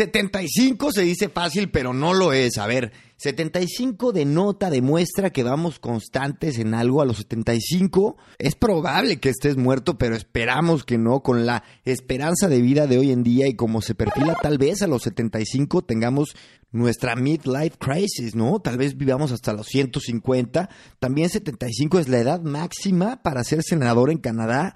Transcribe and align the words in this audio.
75 0.00 0.92
se 0.92 1.02
dice 1.02 1.28
fácil, 1.28 1.70
pero 1.70 1.92
no 1.92 2.14
lo 2.14 2.32
es. 2.32 2.56
A 2.56 2.66
ver, 2.66 2.90
75 3.18 4.12
denota, 4.12 4.70
demuestra 4.70 5.28
que 5.28 5.42
vamos 5.42 5.78
constantes 5.78 6.58
en 6.58 6.72
algo. 6.72 7.02
A 7.02 7.04
los 7.04 7.18
75 7.18 8.16
es 8.38 8.54
probable 8.54 9.20
que 9.20 9.28
estés 9.28 9.58
muerto, 9.58 9.98
pero 9.98 10.16
esperamos 10.16 10.84
que 10.84 10.96
no. 10.96 11.20
Con 11.20 11.44
la 11.44 11.64
esperanza 11.84 12.48
de 12.48 12.62
vida 12.62 12.86
de 12.86 12.96
hoy 12.96 13.10
en 13.10 13.22
día 13.22 13.46
y 13.46 13.56
como 13.56 13.82
se 13.82 13.94
perfila, 13.94 14.38
tal 14.40 14.56
vez 14.56 14.80
a 14.80 14.86
los 14.86 15.02
75 15.02 15.82
tengamos 15.82 16.34
nuestra 16.72 17.14
midlife 17.14 17.76
crisis, 17.78 18.34
¿no? 18.34 18.58
Tal 18.58 18.78
vez 18.78 18.96
vivamos 18.96 19.32
hasta 19.32 19.52
los 19.52 19.66
150. 19.66 20.70
También 20.98 21.28
75 21.28 21.98
es 21.98 22.08
la 22.08 22.20
edad 22.20 22.40
máxima 22.40 23.22
para 23.22 23.44
ser 23.44 23.62
senador 23.62 24.10
en 24.10 24.16
Canadá. 24.16 24.74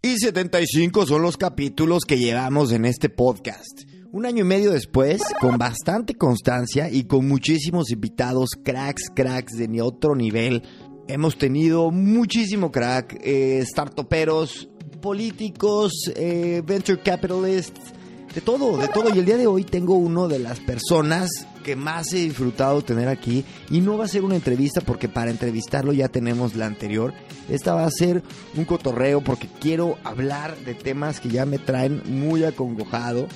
Y 0.00 0.16
75 0.16 1.04
son 1.04 1.20
los 1.20 1.36
capítulos 1.36 2.06
que 2.06 2.16
llevamos 2.16 2.72
en 2.72 2.86
este 2.86 3.10
podcast. 3.10 3.93
Un 4.14 4.26
año 4.26 4.42
y 4.42 4.46
medio 4.46 4.70
después, 4.70 5.20
con 5.40 5.58
bastante 5.58 6.14
constancia 6.14 6.88
y 6.88 7.02
con 7.02 7.26
muchísimos 7.26 7.90
invitados, 7.90 8.50
cracks, 8.62 9.10
cracks 9.12 9.56
de 9.56 9.82
otro 9.82 10.14
nivel, 10.14 10.62
hemos 11.08 11.36
tenido 11.36 11.90
muchísimo 11.90 12.70
crack, 12.70 13.18
eh, 13.20 13.64
startuperos, 13.66 14.68
políticos, 15.02 16.12
eh, 16.14 16.62
venture 16.64 17.02
capitalists, 17.02 17.92
de 18.32 18.40
todo, 18.40 18.76
de 18.76 18.86
todo. 18.86 19.12
Y 19.12 19.18
el 19.18 19.24
día 19.24 19.36
de 19.36 19.48
hoy 19.48 19.64
tengo 19.64 19.96
uno 19.96 20.28
de 20.28 20.38
las 20.38 20.60
personas 20.60 21.28
que 21.64 21.74
más 21.74 22.12
he 22.12 22.18
disfrutado 22.18 22.82
tener 22.82 23.08
aquí. 23.08 23.44
Y 23.68 23.80
no 23.80 23.98
va 23.98 24.04
a 24.04 24.08
ser 24.08 24.22
una 24.22 24.36
entrevista 24.36 24.80
porque 24.80 25.08
para 25.08 25.32
entrevistarlo 25.32 25.92
ya 25.92 26.06
tenemos 26.06 26.54
la 26.54 26.66
anterior. 26.66 27.14
Esta 27.48 27.74
va 27.74 27.84
a 27.84 27.90
ser 27.90 28.22
un 28.56 28.64
cotorreo 28.64 29.22
porque 29.24 29.48
quiero 29.60 29.98
hablar 30.04 30.56
de 30.58 30.74
temas 30.74 31.18
que 31.18 31.30
ya 31.30 31.46
me 31.46 31.58
traen 31.58 32.00
muy 32.06 32.44
acongojado 32.44 33.26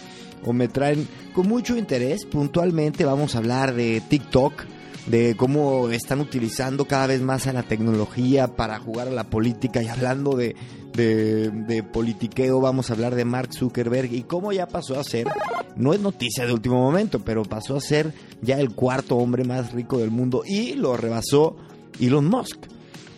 o 0.45 0.53
me 0.53 0.69
traen 0.69 1.07
con 1.35 1.49
mucho 1.49 1.77
interés. 1.77 2.25
Puntualmente 2.25 3.05
vamos 3.05 3.35
a 3.35 3.39
hablar 3.39 3.75
de 3.75 4.03
TikTok, 4.09 4.65
de 5.07 5.37
cómo 5.37 5.89
están 5.89 6.21
utilizando 6.21 6.85
cada 6.87 7.07
vez 7.07 7.21
más 7.21 7.47
a 7.47 7.53
la 7.53 7.63
tecnología 7.63 8.49
para 8.49 8.79
jugar 8.79 9.09
a 9.09 9.13
la 9.13 9.25
política 9.25 9.83
y 9.83 9.89
hablando 9.89 10.37
de, 10.37 10.55
de, 10.95 11.83
politiqueo 11.83 12.61
vamos 12.61 12.91
a 12.91 12.95
hablar 12.95 13.15
de 13.15 13.25
Mark 13.25 13.55
Zuckerberg 13.55 14.13
y 14.13 14.23
cómo 14.23 14.53
ya 14.53 14.67
pasó 14.67 14.99
a 14.99 15.05
ser, 15.05 15.29
no 15.77 15.95
es 15.95 16.01
noticia 16.01 16.45
de 16.45 16.53
último 16.53 16.77
momento, 16.77 17.21
pero 17.21 17.45
pasó 17.45 17.77
a 17.77 17.81
ser 17.81 18.13
ya 18.43 18.59
el 18.59 18.71
cuarto 18.71 19.17
hombre 19.17 19.45
más 19.45 19.73
rico 19.73 19.99
del 19.99 20.11
mundo 20.11 20.43
y 20.45 20.75
lo 20.75 20.97
rebasó 20.97 21.57
Elon 22.01 22.27
Musk. 22.27 22.67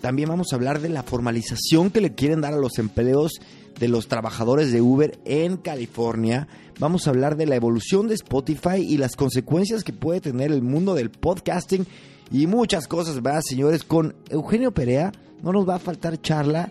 También 0.01 0.29
vamos 0.29 0.53
a 0.53 0.57
hablar 0.57 0.81
de 0.81 0.89
la 0.89 1.03
formalización 1.03 1.91
que 1.91 2.01
le 2.01 2.15
quieren 2.15 2.41
dar 2.41 2.55
a 2.55 2.59
los 2.59 2.79
empleos 2.79 3.33
de 3.81 3.89
los 3.89 4.07
trabajadores 4.07 4.71
de 4.71 4.83
Uber 4.83 5.19
en 5.25 5.57
California. 5.57 6.47
Vamos 6.79 7.07
a 7.07 7.11
hablar 7.11 7.37
de 7.37 7.47
la 7.47 7.57
evolución 7.57 8.07
de 8.07 8.15
Spotify 8.15 8.77
y 8.77 8.99
las 8.99 9.17
consecuencias 9.17 9.83
que 9.83 9.95
puede 9.95 10.21
tener 10.21 10.53
el 10.53 10.63
mundo 10.63 10.95
del 10.95 11.11
podcasting 11.11 11.87
y 12.31 12.47
muchas 12.47 12.87
cosas 12.87 13.21
más, 13.23 13.43
señores. 13.49 13.83
Con 13.83 14.15
Eugenio 14.29 14.73
Perea 14.73 15.13
no 15.43 15.53
nos 15.53 15.69
va 15.69 15.77
a 15.77 15.81
faltar 15.81 16.21
charla. 16.21 16.71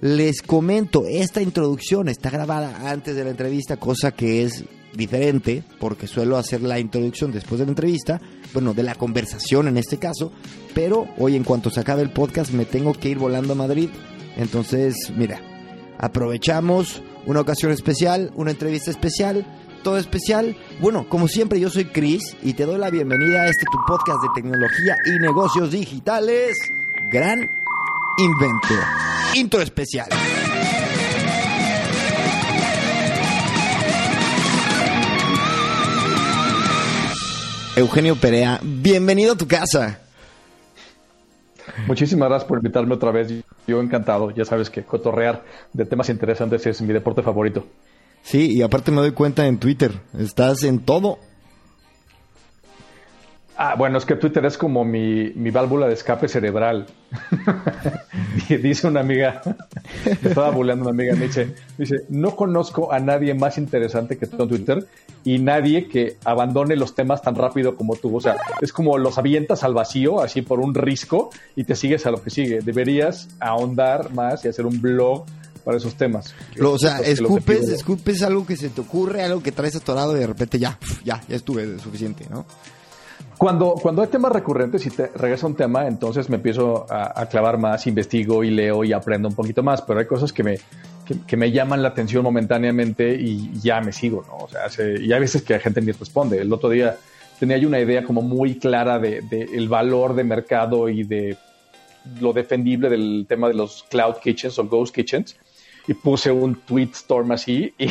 Les 0.00 0.42
comento, 0.42 1.04
esta 1.06 1.42
introducción 1.42 2.08
está 2.08 2.30
grabada 2.30 2.90
antes 2.90 3.14
de 3.14 3.24
la 3.24 3.30
entrevista, 3.30 3.76
cosa 3.76 4.12
que 4.12 4.44
es 4.44 4.64
diferente, 4.94 5.64
porque 5.78 6.06
suelo 6.06 6.38
hacer 6.38 6.62
la 6.62 6.78
introducción 6.78 7.30
después 7.30 7.58
de 7.58 7.66
la 7.66 7.72
entrevista, 7.72 8.20
bueno, 8.54 8.74
de 8.74 8.84
la 8.84 8.94
conversación 8.94 9.68
en 9.68 9.76
este 9.76 9.98
caso, 9.98 10.32
pero 10.72 11.08
hoy 11.18 11.36
en 11.36 11.44
cuanto 11.44 11.68
se 11.68 11.80
acabe 11.80 12.02
el 12.02 12.10
podcast 12.10 12.52
me 12.52 12.64
tengo 12.64 12.94
que 12.94 13.10
ir 13.10 13.18
volando 13.18 13.52
a 13.52 13.56
Madrid, 13.56 13.90
entonces, 14.36 14.94
mira, 15.16 15.40
Aprovechamos 15.98 17.02
una 17.26 17.40
ocasión 17.40 17.72
especial, 17.72 18.30
una 18.36 18.52
entrevista 18.52 18.90
especial, 18.90 19.44
todo 19.82 19.98
especial. 19.98 20.56
Bueno, 20.80 21.08
como 21.08 21.26
siempre, 21.26 21.58
yo 21.58 21.70
soy 21.70 21.86
Chris 21.86 22.36
y 22.42 22.52
te 22.54 22.64
doy 22.64 22.78
la 22.78 22.90
bienvenida 22.90 23.42
a 23.42 23.48
este 23.48 23.66
tu 23.70 23.78
podcast 23.86 24.22
de 24.22 24.28
tecnología 24.34 24.96
y 25.04 25.18
negocios 25.18 25.72
digitales. 25.72 26.56
Gran 27.10 27.40
invento. 28.18 28.74
Intro 29.34 29.60
especial. 29.60 30.08
Eugenio 37.74 38.16
Perea, 38.16 38.60
bienvenido 38.62 39.34
a 39.34 39.36
tu 39.36 39.46
casa. 39.46 40.00
Muchísimas 41.86 42.28
gracias 42.28 42.48
por 42.48 42.58
invitarme 42.58 42.94
otra 42.94 43.12
vez. 43.12 43.44
Yo 43.68 43.80
encantado. 43.82 44.30
Ya 44.30 44.44
sabes 44.44 44.70
que 44.70 44.82
cotorrear 44.82 45.44
de 45.74 45.84
temas 45.84 46.08
interesantes 46.08 46.66
es 46.66 46.80
mi 46.80 46.92
deporte 46.92 47.22
favorito. 47.22 47.66
Sí, 48.22 48.50
y 48.56 48.62
aparte 48.62 48.90
me 48.90 48.96
doy 48.96 49.12
cuenta 49.12 49.46
en 49.46 49.58
Twitter. 49.58 49.92
Estás 50.18 50.64
en 50.64 50.80
todo. 50.80 51.18
Ah, 53.60 53.74
bueno, 53.76 53.98
es 53.98 54.04
que 54.04 54.14
Twitter 54.14 54.46
es 54.46 54.56
como 54.56 54.84
mi, 54.84 55.32
válvula 55.50 55.88
de 55.88 55.94
escape 55.94 56.28
cerebral. 56.28 56.86
dice 58.48 58.86
una 58.86 59.00
amiga, 59.00 59.42
me 60.04 60.28
estaba 60.28 60.50
bulleando 60.50 60.84
una 60.84 60.92
amiga, 60.92 61.16
me 61.16 61.26
dice, 61.26 61.56
dice, 61.76 62.04
no 62.08 62.36
conozco 62.36 62.92
a 62.92 63.00
nadie 63.00 63.34
más 63.34 63.58
interesante 63.58 64.16
que 64.16 64.28
tú 64.28 64.40
en 64.44 64.48
Twitter 64.48 64.86
y 65.24 65.40
nadie 65.40 65.88
que 65.88 66.18
abandone 66.24 66.76
los 66.76 66.94
temas 66.94 67.20
tan 67.20 67.34
rápido 67.34 67.74
como 67.74 67.96
tú. 67.96 68.18
O 68.18 68.20
sea, 68.20 68.36
es 68.60 68.72
como 68.72 68.96
los 68.96 69.18
avientas 69.18 69.64
al 69.64 69.74
vacío, 69.74 70.20
así 70.20 70.42
por 70.42 70.60
un 70.60 70.72
risco, 70.72 71.30
y 71.56 71.64
te 71.64 71.74
sigues 71.74 72.06
a 72.06 72.12
lo 72.12 72.22
que 72.22 72.30
sigue. 72.30 72.60
Deberías 72.60 73.28
ahondar 73.40 74.14
más 74.14 74.44
y 74.44 74.48
hacer 74.48 74.66
un 74.66 74.80
blog 74.80 75.24
para 75.64 75.78
esos 75.78 75.96
temas. 75.96 76.32
o 76.62 76.78
sea, 76.78 77.00
escupes, 77.00 77.68
escupes 77.70 78.22
algo 78.22 78.46
que 78.46 78.56
se 78.56 78.68
te 78.68 78.80
ocurre, 78.82 79.24
algo 79.24 79.42
que 79.42 79.50
traes 79.50 79.74
atorado 79.74 80.16
y 80.16 80.20
de 80.20 80.28
repente 80.28 80.60
ya, 80.60 80.78
ya, 81.04 81.20
ya 81.28 81.34
estuve 81.34 81.80
suficiente, 81.80 82.24
¿no? 82.30 82.46
Cuando, 83.38 83.74
cuando 83.74 84.02
hay 84.02 84.08
temas 84.08 84.32
recurrentes 84.32 84.84
y 84.84 84.90
te 84.90 85.06
regresa 85.14 85.46
un 85.46 85.54
tema, 85.54 85.86
entonces 85.86 86.28
me 86.28 86.36
empiezo 86.36 86.86
a, 86.90 87.24
clavar 87.26 87.56
más, 87.56 87.86
investigo 87.86 88.42
y 88.42 88.50
leo 88.50 88.82
y 88.82 88.92
aprendo 88.92 89.28
un 89.28 89.34
poquito 89.36 89.62
más, 89.62 89.80
pero 89.80 90.00
hay 90.00 90.06
cosas 90.06 90.32
que 90.32 90.42
me, 90.42 90.58
que, 91.24 91.36
me 91.36 91.52
llaman 91.52 91.80
la 91.80 91.90
atención 91.90 92.24
momentáneamente 92.24 93.14
y 93.14 93.52
ya 93.60 93.80
me 93.80 93.92
sigo, 93.92 94.24
¿no? 94.26 94.38
O 94.38 94.48
sea, 94.48 94.62
y 95.00 95.12
hay 95.12 95.20
veces 95.20 95.42
que 95.42 95.52
la 95.52 95.60
gente 95.60 95.80
ni 95.80 95.92
responde. 95.92 96.40
El 96.40 96.52
otro 96.52 96.68
día 96.68 96.96
tenía 97.38 97.58
yo 97.58 97.68
una 97.68 97.78
idea 97.78 98.02
como 98.02 98.22
muy 98.22 98.58
clara 98.58 98.98
de, 98.98 99.22
el 99.30 99.68
valor 99.68 100.16
de 100.16 100.24
mercado 100.24 100.88
y 100.88 101.04
de 101.04 101.36
lo 102.20 102.32
defendible 102.32 102.88
del 102.88 103.24
tema 103.28 103.46
de 103.46 103.54
los 103.54 103.84
cloud 103.88 104.16
kitchens 104.20 104.58
o 104.58 104.64
ghost 104.64 104.92
kitchens 104.92 105.36
y 105.86 105.94
puse 105.94 106.32
un 106.32 106.56
tweet 106.56 106.90
storm 106.92 107.30
así 107.30 107.72
y, 107.78 107.86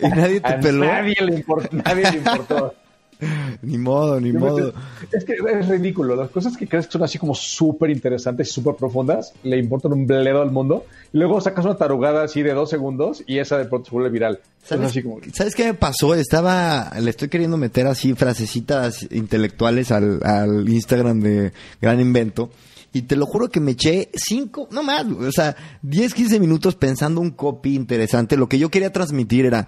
nadie 0.00 0.40
te 0.40 0.52
peló. 0.62 0.86
Nadie 0.86 1.16
le, 1.20 1.34
importó, 1.34 1.68
nadie 1.72 2.10
le 2.10 2.16
importó. 2.16 2.74
ni 3.62 3.78
modo, 3.78 4.20
ni 4.20 4.32
modo. 4.32 4.72
Es 5.12 5.24
que 5.24 5.34
es 5.34 5.68
ridículo. 5.68 6.16
Las 6.16 6.30
cosas 6.30 6.56
que 6.56 6.66
crees 6.66 6.86
que 6.86 6.92
son 6.92 7.02
así 7.02 7.18
como 7.18 7.34
súper 7.34 7.90
interesantes 7.90 8.48
y 8.48 8.52
súper 8.52 8.74
profundas, 8.74 9.32
le 9.42 9.58
importan 9.58 9.92
un 9.92 10.06
bledo 10.06 10.42
al 10.42 10.50
mundo. 10.50 10.84
Y 11.12 11.18
luego 11.18 11.40
sacas 11.40 11.64
una 11.64 11.76
tarugada 11.76 12.24
así 12.24 12.42
de 12.42 12.54
dos 12.54 12.70
segundos 12.70 13.22
y 13.26 13.38
esa 13.38 13.58
de 13.58 13.66
pronto 13.66 13.90
se 13.90 13.92
vuelve 13.92 14.10
viral. 14.10 14.40
¿Sabes, 14.62 15.54
qué 15.54 15.64
me 15.64 15.74
pasó? 15.74 16.14
Estaba, 16.14 16.92
le 17.00 17.10
estoy 17.10 17.28
queriendo 17.28 17.56
meter 17.56 17.86
así 17.86 18.14
frasecitas 18.14 19.06
intelectuales 19.10 19.90
al, 19.90 20.20
al 20.24 20.68
Instagram 20.68 21.20
de 21.20 21.52
Gran 21.80 22.00
Invento. 22.00 22.50
Y 22.94 23.02
te 23.02 23.16
lo 23.16 23.24
juro 23.24 23.48
que 23.48 23.60
me 23.60 23.72
eché 23.72 24.10
cinco, 24.12 24.68
no 24.70 24.82
más, 24.82 25.06
o 25.06 25.32
sea, 25.32 25.56
10, 25.80 26.12
15 26.12 26.38
minutos 26.38 26.76
pensando 26.76 27.22
un 27.22 27.30
copy 27.30 27.74
interesante. 27.74 28.36
Lo 28.36 28.48
que 28.48 28.58
yo 28.58 28.70
quería 28.70 28.92
transmitir 28.92 29.46
era, 29.46 29.66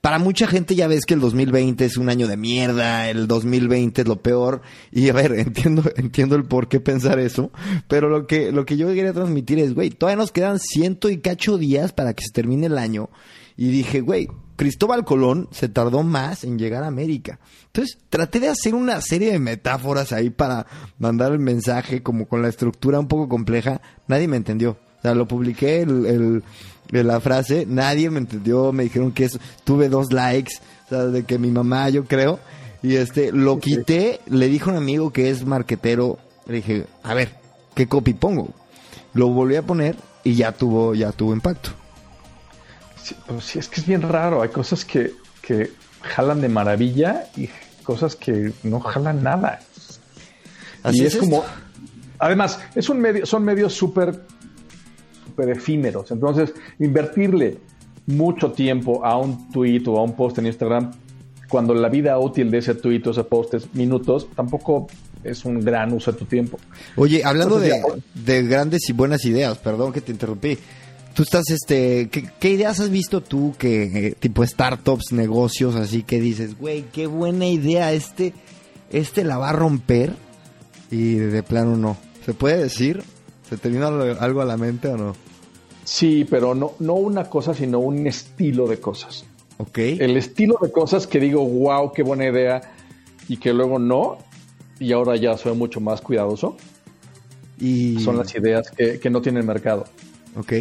para 0.00 0.18
mucha 0.18 0.46
gente 0.46 0.74
ya 0.74 0.88
ves 0.88 1.04
que 1.04 1.14
el 1.14 1.20
2020 1.20 1.84
es 1.84 1.96
un 1.96 2.08
año 2.08 2.26
de 2.26 2.36
mierda, 2.36 3.10
el 3.10 3.26
2020 3.26 4.02
es 4.02 4.08
lo 4.08 4.22
peor. 4.22 4.62
Y 4.90 5.08
a 5.08 5.12
ver, 5.12 5.32
entiendo, 5.38 5.82
entiendo 5.96 6.36
el 6.36 6.44
por 6.44 6.68
qué 6.68 6.80
pensar 6.80 7.18
eso. 7.18 7.50
Pero 7.88 8.08
lo 8.08 8.26
que, 8.26 8.52
lo 8.52 8.64
que 8.64 8.76
yo 8.76 8.86
quería 8.88 9.12
transmitir 9.12 9.58
es, 9.58 9.74
güey, 9.74 9.90
todavía 9.90 10.16
nos 10.16 10.32
quedan 10.32 10.58
ciento 10.58 11.10
y 11.10 11.18
cacho 11.18 11.58
días 11.58 11.92
para 11.92 12.14
que 12.14 12.24
se 12.24 12.32
termine 12.32 12.66
el 12.66 12.78
año. 12.78 13.10
Y 13.56 13.68
dije, 13.70 14.00
güey, 14.00 14.28
Cristóbal 14.56 15.04
Colón 15.04 15.48
se 15.52 15.68
tardó 15.68 16.02
más 16.02 16.44
en 16.44 16.58
llegar 16.58 16.82
a 16.82 16.86
América. 16.86 17.40
Entonces 17.66 17.98
traté 18.08 18.40
de 18.40 18.48
hacer 18.48 18.74
una 18.74 19.00
serie 19.00 19.32
de 19.32 19.38
metáforas 19.38 20.12
ahí 20.12 20.30
para 20.30 20.66
mandar 20.98 21.32
el 21.32 21.38
mensaje 21.38 22.02
como 22.02 22.26
con 22.26 22.42
la 22.42 22.48
estructura 22.48 23.00
un 23.00 23.08
poco 23.08 23.28
compleja. 23.28 23.80
Nadie 24.06 24.28
me 24.28 24.36
entendió. 24.36 24.78
O 25.00 25.02
sea, 25.02 25.14
lo 25.14 25.26
publiqué 25.26 25.80
el, 25.80 26.44
de 26.90 27.04
la 27.04 27.20
frase, 27.20 27.66
nadie 27.66 28.10
me 28.10 28.18
entendió, 28.18 28.72
me 28.72 28.84
dijeron 28.84 29.12
que 29.12 29.28
tuve 29.64 29.88
dos 29.88 30.12
likes, 30.12 30.54
O 30.86 30.88
sea, 30.88 31.04
de 31.06 31.24
que 31.24 31.38
mi 31.38 31.50
mamá, 31.50 31.88
yo 31.88 32.04
creo. 32.04 32.40
Y 32.82 32.96
este, 32.96 33.32
lo 33.32 33.58
quité, 33.58 34.20
le 34.26 34.48
dije 34.48 34.68
a 34.68 34.72
un 34.72 34.78
amigo 34.78 35.12
que 35.12 35.30
es 35.30 35.44
marquetero, 35.44 36.18
le 36.46 36.56
dije, 36.56 36.86
a 37.02 37.14
ver, 37.14 37.36
¿qué 37.74 37.86
copy 37.86 38.14
pongo? 38.14 38.48
Lo 39.12 39.28
volví 39.28 39.56
a 39.56 39.62
poner 39.62 39.96
y 40.24 40.34
ya 40.34 40.52
tuvo, 40.52 40.94
ya 40.94 41.12
tuvo 41.12 41.32
impacto. 41.32 41.70
Sí, 43.02 43.14
sí, 43.40 43.58
es 43.58 43.68
que 43.68 43.80
es 43.80 43.86
bien 43.86 44.02
raro. 44.02 44.42
Hay 44.42 44.48
cosas 44.48 44.84
que, 44.84 45.12
que 45.42 45.72
jalan 46.02 46.40
de 46.40 46.48
maravilla 46.48 47.26
y 47.36 47.48
cosas 47.82 48.16
que 48.16 48.52
no 48.62 48.80
jalan 48.80 49.22
nada. 49.22 49.60
Así 50.82 51.02
y 51.02 51.06
es 51.06 51.14
es, 51.14 51.20
como. 51.20 51.44
Además, 52.18 52.60
es 52.74 52.88
un 52.88 53.00
medio, 53.00 53.26
son 53.26 53.44
medios 53.44 53.74
súper 53.74 54.22
súper 55.40 55.50
efímeros. 55.50 56.10
Entonces, 56.10 56.52
invertirle 56.78 57.58
mucho 58.06 58.52
tiempo 58.52 59.04
a 59.04 59.16
un 59.16 59.50
tweet 59.50 59.82
o 59.86 59.98
a 59.98 60.02
un 60.02 60.14
post 60.14 60.38
en 60.38 60.46
Instagram, 60.46 60.92
cuando 61.48 61.74
la 61.74 61.88
vida 61.88 62.18
útil 62.18 62.50
de 62.50 62.58
ese 62.58 62.74
tweet 62.74 63.02
o 63.06 63.10
ese 63.10 63.24
post 63.24 63.54
es 63.54 63.74
minutos, 63.74 64.28
tampoco 64.34 64.86
es 65.22 65.44
un 65.44 65.60
gran 65.60 65.92
uso 65.92 66.12
de 66.12 66.18
tu 66.18 66.24
tiempo. 66.24 66.58
Oye, 66.96 67.22
hablando 67.24 67.58
de, 67.58 68.42
grandes 68.42 68.88
y 68.88 68.92
buenas 68.92 69.24
ideas, 69.24 69.58
perdón 69.58 69.92
que 69.92 70.00
te 70.00 70.12
interrumpí. 70.12 70.58
Tú 71.14 71.24
estás, 71.24 71.50
este, 71.50 72.08
¿qué, 72.08 72.30
qué 72.38 72.50
ideas 72.50 72.78
has 72.78 72.88
visto 72.88 73.20
tú 73.20 73.54
que, 73.58 73.82
eh, 73.82 74.14
tipo 74.18 74.46
startups, 74.46 75.12
negocios, 75.12 75.74
así 75.74 76.04
que 76.04 76.20
dices, 76.20 76.56
güey, 76.56 76.84
qué 76.92 77.08
buena 77.08 77.46
idea, 77.46 77.92
este, 77.92 78.32
este 78.90 79.24
la 79.24 79.36
va 79.36 79.50
a 79.50 79.52
romper? 79.52 80.12
Y 80.92 81.14
de 81.14 81.42
plano 81.42 81.76
no. 81.76 81.96
¿Se 82.24 82.32
puede 82.32 82.58
decir? 82.58 83.02
¿Se 83.48 83.56
te 83.56 83.68
vino 83.68 83.88
algo 83.88 84.40
a 84.40 84.44
la 84.44 84.56
mente 84.56 84.88
o 84.88 84.96
no? 84.96 85.16
Sí, 85.90 86.24
pero 86.24 86.54
no, 86.54 86.74
no 86.78 86.94
una 86.94 87.24
cosa, 87.28 87.52
sino 87.52 87.80
un 87.80 88.06
estilo 88.06 88.68
de 88.68 88.78
cosas. 88.78 89.24
Ok. 89.58 89.78
El 89.78 90.16
estilo 90.16 90.56
de 90.62 90.70
cosas 90.70 91.08
que 91.08 91.18
digo, 91.18 91.44
wow, 91.44 91.90
qué 91.92 92.04
buena 92.04 92.28
idea, 92.28 92.60
y 93.26 93.38
que 93.38 93.52
luego 93.52 93.80
no, 93.80 94.18
y 94.78 94.92
ahora 94.92 95.16
ya 95.16 95.36
soy 95.36 95.56
mucho 95.56 95.80
más 95.80 96.00
cuidadoso, 96.00 96.56
y, 97.58 97.98
son 97.98 98.16
las 98.16 98.32
ideas 98.36 98.70
que, 98.70 99.00
que 99.00 99.10
no 99.10 99.20
tienen 99.20 99.44
mercado. 99.44 99.82
Ok. 100.36 100.52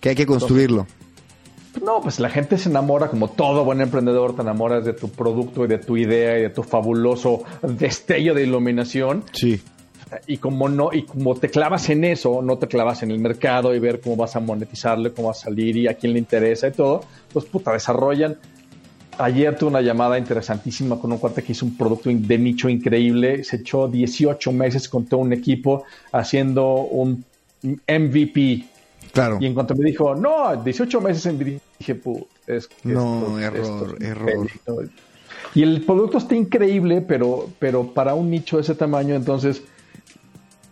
Que 0.00 0.08
hay 0.08 0.16
que 0.16 0.26
construirlo. 0.26 0.88
No, 1.80 2.00
pues 2.00 2.18
la 2.18 2.30
gente 2.30 2.58
se 2.58 2.68
enamora, 2.68 3.10
como 3.10 3.30
todo 3.30 3.64
buen 3.64 3.80
emprendedor, 3.80 4.34
te 4.34 4.42
enamoras 4.42 4.84
de 4.84 4.92
tu 4.92 5.08
producto 5.08 5.64
y 5.66 5.68
de 5.68 5.78
tu 5.78 5.96
idea 5.96 6.36
y 6.36 6.42
de 6.42 6.50
tu 6.50 6.64
fabuloso 6.64 7.44
destello 7.62 8.34
de 8.34 8.42
iluminación. 8.42 9.22
Sí. 9.30 9.62
Y 10.26 10.38
como 10.38 10.68
no, 10.68 10.90
y 10.92 11.02
como 11.02 11.34
te 11.36 11.48
clavas 11.48 11.88
en 11.90 12.04
eso, 12.04 12.42
no 12.42 12.58
te 12.58 12.66
clavas 12.66 13.02
en 13.02 13.10
el 13.10 13.18
mercado 13.18 13.74
y 13.74 13.78
ver 13.78 14.00
cómo 14.00 14.16
vas 14.16 14.34
a 14.36 14.40
monetizarlo, 14.40 15.14
cómo 15.14 15.28
va 15.28 15.32
a 15.32 15.34
salir 15.34 15.76
y 15.76 15.86
a 15.86 15.94
quién 15.94 16.12
le 16.14 16.18
interesa 16.18 16.68
y 16.68 16.72
todo, 16.72 17.04
pues 17.32 17.44
puta, 17.44 17.72
desarrollan. 17.72 18.36
Ayer 19.18 19.56
tuve 19.56 19.70
una 19.70 19.82
llamada 19.82 20.18
interesantísima 20.18 20.98
con 20.98 21.12
un 21.12 21.18
cuate 21.18 21.42
que 21.42 21.52
hizo 21.52 21.66
un 21.66 21.76
producto 21.76 22.08
de 22.12 22.38
nicho 22.38 22.68
increíble. 22.68 23.44
Se 23.44 23.56
echó 23.56 23.86
18 23.86 24.50
meses 24.52 24.88
con 24.88 25.04
todo 25.04 25.20
un 25.20 25.32
equipo 25.32 25.84
haciendo 26.10 26.74
un 26.74 27.24
MVP. 27.62 28.64
Claro. 29.12 29.38
Y 29.40 29.46
en 29.46 29.54
cuanto 29.54 29.74
me 29.74 29.84
dijo, 29.84 30.14
no, 30.14 30.56
18 30.62 31.00
meses 31.00 31.26
en 31.26 31.34
MVP, 31.36 31.60
dije, 31.78 31.94
"Put, 31.96 32.22
es 32.46 32.66
que 32.68 32.88
No, 32.88 33.38
error, 33.38 33.96
es 34.00 34.08
error. 34.08 34.30
impedito". 34.30 34.82
Y 35.54 35.62
el 35.62 35.82
producto 35.82 36.18
está 36.18 36.34
increíble, 36.36 37.00
pero, 37.00 37.48
pero 37.58 37.92
para 37.92 38.14
un 38.14 38.30
nicho 38.30 38.56
de 38.56 38.62
ese 38.62 38.74
tamaño, 38.74 39.14
entonces 39.14 39.62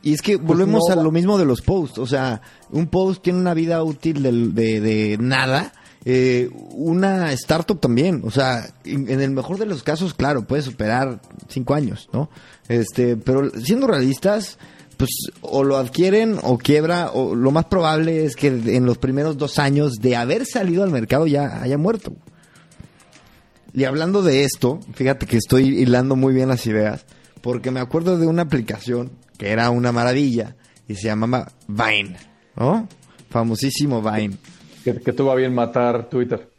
Y 0.02 0.14
es 0.14 0.22
que 0.22 0.36
volvemos 0.36 0.84
no- 0.88 0.92
a 1.00 1.02
lo 1.02 1.10
mismo 1.10 1.38
de 1.38 1.44
los 1.44 1.60
posts. 1.60 1.98
O 1.98 2.06
sea, 2.06 2.40
un 2.70 2.86
post 2.86 3.22
tiene 3.22 3.38
una 3.38 3.54
vida 3.54 3.82
útil 3.82 4.22
del- 4.22 4.54
de, 4.54 4.80
de 4.80 5.18
nada. 5.20 5.72
Eh, 6.04 6.48
una 6.72 7.32
startup 7.32 7.80
también. 7.80 8.22
O 8.24 8.30
sea, 8.30 8.72
en, 8.84 9.10
en 9.10 9.20
el 9.20 9.32
mejor 9.32 9.58
de 9.58 9.66
los 9.66 9.82
casos, 9.82 10.14
claro, 10.14 10.46
puede 10.46 10.62
superar 10.62 11.20
cinco 11.48 11.74
años, 11.74 12.08
¿no? 12.12 12.30
Este, 12.68 13.16
pero 13.16 13.50
siendo 13.60 13.86
realistas, 13.88 14.58
pues 14.96 15.10
o 15.42 15.64
lo 15.64 15.76
adquieren 15.76 16.38
o 16.42 16.56
quiebra, 16.58 17.10
o 17.12 17.34
lo 17.34 17.50
más 17.50 17.64
probable 17.66 18.24
es 18.24 18.36
que 18.36 18.46
en 18.48 18.86
los 18.86 18.98
primeros 18.98 19.36
dos 19.36 19.58
años 19.58 19.94
de 20.00 20.16
haber 20.16 20.46
salido 20.46 20.82
al 20.84 20.90
mercado 20.90 21.26
ya 21.26 21.60
haya 21.62 21.76
muerto. 21.76 22.12
Y 23.74 23.84
hablando 23.84 24.22
de 24.22 24.44
esto, 24.44 24.80
fíjate 24.94 25.26
que 25.26 25.36
estoy 25.36 25.80
hilando 25.80 26.16
muy 26.16 26.32
bien 26.32 26.48
las 26.48 26.66
ideas, 26.66 27.04
porque 27.42 27.70
me 27.70 27.80
acuerdo 27.80 28.18
de 28.18 28.26
una 28.26 28.42
aplicación 28.42 29.10
que 29.38 29.48
era 29.48 29.70
una 29.70 29.92
maravilla 29.92 30.56
y 30.86 30.94
se 30.94 31.06
llamaba 31.06 31.50
Vine, 31.66 32.16
¿no? 32.56 32.86
Famosísimo 33.30 34.02
Vine. 34.02 34.36
que, 34.84 35.00
que 35.00 35.12
tuvo 35.12 35.32
a 35.32 35.34
bien 35.34 35.54
matar 35.54 36.10
Twitter. 36.10 36.50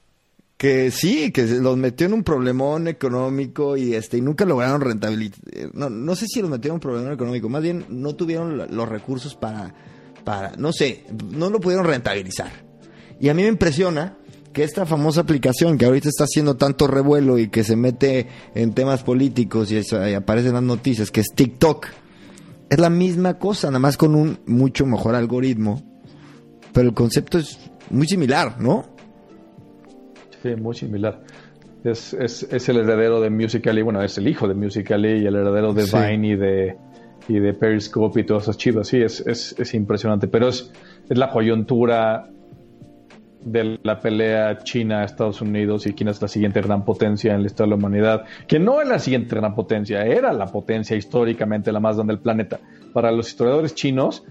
Que 0.58 0.92
sí, 0.92 1.32
que 1.32 1.46
los 1.46 1.78
metió 1.78 2.08
en 2.08 2.14
un 2.14 2.24
problemón 2.24 2.88
económico 2.88 3.78
y 3.78 3.94
este 3.96 4.18
y 4.18 4.22
nunca 4.22 4.44
lograron 4.44 4.82
rentabilizar. 4.82 5.40
No, 5.74 5.90
no 5.90 6.16
sé 6.16 6.26
si 6.28 6.42
los 6.42 6.50
metió 6.50 6.70
en 6.70 6.76
un 6.76 6.80
problemón 6.82 7.14
económico, 7.14 7.48
más 7.48 7.62
bien 7.62 7.86
no 7.90 8.16
tuvieron 8.16 8.76
los 8.76 8.90
recursos 8.90 9.36
para, 9.36 9.74
para, 10.26 10.52
no 10.58 10.74
sé, 10.74 11.06
no 11.32 11.50
lo 11.50 11.60
pudieron 11.60 11.86
rentabilizar. 11.86 12.52
Y 13.22 13.30
a 13.30 13.34
mí 13.34 13.44
me 13.44 13.50
impresiona 13.50 14.18
que 14.52 14.64
esta 14.64 14.86
famosa 14.86 15.22
aplicación 15.22 15.78
que 15.78 15.86
ahorita 15.86 16.10
está 16.10 16.26
haciendo 16.26 16.58
tanto 16.58 16.88
revuelo 16.88 17.38
y 17.38 17.50
que 17.50 17.64
se 17.64 17.76
mete 17.76 18.28
en 18.56 18.74
temas 18.74 19.04
políticos 19.04 19.72
y, 19.72 19.78
eso, 19.78 20.06
y 20.08 20.14
aparece 20.14 20.50
en 20.50 20.56
las 20.56 20.64
noticias, 20.64 21.12
que 21.12 21.22
es 21.22 21.28
TikTok, 21.34 21.88
es 22.70 22.80
la 22.80 22.90
misma 22.90 23.38
cosa, 23.40 23.68
nada 23.68 23.80
más 23.80 23.98
con 23.98 24.16
un 24.16 24.40
mucho 24.46 24.86
mejor 24.86 25.16
algoritmo. 25.16 25.82
Pero 26.72 26.90
el 26.90 26.94
concepto 26.94 27.40
es 27.40 27.58
muy 27.90 28.08
similar, 28.08 28.62
¿no? 28.62 28.86
Sí, 30.42 30.56
muy 30.56 30.76
similar. 30.76 31.22
Es, 31.84 32.14
es, 32.14 32.44
es 32.44 32.70
el 32.70 32.78
heredero 32.78 33.22
de 33.22 33.30
Musical.ly, 33.30 33.82
bueno, 33.82 34.02
es 34.04 34.18
el 34.18 34.28
hijo 34.28 34.48
de 34.48 34.54
Musical.ly 34.54 35.24
y 35.24 35.26
el 35.26 35.36
heredero 35.36 35.74
de 35.74 35.84
Sí. 35.84 35.98
Vine 35.98 36.28
y 36.28 36.36
de, 36.36 36.78
y 37.28 37.40
de 37.40 37.54
Periscope 37.54 38.22
y 38.22 38.26
todas 38.26 38.44
esas 38.44 38.58
chivas. 38.58 38.88
Sí, 38.88 39.02
es, 39.02 39.22
es, 39.26 39.56
es 39.58 39.74
impresionante, 39.74 40.28
pero 40.28 40.50
es, 40.50 40.72
es 41.10 41.18
la 41.18 41.30
coyuntura 41.32 42.30
de 43.42 43.80
la 43.84 44.00
pelea 44.00 44.60
China-Estados 44.64 45.42
Unidos 45.42 45.88
y 45.88 45.94
quién 45.94 46.10
es 46.10 46.22
la 46.22 46.28
siguiente 46.28 46.62
gran 46.62 46.84
potencia 46.84 47.34
en 47.34 47.42
la 47.42 47.48
historia 47.48 47.76
de 47.76 47.82
la 47.82 47.88
humanidad, 47.88 48.26
que 48.48 48.60
no 48.60 48.82
es 48.82 48.88
la 48.88 49.00
siguiente 49.00 49.36
gran 49.36 49.56
potencia, 49.56 50.02
era 50.06 50.34
la 50.34 50.46
potencia 50.48 50.96
históricamente 50.98 51.72
la 51.72 51.80
más 51.80 51.96
grande 51.96 52.14
del 52.14 52.22
planeta. 52.22 52.60
Para 52.94 53.12
los 53.12 53.30
historiadores 53.30 53.76
chinos, 53.76 54.24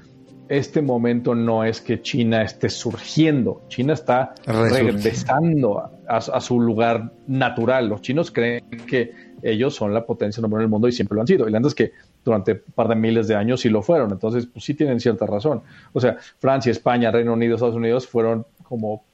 este 0.48 0.80
momento 0.82 1.34
no 1.34 1.62
es 1.64 1.80
que 1.80 2.00
China 2.00 2.42
esté 2.42 2.68
surgiendo, 2.70 3.62
China 3.68 3.92
está 3.92 4.34
regresando 4.70 5.78
a, 5.78 5.90
a- 6.08 6.16
a 6.16 6.40
su 6.40 6.58
lugar 6.60 7.12
natural. 7.26 7.88
Los 7.88 8.00
chinos 8.02 8.30
creen 8.30 8.64
que 8.88 9.28
ellos 9.42 9.74
son 9.74 9.94
la 9.94 10.04
potencia 10.04 10.40
número 10.40 10.56
uno 10.56 10.62
del 10.62 10.70
mundo 10.70 10.88
y 10.88 10.92
siempre 10.92 11.14
lo 11.16 11.20
han 11.20 11.26
sido. 11.26 11.46
Y 11.48 11.52
la 11.52 11.58
verdad 11.58 11.68
es 11.68 11.74
que 11.74 11.92
durante 12.24 12.52
un 12.52 12.72
par 12.74 12.88
de 12.88 12.96
miles 12.96 13.28
de 13.28 13.36
años 13.36 13.60
sí 13.60 13.68
lo 13.68 13.82
fueron. 13.82 14.10
Entonces, 14.10 14.46
pues 14.46 14.64
sí 14.64 14.74
tienen 14.74 14.98
cierta 15.00 15.26
razón. 15.26 15.62
O 15.92 16.00
sea, 16.00 16.16
Francia, 16.38 16.72
España, 16.72 17.10
Reino 17.10 17.34
Unido, 17.34 17.54
Estados 17.54 17.76
Unidos 17.76 18.06
fueron 18.08 18.46
como, 18.68 19.04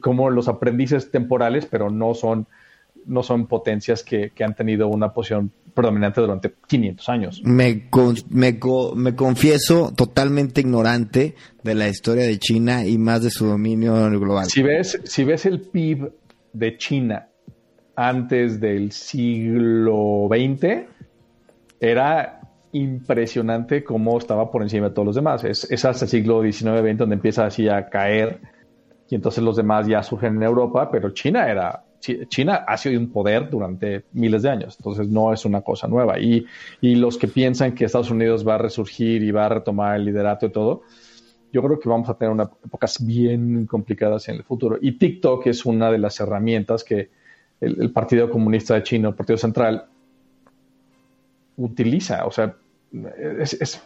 como 0.00 0.30
los 0.30 0.48
aprendices 0.48 1.10
temporales, 1.10 1.66
pero 1.66 1.90
no 1.90 2.14
son, 2.14 2.46
no 3.06 3.22
son 3.22 3.46
potencias 3.46 4.02
que, 4.02 4.30
que 4.30 4.44
han 4.44 4.54
tenido 4.54 4.88
una 4.88 5.12
posición 5.12 5.50
predominante 5.74 6.20
durante 6.20 6.52
500 6.66 7.08
años. 7.08 7.42
Me, 7.44 7.88
con- 7.88 8.16
me, 8.28 8.58
me 8.94 9.14
confieso 9.16 9.92
totalmente 9.96 10.60
ignorante 10.60 11.34
de 11.62 11.74
la 11.74 11.88
historia 11.88 12.24
de 12.24 12.38
China 12.38 12.84
y 12.86 12.98
más 12.98 13.22
de 13.22 13.30
su 13.30 13.46
dominio 13.46 13.94
global. 14.20 14.46
Si 14.46 14.62
ves, 14.62 15.00
si 15.04 15.24
ves 15.24 15.46
el 15.46 15.62
PIB 15.62 16.12
de 16.52 16.76
China 16.76 17.28
antes 17.96 18.60
del 18.60 18.92
siglo 18.92 20.28
XX, 20.30 20.86
era 21.80 22.40
impresionante 22.72 23.84
cómo 23.84 24.18
estaba 24.18 24.50
por 24.50 24.62
encima 24.62 24.88
de 24.88 24.94
todos 24.94 25.06
los 25.06 25.14
demás. 25.16 25.44
Es, 25.44 25.70
es 25.70 25.84
hasta 25.84 26.04
el 26.04 26.10
siglo 26.10 26.42
XIX-XX 26.42 26.96
donde 26.98 27.14
empieza 27.16 27.46
así 27.46 27.68
a 27.68 27.88
caer 27.88 28.40
y 29.12 29.14
entonces 29.14 29.44
los 29.44 29.56
demás 29.56 29.86
ya 29.86 30.02
surgen 30.02 30.36
en 30.36 30.42
Europa, 30.42 30.90
pero 30.90 31.10
China 31.10 31.46
era 31.46 31.84
Chi- 32.00 32.24
China 32.28 32.64
ha 32.66 32.78
sido 32.78 32.98
un 32.98 33.12
poder 33.12 33.50
durante 33.50 34.04
miles 34.12 34.40
de 34.40 34.48
años, 34.48 34.74
entonces 34.78 35.06
no 35.06 35.34
es 35.34 35.44
una 35.44 35.60
cosa 35.60 35.86
nueva. 35.86 36.18
Y, 36.18 36.46
y 36.80 36.94
los 36.94 37.18
que 37.18 37.28
piensan 37.28 37.74
que 37.74 37.84
Estados 37.84 38.10
Unidos 38.10 38.48
va 38.48 38.54
a 38.54 38.58
resurgir 38.58 39.22
y 39.22 39.30
va 39.30 39.44
a 39.44 39.48
retomar 39.50 39.96
el 39.96 40.06
liderato 40.06 40.46
y 40.46 40.50
todo, 40.50 40.84
yo 41.52 41.62
creo 41.62 41.78
que 41.78 41.90
vamos 41.90 42.08
a 42.08 42.14
tener 42.14 42.32
unas 42.32 42.48
épocas 42.64 43.04
bien 43.04 43.66
complicadas 43.66 44.26
en 44.30 44.36
el 44.36 44.44
futuro. 44.44 44.78
Y 44.80 44.92
TikTok 44.92 45.46
es 45.46 45.66
una 45.66 45.90
de 45.90 45.98
las 45.98 46.18
herramientas 46.18 46.82
que 46.82 47.10
el, 47.60 47.92
Partido 47.92 48.30
Comunista 48.30 48.76
de 48.76 48.82
China, 48.82 49.10
el 49.10 49.14
Partido 49.14 49.36
Central, 49.36 49.84
utiliza. 51.58 52.24
O 52.24 52.30
sea, 52.30 52.56
es- 53.38 53.82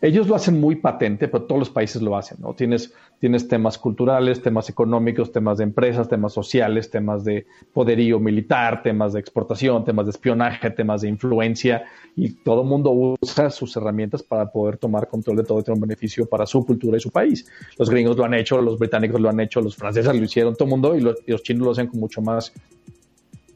ellos 0.00 0.28
lo 0.28 0.36
hacen 0.36 0.60
muy 0.60 0.76
patente, 0.76 1.28
pero 1.28 1.44
todos 1.44 1.58
los 1.58 1.70
países 1.70 2.00
lo 2.00 2.16
hacen, 2.16 2.38
¿no? 2.40 2.54
Tienes, 2.54 2.92
tienes 3.18 3.48
temas 3.48 3.78
culturales, 3.78 4.40
temas 4.40 4.68
económicos, 4.70 5.32
temas 5.32 5.58
de 5.58 5.64
empresas, 5.64 6.08
temas 6.08 6.32
sociales, 6.32 6.90
temas 6.90 7.24
de 7.24 7.46
poderío 7.72 8.20
militar, 8.20 8.82
temas 8.82 9.12
de 9.12 9.20
exportación, 9.20 9.84
temas 9.84 10.06
de 10.06 10.10
espionaje, 10.10 10.70
temas 10.70 11.00
de 11.00 11.08
influencia, 11.08 11.84
y 12.14 12.30
todo 12.30 12.62
el 12.62 12.68
mundo 12.68 12.90
usa 13.20 13.50
sus 13.50 13.76
herramientas 13.76 14.22
para 14.22 14.50
poder 14.50 14.76
tomar 14.76 15.08
control 15.08 15.36
de 15.38 15.44
todo 15.44 15.60
y 15.60 15.62
tener 15.64 15.76
un 15.76 15.88
beneficio 15.88 16.26
para 16.26 16.46
su 16.46 16.64
cultura 16.64 16.96
y 16.96 17.00
su 17.00 17.10
país. 17.10 17.50
Los 17.76 17.90
gringos 17.90 18.16
lo 18.16 18.24
han 18.24 18.34
hecho, 18.34 18.60
los 18.62 18.78
británicos 18.78 19.20
lo 19.20 19.28
han 19.28 19.40
hecho, 19.40 19.60
los 19.60 19.76
franceses 19.76 20.14
lo 20.14 20.24
hicieron, 20.24 20.54
todo 20.54 20.64
el 20.64 20.70
mundo, 20.70 20.94
y 20.94 21.00
los, 21.00 21.16
y 21.26 21.32
los 21.32 21.42
chinos 21.42 21.64
lo 21.64 21.72
hacen 21.72 21.88
con 21.88 21.98
mucho 21.98 22.22
más 22.22 22.52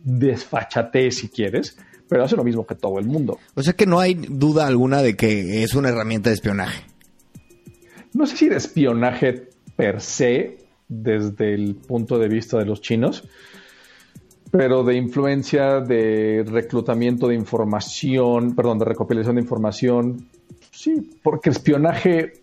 desfachatez 0.04 1.18
si 1.18 1.28
quieres, 1.28 1.78
pero 2.12 2.24
hace 2.24 2.36
lo 2.36 2.44
mismo 2.44 2.66
que 2.66 2.74
todo 2.74 2.98
el 2.98 3.06
mundo. 3.06 3.38
O 3.54 3.62
sea 3.62 3.72
que 3.72 3.86
no 3.86 3.98
hay 3.98 4.12
duda 4.12 4.66
alguna 4.66 5.00
de 5.00 5.16
que 5.16 5.62
es 5.62 5.74
una 5.74 5.88
herramienta 5.88 6.28
de 6.28 6.34
espionaje. 6.34 6.84
No 8.12 8.26
sé 8.26 8.36
si 8.36 8.48
de 8.50 8.56
espionaje 8.56 9.48
per 9.76 10.02
se, 10.02 10.58
desde 10.86 11.54
el 11.54 11.74
punto 11.74 12.18
de 12.18 12.28
vista 12.28 12.58
de 12.58 12.66
los 12.66 12.82
chinos, 12.82 13.26
pero 14.50 14.84
de 14.84 14.94
influencia, 14.94 15.80
de 15.80 16.44
reclutamiento 16.46 17.28
de 17.28 17.34
información, 17.34 18.54
perdón, 18.54 18.78
de 18.78 18.84
recopilación 18.84 19.36
de 19.36 19.40
información, 19.40 20.28
sí, 20.70 21.16
porque 21.22 21.48
espionaje, 21.48 22.42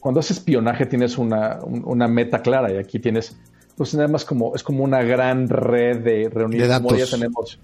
cuando 0.00 0.18
haces 0.18 0.38
espionaje 0.38 0.86
tienes 0.86 1.16
una, 1.16 1.60
meta 2.08 2.42
clara 2.42 2.72
y 2.72 2.76
aquí 2.76 2.98
tienes, 2.98 3.36
pues 3.76 3.94
nada 3.94 4.08
más 4.08 4.24
como, 4.24 4.56
es 4.56 4.64
como 4.64 4.82
una 4.82 5.04
gran 5.04 5.48
red 5.48 6.00
de 6.00 6.28
reuniones. 6.28 6.68
De 6.68 6.74
como 6.74 6.96
ya 6.96 7.06
tenemos, 7.06 7.60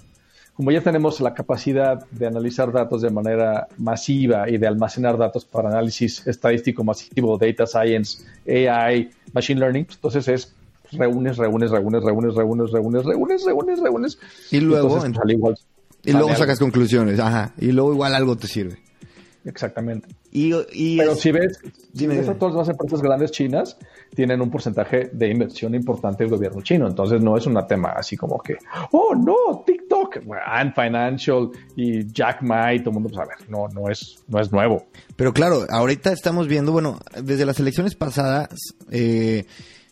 como 0.57 0.71
ya 0.71 0.81
tenemos 0.81 1.21
la 1.21 1.35
capacidad 1.35 2.07
de 2.11 2.27
analizar 2.27 2.73
datos 2.73 3.03
de 3.03 3.11
manera 3.11 3.69
masiva 3.77 4.49
y 4.49 4.57
de 4.57 4.67
almacenar 4.67 5.19
datos 5.19 5.45
para 5.45 5.69
análisis 5.69 6.27
estadístico 6.27 6.83
masivo, 6.83 7.37
data 7.37 7.67
science, 7.67 8.25
AI, 8.49 9.11
machine 9.35 9.61
learning, 9.61 9.85
pues 9.85 9.97
entonces 9.97 10.29
es 10.29 10.55
reúnes, 10.93 11.37
reúnes, 11.37 11.71
reúnes, 11.71 12.03
reúnes, 12.03 12.35
reúnes, 12.35 12.71
reúnes, 12.73 13.05
reúnes, 13.05 13.45
reúnes, 13.45 13.81
reúnes. 13.81 14.19
Y 14.51 14.61
luego, 14.61 14.99
y 16.05 16.13
luego 16.13 16.35
sacas 16.35 16.59
conclusiones, 16.59 17.21
ajá. 17.21 17.53
Y 17.59 17.73
luego 17.73 17.93
igual 17.93 18.15
algo 18.15 18.37
te 18.37 18.47
sirve. 18.47 18.79
Exactamente. 19.45 20.09
Y, 20.39 20.99
Pero 20.99 21.15
si 21.15 21.33
ves, 21.33 21.59
si 21.95 22.07
ves 22.07 22.29
a 22.29 22.35
todas 22.35 22.55
las 22.55 22.69
empresas 22.69 23.01
grandes 23.01 23.31
chinas, 23.31 23.79
tienen 24.15 24.43
un 24.43 24.51
porcentaje 24.51 25.09
de 25.11 25.31
inversión 25.31 25.75
importante 25.75 26.25
del 26.25 26.31
gobierno 26.31 26.61
chino. 26.61 26.87
Entonces 26.87 27.23
no 27.23 27.39
es 27.39 27.47
un 27.47 27.59
tema 27.67 27.95
así 27.97 28.19
como 28.19 28.39
que, 28.41 28.59
oh 28.93 29.15
no, 29.15 29.65
TikTok, 29.65 30.19
and 30.47 30.75
Financial 30.75 31.51
y 31.75 32.07
Jack 32.13 32.43
Ma 32.43 32.75
y 32.75 32.81
todo 32.81 32.91
el 32.91 32.95
mundo, 32.95 33.09
pues 33.09 33.19
a 33.19 33.25
ver, 33.25 33.49
no, 33.49 33.69
no 33.69 33.89
es, 33.89 34.23
no 34.29 34.39
es 34.39 34.53
nuevo. 34.53 34.85
Pero 35.17 35.33
claro, 35.33 35.65
ahorita 35.71 36.13
estamos 36.13 36.49
viendo, 36.49 36.71
bueno, 36.71 37.01
desde 37.23 37.47
las 37.47 37.59
elecciones 37.59 37.95
pasadas, 37.95 38.51
eh, 38.91 39.47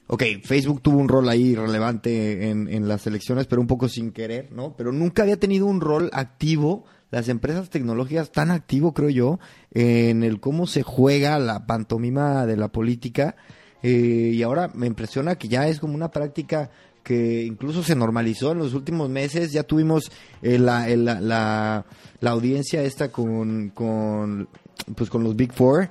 ok, 0.08 0.24
Facebook 0.44 0.82
tuvo 0.82 0.98
un 0.98 1.08
rol 1.08 1.26
ahí 1.30 1.54
relevante 1.54 2.50
en, 2.50 2.68
en, 2.68 2.86
las 2.86 3.06
elecciones, 3.06 3.46
pero 3.46 3.62
un 3.62 3.66
poco 3.66 3.88
sin 3.88 4.12
querer, 4.12 4.52
¿no? 4.52 4.76
Pero 4.76 4.92
nunca 4.92 5.22
había 5.22 5.38
tenido 5.38 5.64
un 5.64 5.80
rol 5.80 6.10
activo, 6.12 6.84
las 7.14 7.28
empresas 7.28 7.70
tecnológicas 7.70 8.32
tan 8.32 8.50
activo, 8.50 8.92
creo 8.92 9.08
yo, 9.08 9.38
en 9.70 10.24
el 10.24 10.40
cómo 10.40 10.66
se 10.66 10.82
juega 10.82 11.38
la 11.38 11.64
pantomima 11.64 12.44
de 12.44 12.56
la 12.56 12.66
política. 12.66 13.36
Eh, 13.84 14.32
y 14.34 14.42
ahora 14.42 14.72
me 14.74 14.88
impresiona 14.88 15.36
que 15.36 15.46
ya 15.46 15.68
es 15.68 15.78
como 15.78 15.94
una 15.94 16.10
práctica 16.10 16.72
que 17.04 17.44
incluso 17.44 17.84
se 17.84 17.94
normalizó 17.94 18.50
en 18.50 18.58
los 18.58 18.74
últimos 18.74 19.10
meses. 19.10 19.52
Ya 19.52 19.62
tuvimos 19.62 20.10
eh, 20.42 20.58
la, 20.58 20.88
la, 20.88 21.20
la, 21.20 21.86
la, 22.18 22.30
audiencia 22.32 22.82
esta 22.82 23.12
con, 23.12 23.70
con, 23.70 24.48
pues 24.96 25.08
con 25.08 25.22
los 25.22 25.36
Big 25.36 25.52
Four 25.52 25.90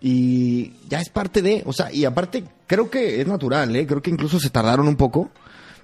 y 0.00 0.72
ya 0.88 1.00
es 1.00 1.08
parte 1.08 1.40
de, 1.40 1.62
o 1.66 1.72
sea, 1.72 1.92
y 1.92 2.04
aparte 2.04 2.42
creo 2.66 2.90
que 2.90 3.20
es 3.20 3.28
natural, 3.28 3.76
¿eh? 3.76 3.86
creo 3.86 4.02
que 4.02 4.10
incluso 4.10 4.40
se 4.40 4.50
tardaron 4.50 4.88
un 4.88 4.96
poco, 4.96 5.30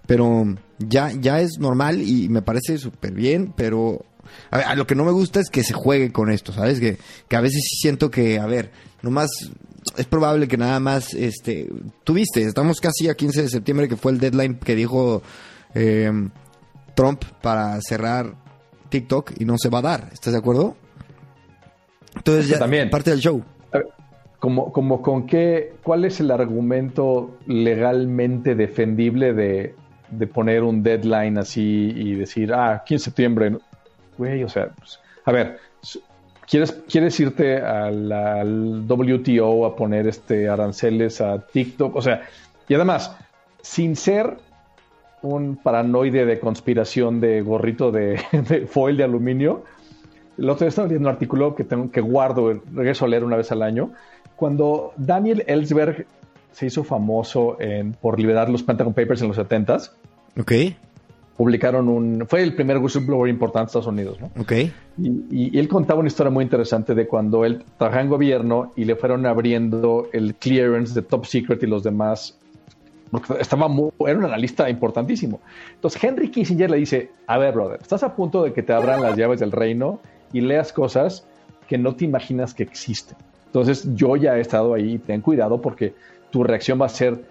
pero 0.04 0.44
ya, 0.80 1.12
ya 1.12 1.40
es 1.40 1.60
normal 1.60 2.02
y 2.02 2.28
me 2.28 2.42
parece 2.42 2.78
súper 2.78 3.12
bien, 3.12 3.52
pero 3.56 4.04
a, 4.50 4.74
lo 4.74 4.86
que 4.86 4.94
no 4.94 5.04
me 5.04 5.12
gusta 5.12 5.40
es 5.40 5.50
que 5.50 5.62
se 5.62 5.72
juegue 5.72 6.12
con 6.12 6.30
esto, 6.30 6.52
¿sabes? 6.52 6.80
Que, 6.80 6.98
que 7.28 7.36
a 7.36 7.40
veces 7.40 7.62
siento 7.80 8.10
que, 8.10 8.38
a 8.38 8.46
ver, 8.46 8.70
nomás 9.02 9.30
es 9.96 10.06
probable 10.06 10.48
que 10.48 10.56
nada 10.56 10.80
más, 10.80 11.14
este, 11.14 11.70
tuviste, 12.04 12.42
estamos 12.42 12.80
casi 12.80 13.08
a 13.08 13.14
15 13.14 13.42
de 13.42 13.48
septiembre 13.48 13.88
que 13.88 13.96
fue 13.96 14.12
el 14.12 14.18
deadline 14.18 14.56
que 14.56 14.74
dijo 14.74 15.22
eh, 15.74 16.10
Trump 16.94 17.24
para 17.42 17.80
cerrar 17.80 18.34
TikTok 18.88 19.32
y 19.38 19.44
no 19.44 19.56
se 19.58 19.68
va 19.68 19.78
a 19.78 19.82
dar, 19.82 20.10
¿estás 20.12 20.32
de 20.32 20.38
acuerdo? 20.38 20.76
Entonces 22.16 22.48
ya 22.48 22.58
también. 22.58 22.90
parte 22.90 23.10
del 23.10 23.20
show 23.20 23.44
como, 24.44 24.72
como 24.72 25.00
con 25.00 25.26
qué, 25.26 25.72
cuál 25.82 26.04
es 26.04 26.20
el 26.20 26.30
argumento 26.30 27.38
legalmente 27.46 28.54
defendible 28.54 29.32
de, 29.32 29.74
poner 30.34 30.64
un 30.64 30.82
deadline 30.82 31.38
así 31.38 31.94
y 31.96 32.14
decir, 32.14 32.52
ah, 32.52 32.74
aquí 32.74 32.92
en 32.92 33.00
septiembre, 33.00 33.56
güey, 34.16 34.42
o 34.44 34.48
sea, 34.48 34.68
pues, 34.68 34.98
a 35.24 35.32
ver, 35.32 35.58
¿quieres, 36.48 36.72
¿quieres 36.88 37.18
irte 37.20 37.58
al, 37.58 38.84
WTO 38.86 39.66
a 39.66 39.76
poner 39.76 40.06
este 40.06 40.48
aranceles 40.48 41.20
a 41.20 41.38
TikTok? 41.38 41.96
O 41.96 42.02
sea, 42.02 42.22
y 42.68 42.74
además, 42.74 43.16
sin 43.62 43.96
ser 43.96 44.36
un 45.22 45.56
paranoide 45.56 46.26
de 46.26 46.38
conspiración 46.38 47.20
de 47.20 47.40
gorrito 47.40 47.90
de, 47.90 48.18
foil 48.70 48.96
de 48.96 49.04
aluminio, 49.04 49.64
el 50.36 50.50
otro 50.50 50.64
día 50.64 50.68
estaba 50.68 50.88
leyendo 50.88 51.08
un 51.08 51.14
artículo 51.14 51.54
que 51.54 51.64
tengo 51.64 51.90
que 51.90 52.00
guardo, 52.00 52.60
regreso 52.74 53.04
a 53.04 53.08
leer 53.08 53.24
una 53.24 53.36
vez 53.36 53.52
al 53.52 53.62
año, 53.62 53.92
cuando 54.36 54.92
Daniel 54.96 55.44
Ellsberg 55.46 56.06
se 56.52 56.66
hizo 56.66 56.84
famoso 56.84 57.56
por 58.00 58.18
liberar 58.18 58.48
los 58.48 58.62
Pentagon 58.62 58.94
Papers 58.94 59.22
en 59.22 59.28
los 59.28 59.38
70s. 59.38 59.90
Ok. 60.38 60.52
Publicaron 61.36 61.88
un. 61.88 62.26
Fue 62.28 62.42
el 62.42 62.54
primer 62.54 62.78
whistleblower 62.78 63.28
importante 63.28 63.64
de 63.64 63.66
Estados 63.66 63.86
Unidos, 63.88 64.20
¿no? 64.20 64.30
Ok. 64.40 64.52
Y, 64.98 65.58
él 65.58 65.68
contaba 65.68 66.00
una 66.00 66.06
historia 66.06 66.30
muy 66.30 66.44
interesante 66.44 66.94
de 66.94 67.06
cuando 67.06 67.44
él 67.44 67.64
trabajaba 67.76 68.02
en 68.02 68.08
gobierno 68.08 68.72
y 68.76 68.84
le 68.84 68.94
fueron 68.94 69.26
abriendo 69.26 70.08
el 70.12 70.34
clearance 70.36 70.94
de 70.94 71.02
Top 71.02 71.26
Secret 71.26 71.62
y 71.62 71.66
los 71.66 71.82
demás. 71.82 72.38
Porque 73.10 73.34
estaba 73.40 73.68
era 74.06 74.18
un 74.18 74.24
analista 74.24 74.68
importantísimo. 74.70 75.40
Entonces 75.74 76.02
Henry 76.02 76.30
Kissinger 76.30 76.70
le 76.70 76.78
dice: 76.78 77.10
A 77.26 77.38
ver, 77.38 77.54
brother, 77.54 77.80
estás 77.80 78.02
a 78.02 78.14
punto 78.14 78.44
de 78.44 78.52
que 78.52 78.62
te 78.62 78.72
abran 78.72 79.02
las 79.02 79.16
llaves 79.16 79.40
del 79.40 79.50
reino 79.50 80.00
y 80.32 80.40
leas 80.40 80.72
cosas 80.72 81.26
que 81.68 81.78
no 81.78 81.94
te 81.94 82.04
imaginas 82.04 82.54
que 82.54 82.62
existen. 82.62 83.16
Entonces 83.46 83.88
yo 83.94 84.16
ya 84.16 84.36
he 84.36 84.40
estado 84.40 84.74
ahí, 84.74 84.98
ten 84.98 85.20
cuidado 85.20 85.60
porque 85.60 85.94
tu 86.30 86.42
reacción 86.42 86.80
va 86.80 86.86
a 86.86 86.88
ser, 86.88 87.24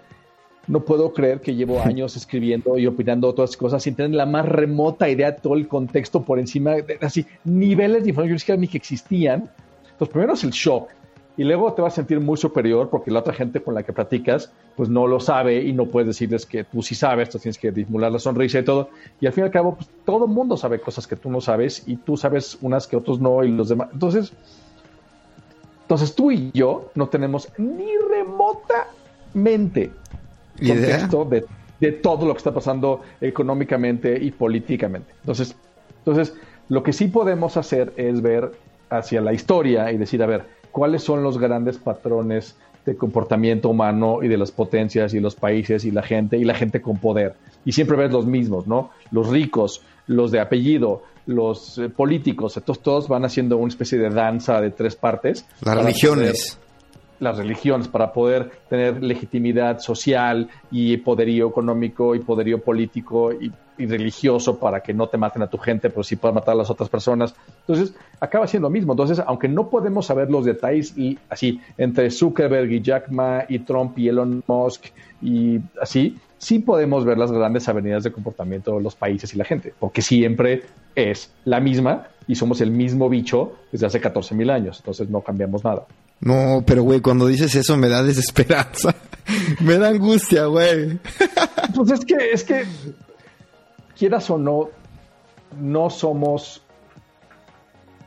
no 0.66 0.80
puedo 0.80 1.12
creer 1.12 1.40
que 1.40 1.54
llevo 1.54 1.80
años 1.84 2.16
escribiendo 2.16 2.78
y 2.78 2.86
opinando 2.86 3.28
otras 3.28 3.56
cosas 3.56 3.82
sin 3.82 3.94
tener 3.94 4.12
la 4.12 4.26
más 4.26 4.46
remota 4.46 5.08
idea 5.08 5.32
de 5.32 5.40
todo 5.40 5.54
el 5.54 5.68
contexto 5.68 6.22
por 6.22 6.38
encima, 6.38 6.72
de, 6.72 6.98
así, 7.00 7.26
niveles 7.44 8.04
de 8.04 8.10
información 8.10 8.66
que 8.66 8.76
existían. 8.76 9.50
Entonces 9.92 10.08
primero 10.08 10.34
es 10.34 10.44
el 10.44 10.50
shock 10.50 10.88
y 11.36 11.42
luego 11.42 11.72
te 11.72 11.82
vas 11.82 11.94
a 11.94 11.96
sentir 11.96 12.20
muy 12.20 12.36
superior 12.36 12.88
porque 12.90 13.10
la 13.10 13.18
otra 13.20 13.34
gente 13.34 13.60
con 13.60 13.74
la 13.74 13.82
que 13.82 13.92
platicas 13.92 14.52
pues 14.76 14.88
no 14.88 15.06
lo 15.06 15.18
sabe 15.18 15.62
y 15.64 15.72
no 15.72 15.86
puedes 15.86 16.06
decirles 16.06 16.46
que 16.46 16.62
tú 16.64 16.82
sí 16.82 16.94
sabes, 16.94 17.30
tú 17.30 17.38
tienes 17.38 17.58
que 17.58 17.72
disimular 17.72 18.12
la 18.12 18.18
sonrisa 18.18 18.60
y 18.60 18.64
todo. 18.64 18.90
Y 19.20 19.26
al 19.26 19.32
fin 19.32 19.42
y 19.42 19.46
al 19.46 19.50
cabo, 19.50 19.74
pues 19.74 19.88
todo 20.04 20.26
el 20.26 20.30
mundo 20.30 20.56
sabe 20.56 20.80
cosas 20.80 21.06
que 21.06 21.16
tú 21.16 21.30
no 21.30 21.40
sabes 21.40 21.82
y 21.86 21.96
tú 21.96 22.16
sabes 22.16 22.58
unas 22.60 22.86
que 22.86 22.96
otros 22.96 23.20
no 23.20 23.42
y 23.42 23.50
los 23.50 23.68
demás. 23.68 23.88
Entonces, 23.92 24.32
entonces 25.82 26.14
tú 26.14 26.30
y 26.30 26.50
yo 26.52 26.90
no 26.94 27.08
tenemos 27.08 27.48
ni 27.58 27.90
remotamente 28.10 29.92
contexto 30.58 31.24
de, 31.24 31.44
de, 31.80 31.92
todo 31.92 32.26
lo 32.26 32.34
que 32.34 32.38
está 32.38 32.52
pasando 32.52 33.02
económicamente 33.20 34.16
y 34.22 34.30
políticamente. 34.30 35.12
Entonces, 35.20 35.56
entonces, 35.98 36.34
lo 36.68 36.82
que 36.82 36.92
sí 36.92 37.08
podemos 37.08 37.56
hacer 37.56 37.92
es 37.96 38.20
ver 38.20 38.52
hacia 38.90 39.20
la 39.20 39.32
historia 39.32 39.90
y 39.92 39.96
decir, 39.96 40.22
a 40.22 40.26
ver, 40.26 40.44
cuáles 40.70 41.02
son 41.02 41.22
los 41.22 41.38
grandes 41.38 41.78
patrones 41.78 42.56
de 42.84 42.96
comportamiento 42.96 43.70
humano 43.70 44.22
y 44.22 44.28
de 44.28 44.36
las 44.36 44.50
potencias 44.50 45.14
y 45.14 45.20
los 45.20 45.34
países 45.34 45.84
y 45.84 45.90
la 45.90 46.02
gente 46.02 46.36
y 46.36 46.44
la 46.44 46.54
gente 46.54 46.82
con 46.82 46.98
poder. 46.98 47.34
Y 47.64 47.72
siempre 47.72 47.96
ves 47.96 48.12
los 48.12 48.26
mismos, 48.26 48.66
¿no? 48.66 48.90
Los 49.10 49.28
ricos, 49.28 49.82
los 50.06 50.30
de 50.30 50.40
apellido, 50.40 51.02
los 51.26 51.78
eh, 51.78 51.88
políticos, 51.88 52.56
entonces 52.58 52.82
todos 52.82 53.08
van 53.08 53.24
haciendo 53.24 53.56
una 53.56 53.68
especie 53.68 53.98
de 53.98 54.10
danza 54.10 54.60
de 54.60 54.70
tres 54.70 54.96
partes. 54.96 55.46
Las 55.62 55.78
religiones. 55.78 56.58
Las 57.20 57.38
religiones, 57.38 57.88
para 57.88 58.12
poder 58.12 58.50
tener 58.68 59.02
legitimidad 59.02 59.78
social 59.78 60.48
y 60.70 60.96
poderío 60.98 61.48
económico 61.48 62.14
y 62.14 62.20
poderío 62.20 62.60
político 62.62 63.32
y, 63.32 63.52
religioso 63.76 64.60
para 64.60 64.80
que 64.80 64.94
no 64.94 65.08
te 65.08 65.18
maten 65.18 65.42
a 65.42 65.48
tu 65.48 65.58
gente, 65.58 65.90
pero 65.90 66.04
sí 66.04 66.14
puedan 66.14 66.36
matar 66.36 66.54
a 66.54 66.58
las 66.58 66.70
otras 66.70 66.88
personas. 66.88 67.34
Entonces, 67.66 67.92
acaba 68.20 68.46
siendo 68.46 68.68
lo 68.68 68.70
mismo. 68.70 68.92
Entonces, 68.92 69.20
aunque 69.26 69.48
no 69.48 69.68
podemos 69.68 70.06
saber 70.06 70.30
los 70.30 70.44
detalles 70.44 70.96
y 70.96 71.18
así, 71.28 71.60
entre 71.76 72.08
Zuckerberg 72.08 72.70
y 72.70 72.80
Jack 72.80 73.08
Ma 73.08 73.44
y 73.48 73.58
Trump 73.58 73.98
y 73.98 74.08
Elon 74.08 74.44
Musk 74.46 74.86
y 75.20 75.58
así, 75.82 76.16
sí 76.44 76.58
podemos 76.58 77.06
ver 77.06 77.16
las 77.16 77.32
grandes 77.32 77.68
avenidas 77.68 78.04
de 78.04 78.12
comportamiento 78.12 78.76
de 78.76 78.82
los 78.82 78.94
países 78.94 79.32
y 79.34 79.38
la 79.38 79.44
gente, 79.44 79.72
porque 79.78 80.02
siempre 80.02 80.62
es 80.94 81.32
la 81.44 81.58
misma 81.58 82.08
y 82.26 82.34
somos 82.34 82.60
el 82.60 82.70
mismo 82.70 83.08
bicho 83.08 83.54
desde 83.72 83.86
hace 83.86 84.00
14 84.00 84.34
mil 84.34 84.50
años, 84.50 84.78
entonces 84.80 85.08
no 85.08 85.22
cambiamos 85.22 85.64
nada. 85.64 85.86
No, 86.24 86.64
pero 86.66 86.82
güey, 86.82 87.02
cuando 87.02 87.26
dices 87.26 87.54
eso 87.54 87.76
me 87.76 87.90
da 87.90 88.02
desesperanza, 88.02 88.94
me 89.60 89.76
da 89.76 89.88
angustia, 89.88 90.46
güey. 90.46 90.98
pues 91.76 91.90
es 91.90 92.04
que, 92.06 92.16
es 92.32 92.44
que, 92.44 92.64
quieras 93.94 94.30
o 94.30 94.38
no, 94.38 94.70
no 95.60 95.90
somos, 95.90 96.62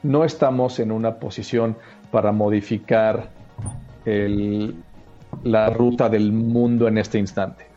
no 0.01 0.25
estamos 0.25 0.79
en 0.79 0.91
una 0.91 1.19
posición 1.19 1.77
para 2.09 2.31
modificar 2.31 3.29
el, 4.03 4.75
la 5.43 5.69
ruta 5.69 6.09
del 6.09 6.31
mundo 6.31 6.87
en 6.87 6.97
este 6.97 7.19
instante. 7.19 7.67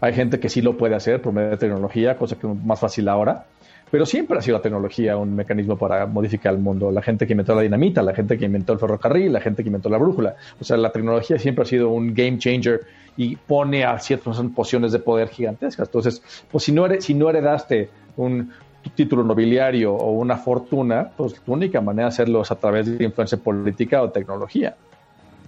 Hay 0.00 0.14
gente 0.14 0.40
que 0.40 0.48
sí 0.48 0.62
lo 0.62 0.78
puede 0.78 0.94
hacer 0.94 1.20
por 1.20 1.34
medio 1.34 1.50
de 1.50 1.56
tecnología, 1.58 2.16
cosa 2.16 2.36
que 2.36 2.50
es 2.50 2.64
más 2.64 2.80
fácil 2.80 3.06
ahora. 3.06 3.48
Pero 3.90 4.06
siempre 4.06 4.38
ha 4.38 4.42
sido 4.42 4.56
la 4.56 4.62
tecnología 4.62 5.16
un 5.16 5.34
mecanismo 5.34 5.76
para 5.76 6.06
modificar 6.06 6.54
el 6.54 6.60
mundo. 6.60 6.92
La 6.92 7.02
gente 7.02 7.26
que 7.26 7.32
inventó 7.32 7.54
la 7.54 7.62
dinamita, 7.62 8.02
la 8.02 8.14
gente 8.14 8.38
que 8.38 8.44
inventó 8.44 8.72
el 8.72 8.78
ferrocarril, 8.78 9.32
la 9.32 9.40
gente 9.40 9.62
que 9.62 9.68
inventó 9.68 9.88
la 9.88 9.98
brújula. 9.98 10.36
O 10.60 10.64
sea, 10.64 10.76
la 10.76 10.92
tecnología 10.92 11.38
siempre 11.38 11.62
ha 11.62 11.66
sido 11.66 11.88
un 11.88 12.14
game 12.14 12.38
changer 12.38 12.82
y 13.16 13.34
pone 13.34 13.84
a 13.84 13.98
ciertas 13.98 14.40
posiciones 14.54 14.92
de 14.92 15.00
poder 15.00 15.28
gigantescas. 15.28 15.88
Entonces, 15.88 16.22
pues 16.50 16.64
si 16.64 16.72
no, 16.72 16.86
si 17.00 17.14
no 17.14 17.28
heredaste 17.30 17.90
un 18.16 18.52
título 18.94 19.24
nobiliario 19.24 19.92
o 19.92 20.12
una 20.12 20.36
fortuna, 20.36 21.10
pues 21.16 21.34
tu 21.40 21.52
única 21.52 21.80
manera 21.80 22.04
de 22.04 22.08
hacerlo 22.10 22.42
es 22.42 22.50
a 22.52 22.56
través 22.56 22.96
de 22.96 23.04
influencia 23.04 23.38
política 23.38 24.02
o 24.02 24.10
tecnología. 24.10 24.76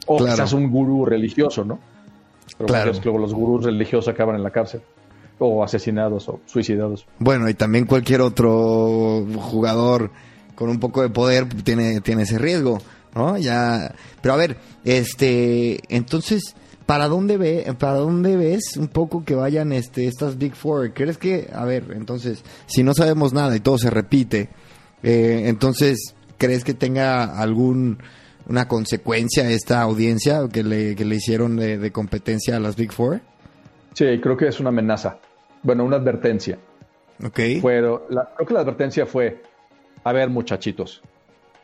O 0.06 0.18
quizás 0.18 0.52
un 0.52 0.68
gurú 0.68 1.06
religioso, 1.06 1.64
¿no? 1.64 1.78
Pero 2.58 2.66
claro. 2.66 2.92
luego 3.04 3.18
los 3.18 3.32
gurús 3.32 3.64
religiosos 3.64 4.12
acaban 4.12 4.34
en 4.34 4.42
la 4.42 4.50
cárcel 4.50 4.82
o 5.38 5.64
asesinados 5.64 6.28
o 6.28 6.40
suicidados. 6.46 7.06
Bueno, 7.18 7.48
y 7.48 7.54
también 7.54 7.86
cualquier 7.86 8.20
otro 8.20 9.26
jugador 9.36 10.10
con 10.54 10.68
un 10.68 10.78
poco 10.78 11.02
de 11.02 11.10
poder 11.10 11.48
tiene, 11.48 12.00
tiene 12.00 12.22
ese 12.22 12.38
riesgo, 12.38 12.78
¿no? 13.14 13.36
Ya, 13.38 13.94
pero 14.20 14.34
a 14.34 14.36
ver, 14.36 14.56
este, 14.84 15.80
entonces, 15.94 16.54
¿para 16.86 17.08
dónde 17.08 17.36
ve, 17.36 17.74
para 17.78 17.94
dónde 17.94 18.36
ves 18.36 18.76
un 18.76 18.88
poco 18.88 19.24
que 19.24 19.34
vayan 19.34 19.72
este, 19.72 20.06
estas 20.06 20.38
Big 20.38 20.54
Four? 20.54 20.92
¿Crees 20.92 21.18
que, 21.18 21.48
a 21.52 21.64
ver, 21.64 21.92
entonces, 21.96 22.44
si 22.66 22.82
no 22.82 22.94
sabemos 22.94 23.32
nada 23.32 23.56
y 23.56 23.60
todo 23.60 23.78
se 23.78 23.90
repite, 23.90 24.50
eh, 25.02 25.44
entonces, 25.46 26.14
¿crees 26.38 26.64
que 26.64 26.74
tenga 26.74 27.24
algún 27.24 27.98
una 28.48 28.66
consecuencia 28.66 29.48
esta 29.50 29.80
audiencia 29.82 30.48
que 30.52 30.64
le, 30.64 30.96
que 30.96 31.04
le 31.04 31.16
hicieron 31.16 31.56
de, 31.56 31.78
de 31.78 31.92
competencia 31.92 32.56
a 32.56 32.60
las 32.60 32.76
Big 32.76 32.92
Four? 32.92 33.20
Sí, 33.92 34.20
creo 34.20 34.36
que 34.36 34.48
es 34.48 34.60
una 34.60 34.70
amenaza 34.70 35.18
bueno, 35.62 35.84
una 35.84 35.96
advertencia. 35.96 36.58
Ok. 37.24 37.40
Pero 37.62 38.06
creo 38.08 38.46
que 38.46 38.54
la 38.54 38.60
advertencia 38.60 39.06
fue, 39.06 39.42
a 40.04 40.12
ver 40.12 40.28
muchachitos, 40.28 41.02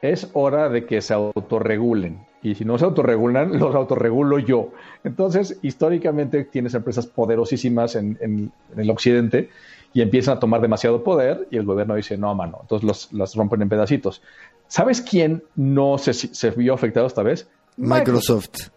es 0.00 0.30
hora 0.32 0.68
de 0.68 0.86
que 0.86 1.00
se 1.00 1.14
autorregulen. 1.14 2.26
Y 2.40 2.54
si 2.54 2.64
no 2.64 2.78
se 2.78 2.84
autorregulan, 2.84 3.58
los 3.58 3.74
autorregulo 3.74 4.38
yo. 4.38 4.72
Entonces, 5.02 5.58
históricamente 5.62 6.44
tienes 6.44 6.74
empresas 6.74 7.06
poderosísimas 7.06 7.96
en, 7.96 8.52
el 8.76 8.90
occidente 8.90 9.50
y 9.92 10.02
empiezan 10.02 10.36
a 10.36 10.40
tomar 10.40 10.60
demasiado 10.60 11.02
poder 11.02 11.48
y 11.50 11.56
el 11.56 11.64
gobierno 11.64 11.96
dice, 11.96 12.16
no, 12.16 12.34
mano. 12.34 12.58
Entonces 12.62 13.10
los, 13.12 13.34
rompen 13.34 13.62
en 13.62 13.68
pedacitos. 13.68 14.22
¿Sabes 14.68 15.00
quién 15.00 15.42
no 15.56 15.98
se, 15.98 16.12
se 16.12 16.50
vio 16.50 16.74
afectado 16.74 17.06
esta 17.06 17.22
vez? 17.22 17.48
Microsoft 17.78 18.70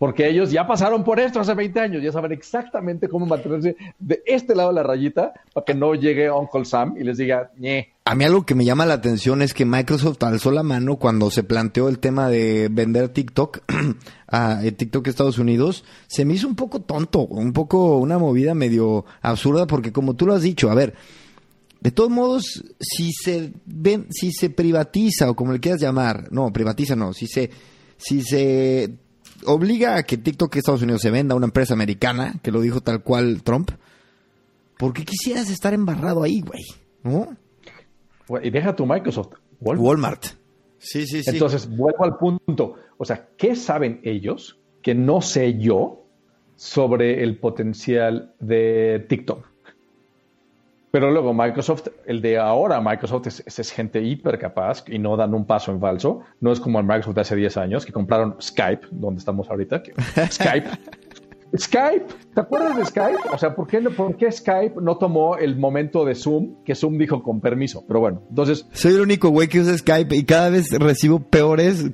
porque 0.00 0.26
ellos 0.26 0.50
ya 0.50 0.66
pasaron 0.66 1.04
por 1.04 1.20
esto 1.20 1.40
hace 1.40 1.52
20 1.52 1.78
años, 1.78 2.02
ya 2.02 2.10
saben 2.10 2.32
exactamente 2.32 3.06
cómo 3.06 3.26
mantenerse 3.26 3.76
de 3.98 4.22
este 4.24 4.54
lado 4.54 4.70
de 4.70 4.76
la 4.76 4.82
rayita 4.82 5.34
para 5.52 5.62
que 5.62 5.74
no 5.74 5.94
llegue 5.94 6.30
Uncle 6.30 6.64
Sam 6.64 6.94
y 6.98 7.04
les 7.04 7.18
diga, 7.18 7.50
ñe. 7.58 7.92
A 8.06 8.14
mí 8.14 8.24
algo 8.24 8.46
que 8.46 8.54
me 8.54 8.64
llama 8.64 8.86
la 8.86 8.94
atención 8.94 9.42
es 9.42 9.52
que 9.52 9.66
Microsoft 9.66 10.22
alzó 10.22 10.52
la 10.52 10.62
mano 10.62 10.96
cuando 10.96 11.30
se 11.30 11.42
planteó 11.42 11.90
el 11.90 11.98
tema 11.98 12.30
de 12.30 12.68
vender 12.70 13.10
TikTok 13.10 13.58
a 14.26 14.64
eh, 14.64 14.72
TikTok 14.72 15.06
Estados 15.06 15.38
Unidos. 15.38 15.84
Se 16.06 16.24
me 16.24 16.32
hizo 16.32 16.48
un 16.48 16.56
poco 16.56 16.80
tonto, 16.80 17.26
un 17.26 17.52
poco 17.52 17.98
una 17.98 18.16
movida 18.16 18.54
medio 18.54 19.04
absurda 19.20 19.66
porque 19.66 19.92
como 19.92 20.16
tú 20.16 20.24
lo 20.24 20.32
has 20.32 20.40
dicho, 20.40 20.70
a 20.70 20.74
ver, 20.74 20.94
de 21.82 21.90
todos 21.90 22.08
modos, 22.08 22.64
si 22.80 23.12
se 23.12 23.52
ven, 23.66 24.06
si 24.08 24.32
se 24.32 24.48
privatiza 24.48 25.28
o 25.28 25.36
como 25.36 25.52
le 25.52 25.60
quieras 25.60 25.82
llamar, 25.82 26.32
no, 26.32 26.50
privatiza 26.54 26.96
no, 26.96 27.12
si 27.12 27.26
se, 27.26 27.50
si 27.98 28.22
se 28.22 28.94
obliga 29.46 29.96
a 29.96 30.02
que 30.02 30.18
TikTok 30.18 30.56
Estados 30.56 30.82
Unidos 30.82 31.02
se 31.02 31.10
venda 31.10 31.34
a 31.34 31.36
una 31.36 31.46
empresa 31.46 31.74
americana, 31.74 32.34
que 32.42 32.50
lo 32.50 32.60
dijo 32.60 32.80
tal 32.80 33.02
cual 33.02 33.42
Trump. 33.42 33.70
¿Por 34.78 34.92
qué 34.92 35.04
quisieras 35.04 35.50
estar 35.50 35.74
embarrado 35.74 36.22
ahí, 36.22 36.40
güey? 36.40 36.62
¿No? 37.02 37.36
Y 38.42 38.50
deja 38.50 38.74
tu 38.74 38.86
Microsoft. 38.86 39.34
Walmart. 39.60 40.24
Sí, 40.78 41.06
sí, 41.06 41.22
sí. 41.22 41.30
Entonces, 41.30 41.68
vuelvo 41.68 42.04
al 42.04 42.16
punto. 42.16 42.76
O 42.96 43.04
sea, 43.04 43.28
¿qué 43.36 43.54
saben 43.54 44.00
ellos 44.02 44.58
que 44.82 44.94
no 44.94 45.20
sé 45.20 45.58
yo 45.58 46.06
sobre 46.56 47.22
el 47.22 47.38
potencial 47.38 48.34
de 48.40 49.04
TikTok? 49.08 49.49
Pero 50.90 51.10
luego 51.10 51.32
Microsoft, 51.32 51.88
el 52.06 52.20
de 52.20 52.38
ahora, 52.38 52.80
Microsoft 52.80 53.28
es, 53.46 53.70
gente 53.70 54.02
hiper 54.02 54.38
capaz 54.38 54.84
y 54.88 54.98
no 54.98 55.16
dan 55.16 55.34
un 55.34 55.46
paso 55.46 55.70
en 55.70 55.80
falso. 55.80 56.20
No 56.40 56.50
es 56.50 56.58
como 56.58 56.80
el 56.80 56.84
Microsoft 56.84 57.14
de 57.14 57.20
hace 57.20 57.36
10 57.36 57.56
años 57.58 57.86
que 57.86 57.92
compraron 57.92 58.36
Skype, 58.40 58.88
donde 58.90 59.20
estamos 59.20 59.48
ahorita. 59.48 59.82
Skype. 60.30 60.68
Skype, 61.56 62.06
¿te 62.32 62.40
acuerdas 62.40 62.76
de 62.76 62.84
Skype? 62.84 63.18
O 63.32 63.38
sea, 63.38 63.54
¿por 63.54 63.66
qué, 63.66 63.80
¿por 63.80 64.16
qué 64.16 64.30
Skype 64.30 64.74
no 64.80 64.98
tomó 64.98 65.36
el 65.36 65.56
momento 65.56 66.04
de 66.04 66.14
Zoom 66.14 66.62
que 66.64 66.76
Zoom 66.76 66.96
dijo 66.96 67.22
con 67.24 67.40
permiso? 67.40 67.84
Pero 67.88 67.98
bueno, 67.98 68.22
entonces... 68.28 68.66
Soy 68.72 68.94
el 68.94 69.00
único 69.00 69.30
güey 69.30 69.48
que 69.48 69.58
usa 69.58 69.76
Skype 69.76 70.14
y 70.14 70.24
cada 70.24 70.50
vez 70.50 70.70
recibo 70.70 71.18
peores 71.18 71.86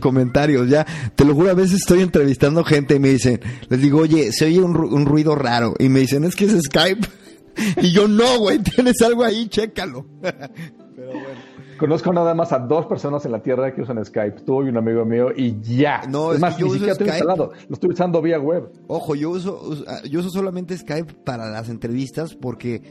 comentarios. 0.00 0.68
Ya, 0.68 0.86
te 1.16 1.24
lo 1.24 1.34
juro, 1.34 1.50
a 1.50 1.54
veces 1.54 1.80
estoy 1.80 2.02
entrevistando 2.02 2.62
gente 2.62 2.94
y 2.94 3.00
me 3.00 3.08
dicen, 3.08 3.40
les 3.68 3.82
digo, 3.82 3.98
oye, 3.98 4.30
se 4.30 4.44
oye 4.44 4.60
un, 4.60 4.76
un 4.76 5.06
ruido 5.06 5.34
raro. 5.34 5.74
Y 5.80 5.88
me 5.88 6.00
dicen, 6.00 6.22
es 6.22 6.36
que 6.36 6.44
es 6.44 6.52
Skype. 6.62 7.08
Y 7.82 7.92
yo, 7.92 8.08
no, 8.08 8.38
güey, 8.38 8.58
tienes 8.58 9.00
algo 9.02 9.24
ahí, 9.24 9.48
chécalo. 9.48 10.06
Pero 10.20 11.12
bueno. 11.12 11.58
Conozco 11.78 12.12
nada 12.12 12.34
más 12.34 12.52
a 12.52 12.58
dos 12.58 12.86
personas 12.86 13.24
en 13.24 13.30
la 13.30 13.40
Tierra 13.40 13.72
que 13.72 13.82
usan 13.82 14.04
Skype, 14.04 14.40
tú 14.40 14.64
y 14.64 14.68
un 14.68 14.76
amigo 14.76 15.04
mío, 15.04 15.28
y 15.34 15.60
ya. 15.60 16.02
No, 16.08 16.32
es, 16.32 16.40
más, 16.40 16.56
yo 16.58 16.66
ni 16.66 16.72
siquiera 16.72 16.92
estoy 16.92 17.06
instalado, 17.06 17.52
lo 17.68 17.74
estoy 17.74 17.90
usando 17.90 18.20
vía 18.20 18.40
web. 18.40 18.68
Ojo, 18.88 19.14
yo 19.14 19.30
uso, 19.30 19.84
yo 20.10 20.18
uso 20.18 20.30
solamente 20.30 20.76
Skype 20.76 21.14
para 21.24 21.48
las 21.48 21.68
entrevistas 21.68 22.34
porque 22.34 22.82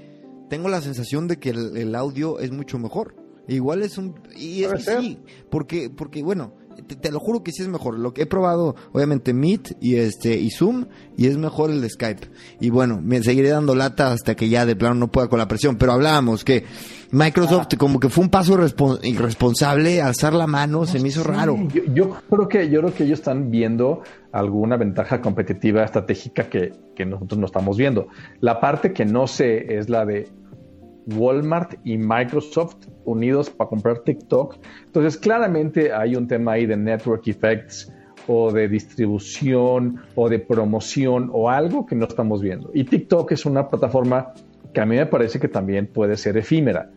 tengo 0.50 0.70
la 0.70 0.80
sensación 0.80 1.28
de 1.28 1.38
que 1.38 1.50
el, 1.50 1.96
audio 1.96 2.40
es 2.40 2.52
mucho 2.52 2.80
mejor. 2.80 3.16
Igual 3.50 3.82
es 3.82 3.98
un... 3.98 4.16
Y 4.38 4.64
es, 4.64 4.86
sí, 4.86 5.20
porque, 5.50 5.90
porque, 5.90 6.24
bueno, 6.24 6.54
te, 6.96 7.12
lo 7.12 7.20
juro 7.20 7.44
que 7.44 7.52
sí 7.52 7.62
es 7.62 7.68
mejor. 7.68 8.00
Lo 8.00 8.14
que 8.14 8.24
he 8.24 8.26
probado, 8.26 8.76
obviamente, 8.92 9.34
Meet 9.34 9.78
y 9.82 9.96
este 9.96 10.36
y 10.38 10.50
Zoom, 10.50 10.86
y 11.18 11.28
es 11.28 11.38
mejor 11.38 11.70
el 11.70 11.82
de 11.82 11.90
Skype. 11.90 12.28
Y 12.60 12.70
bueno, 12.70 13.00
me 13.02 13.22
seguiré 13.22 13.50
dando 13.50 13.76
lata 13.76 14.12
hasta 14.12 14.36
que 14.36 14.50
ya 14.50 14.66
de 14.66 14.76
plano 14.76 14.96
no 14.96 15.08
pueda 15.10 15.28
con 15.28 15.40
la 15.40 15.48
presión. 15.48 15.76
Pero 15.78 15.94
hablábamos 15.94 16.44
que 16.44 16.64
Microsoft 17.12 17.68
ah. 17.74 17.78
como 17.78 18.00
que 18.00 18.10
fue 18.10 18.24
un 18.24 18.30
paso 18.30 18.58
irresponsable, 19.04 20.02
alzar 20.02 20.34
la 20.34 20.48
mano, 20.48 20.86
se 20.86 21.00
me 21.00 21.10
hizo 21.10 21.24
raro. 21.24 21.58
Yo, 21.94 22.18
creo 22.30 22.48
que 22.48 22.70
yo 22.70 22.82
creo 22.82 22.94
que 22.94 23.04
ellos 23.04 23.20
están 23.20 23.50
viendo 23.50 24.04
alguna 24.32 24.78
ventaja 24.78 25.22
competitiva 25.22 25.84
estratégica 25.84 26.50
que, 26.50 26.74
que 26.96 27.06
nosotros 27.06 27.40
no 27.40 27.46
estamos 27.46 27.78
viendo. 27.78 28.08
La 28.42 28.60
parte 28.60 28.94
que 28.94 29.06
no 29.06 29.28
sé 29.28 29.78
es 29.78 29.90
la 29.90 30.06
de 30.06 30.30
Walmart 31.08 31.76
y 31.84 31.98
Microsoft 31.98 32.88
unidos 33.06 33.50
para 33.50 33.70
comprar 33.70 34.00
TikTok. 34.00 34.58
Entonces, 34.86 35.18
claramente 35.18 35.94
hay 35.94 36.16
un 36.16 36.28
tema 36.28 36.54
ahí 36.54 36.66
de 36.66 36.78
network 36.78 37.28
effects 37.28 37.92
o 38.28 38.52
de 38.52 38.68
distribución 38.68 40.02
o 40.16 40.28
de 40.28 40.40
promoción 40.40 41.30
o 41.32 41.50
algo 41.50 41.86
que 41.86 41.96
no 41.96 42.06
estamos 42.06 42.42
viendo. 42.42 42.72
Y 42.74 42.84
TikTok 42.84 43.32
es 43.32 43.46
una 43.46 43.70
plataforma 43.70 44.34
que 44.74 44.82
a 44.82 44.86
mí 44.86 44.98
me 44.98 45.06
parece 45.06 45.40
que 45.40 45.48
también 45.48 45.88
puede 45.88 46.18
ser 46.18 46.38
efímera. 46.38 46.92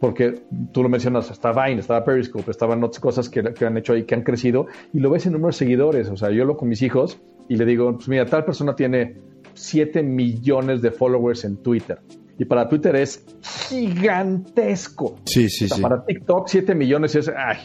Porque 0.00 0.42
tú 0.72 0.82
lo 0.82 0.88
mencionas, 0.88 1.30
está 1.30 1.52
Vine, 1.52 1.80
estaba 1.80 2.04
Periscope, 2.04 2.50
estaban 2.50 2.82
otras 2.82 2.98
cosas 2.98 3.28
que, 3.28 3.40
han 3.64 3.76
hecho 3.76 3.92
ahí, 3.92 4.02
que 4.02 4.16
han 4.16 4.22
crecido, 4.22 4.66
y 4.92 4.98
lo 4.98 5.10
ves 5.10 5.26
en 5.26 5.32
número 5.32 5.48
de 5.48 5.52
seguidores. 5.52 6.08
O 6.08 6.16
sea, 6.16 6.30
yo 6.30 6.44
lo 6.44 6.56
con 6.56 6.68
mis 6.68 6.82
hijos 6.82 7.20
y 7.48 7.56
le 7.56 7.64
digo, 7.64 7.92
pues 7.94 8.08
mira, 8.08 8.26
tal 8.26 8.44
persona 8.44 8.74
tiene 8.74 9.18
7 9.54 10.02
millones 10.02 10.82
de 10.82 10.90
followers 10.90 11.44
en 11.44 11.58
Twitter 11.58 12.00
y 12.38 12.44
para 12.44 12.68
Twitter 12.68 12.96
es 12.96 13.24
gigantesco. 13.68 15.18
Sí, 15.24 15.48
sí, 15.48 15.68
sí. 15.68 15.80
Para 15.80 16.04
TikTok 16.04 16.48
7 16.48 16.74
millones 16.74 17.14
es, 17.14 17.28
ay, 17.28 17.58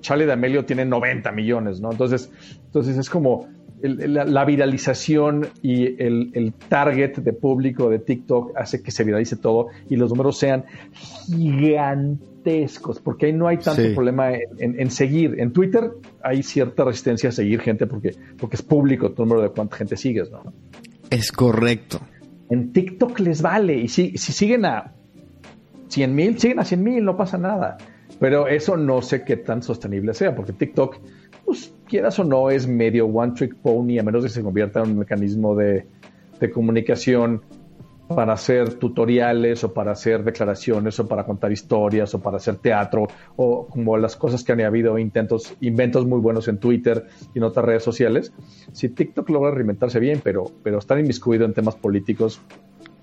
Charlie 0.00 0.26
D'Amelio 0.26 0.64
tiene 0.64 0.84
90 0.84 1.32
millones, 1.32 1.80
¿no? 1.80 1.90
Entonces, 1.90 2.30
entonces 2.66 2.96
es 2.96 3.10
como 3.10 3.48
la, 3.82 4.44
viralización 4.44 5.48
y 5.62 6.02
el, 6.02 6.52
target 6.68 7.16
de 7.18 7.32
público 7.32 7.88
de 7.88 7.98
TikTok 7.98 8.52
hace 8.56 8.82
que 8.82 8.90
se 8.90 9.04
viralice 9.04 9.36
todo 9.36 9.68
y 9.88 9.96
los 9.96 10.10
números 10.10 10.38
sean 10.38 10.64
gigantescos, 11.26 13.00
porque 13.00 13.26
ahí 13.26 13.32
no 13.32 13.48
hay 13.48 13.58
tanto 13.58 13.82
problema 13.94 14.32
en, 14.58 14.90
seguir. 14.90 15.40
En 15.40 15.52
Twitter 15.52 15.92
hay 16.22 16.42
cierta 16.42 16.84
resistencia 16.84 17.30
a 17.30 17.32
seguir 17.32 17.60
gente 17.60 17.86
porque, 17.86 18.14
porque 18.38 18.56
es 18.56 18.62
público 18.62 19.12
tu 19.12 19.22
número 19.22 19.42
de 19.42 19.50
cuánta 19.50 19.76
gente 19.76 19.96
sigues, 19.96 20.30
¿no? 20.30 20.42
Es 21.10 21.32
correcto. 21.32 22.00
En 22.50 22.72
TikTok 22.72 23.20
les 23.20 23.42
vale. 23.42 23.76
Y 23.76 23.88
si, 23.88 24.16
si 24.18 24.32
siguen 24.32 24.64
a 24.64 24.92
100 25.88 26.14
mil, 26.14 26.38
siguen 26.38 26.58
a 26.58 26.64
100 26.64 26.82
mil, 26.82 27.04
no 27.04 27.16
pasa 27.16 27.38
nada. 27.38 27.78
Pero 28.18 28.48
eso 28.48 28.76
no 28.76 29.00
sé 29.00 29.24
qué 29.24 29.36
tan 29.36 29.62
sostenible 29.62 30.12
sea, 30.12 30.34
porque 30.34 30.52
TikTok, 30.52 30.98
pues 31.44 31.72
quieras 31.88 32.18
o 32.18 32.24
no, 32.24 32.50
es 32.50 32.66
medio 32.66 33.06
one 33.06 33.32
trick 33.32 33.54
pony, 33.56 33.98
a 33.98 34.02
menos 34.02 34.22
que 34.22 34.28
se 34.28 34.42
convierta 34.42 34.82
en 34.82 34.90
un 34.90 34.98
mecanismo 34.98 35.54
de, 35.54 35.86
de 36.38 36.50
comunicación 36.50 37.42
para 38.14 38.32
hacer 38.32 38.74
tutoriales 38.74 39.62
o 39.62 39.72
para 39.72 39.92
hacer 39.92 40.24
declaraciones 40.24 40.98
o 40.98 41.06
para 41.06 41.24
contar 41.24 41.52
historias 41.52 42.12
o 42.14 42.20
para 42.20 42.38
hacer 42.38 42.56
teatro 42.56 43.06
o 43.36 43.66
como 43.66 43.96
las 43.96 44.16
cosas 44.16 44.42
que 44.42 44.52
han 44.52 44.60
habido 44.62 44.98
intentos, 44.98 45.54
inventos 45.60 46.06
muy 46.06 46.18
buenos 46.18 46.48
en 46.48 46.58
Twitter 46.58 47.06
y 47.34 47.38
en 47.38 47.44
otras 47.44 47.64
redes 47.64 47.84
sociales. 47.84 48.32
Si 48.72 48.88
TikTok 48.88 49.30
logra 49.30 49.52
reinventarse 49.52 50.00
bien, 50.00 50.20
pero, 50.22 50.50
pero 50.62 50.78
estar 50.78 50.98
inmiscuido 50.98 51.44
en 51.44 51.54
temas 51.54 51.76
políticos, 51.76 52.40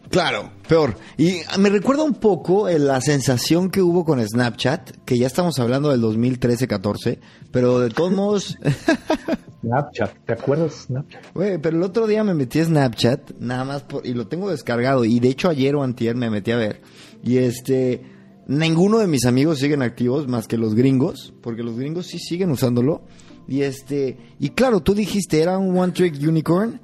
Claro, 0.09 0.51
peor. 0.67 0.95
Y 1.17 1.39
me 1.59 1.69
recuerda 1.69 2.03
un 2.03 2.15
poco 2.15 2.69
la 2.69 3.01
sensación 3.01 3.69
que 3.69 3.81
hubo 3.81 4.05
con 4.05 4.25
Snapchat, 4.25 5.03
que 5.05 5.17
ya 5.17 5.27
estamos 5.27 5.59
hablando 5.59 5.89
del 5.89 6.01
2013-14, 6.01 7.19
pero 7.51 7.79
de 7.79 7.89
todos 7.89 8.11
modos... 8.15 8.57
Snapchat, 9.61 10.25
¿te 10.25 10.33
acuerdas 10.33 10.71
de 10.71 10.77
Snapchat? 10.85 11.33
Güey, 11.33 11.57
pero 11.59 11.77
el 11.77 11.83
otro 11.83 12.07
día 12.07 12.23
me 12.23 12.33
metí 12.33 12.59
a 12.59 12.65
Snapchat, 12.65 13.31
nada 13.39 13.65
más, 13.65 13.83
por, 13.83 14.05
y 14.05 14.13
lo 14.13 14.27
tengo 14.27 14.49
descargado, 14.49 15.03
y 15.03 15.19
de 15.19 15.29
hecho 15.29 15.49
ayer 15.49 15.75
o 15.75 15.83
antier 15.83 16.15
me 16.15 16.29
metí 16.29 16.51
a 16.51 16.57
ver, 16.57 16.81
y 17.23 17.37
este... 17.37 18.17
Ninguno 18.49 18.99
de 18.99 19.07
mis 19.07 19.25
amigos 19.25 19.59
siguen 19.59 19.81
activos 19.81 20.29
más 20.29 20.47
que 20.47 20.57
los 20.57 20.73
gringos, 20.73 21.33
porque 21.41 21.63
los 21.63 21.77
gringos 21.77 22.07
sí 22.07 22.17
siguen 22.17 22.49
usándolo. 22.49 23.01
Y 23.45 23.63
este, 23.63 24.17
y 24.39 24.51
claro, 24.51 24.79
tú 24.79 24.93
dijiste 24.93 25.41
era 25.41 25.57
un 25.57 25.77
one 25.77 25.91
trick 25.91 26.15
unicorn 26.21 26.79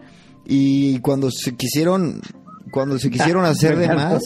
y 0.45 0.99
cuando 0.99 1.31
se 1.31 1.55
quisieron 1.55 2.21
cuando 2.73 2.97
se 2.97 3.09
quisieron 3.11 3.45
hacer 3.45 3.77
de 3.77 3.87
más. 3.87 4.23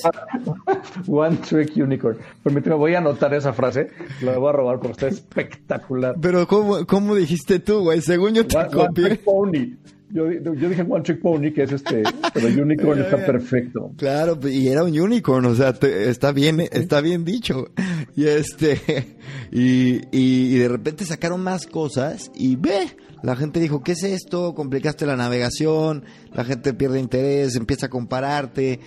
One 1.05 1.37
Trick 1.37 1.75
Unicorn. 1.75 2.17
Permíteme, 2.41 2.75
voy 2.75 2.95
a 2.95 2.99
anotar 2.99 3.33
esa 3.33 3.53
frase. 3.53 3.89
La 4.21 4.37
voy 4.37 4.49
a 4.49 4.53
robar 4.53 4.79
porque 4.79 4.93
está 4.93 5.07
espectacular. 5.07 6.15
Pero, 6.19 6.47
¿cómo, 6.47 6.87
cómo 6.87 7.13
dijiste 7.13 7.59
tú, 7.59 7.81
güey? 7.81 8.01
Según 8.01 8.33
yo 8.33 8.47
te 8.47 8.57
one, 8.57 8.69
copié. 8.69 9.05
One 9.05 9.15
trick 9.15 9.23
Pony. 9.23 9.77
Yo, 10.09 10.31
yo, 10.31 10.69
dije 10.69 10.85
One 10.87 11.03
Trick 11.03 11.21
Pony, 11.21 11.51
que 11.53 11.63
es 11.63 11.73
este. 11.73 12.03
Pero 12.33 12.47
Unicorn 12.63 13.01
está 13.01 13.17
perfecto. 13.17 13.91
Claro, 13.97 14.39
y 14.47 14.69
era 14.69 14.85
un 14.85 14.97
unicorn, 14.97 15.45
o 15.45 15.53
sea, 15.53 15.73
te, 15.73 16.09
está 16.09 16.31
bien, 16.31 16.61
está 16.61 17.01
bien 17.01 17.25
dicho. 17.25 17.67
Y 18.15 18.25
este. 18.25 19.17
Y, 19.49 20.01
y, 20.11 20.55
y 20.55 20.57
de 20.57 20.67
repente 20.67 21.05
sacaron 21.05 21.41
más 21.41 21.67
cosas 21.67 22.29
y 22.35 22.57
ve 22.57 22.89
la 23.23 23.35
gente 23.35 23.59
dijo, 23.59 23.81
¿qué 23.81 23.93
es 23.93 24.03
esto? 24.03 24.53
Complicaste 24.53 25.05
la 25.05 25.15
navegación, 25.15 26.05
la 26.33 26.43
gente 26.43 26.73
pierde 26.73 26.99
interés, 26.99 27.55
empieza 27.55 27.87
a 27.87 27.89
compararte 27.89 28.79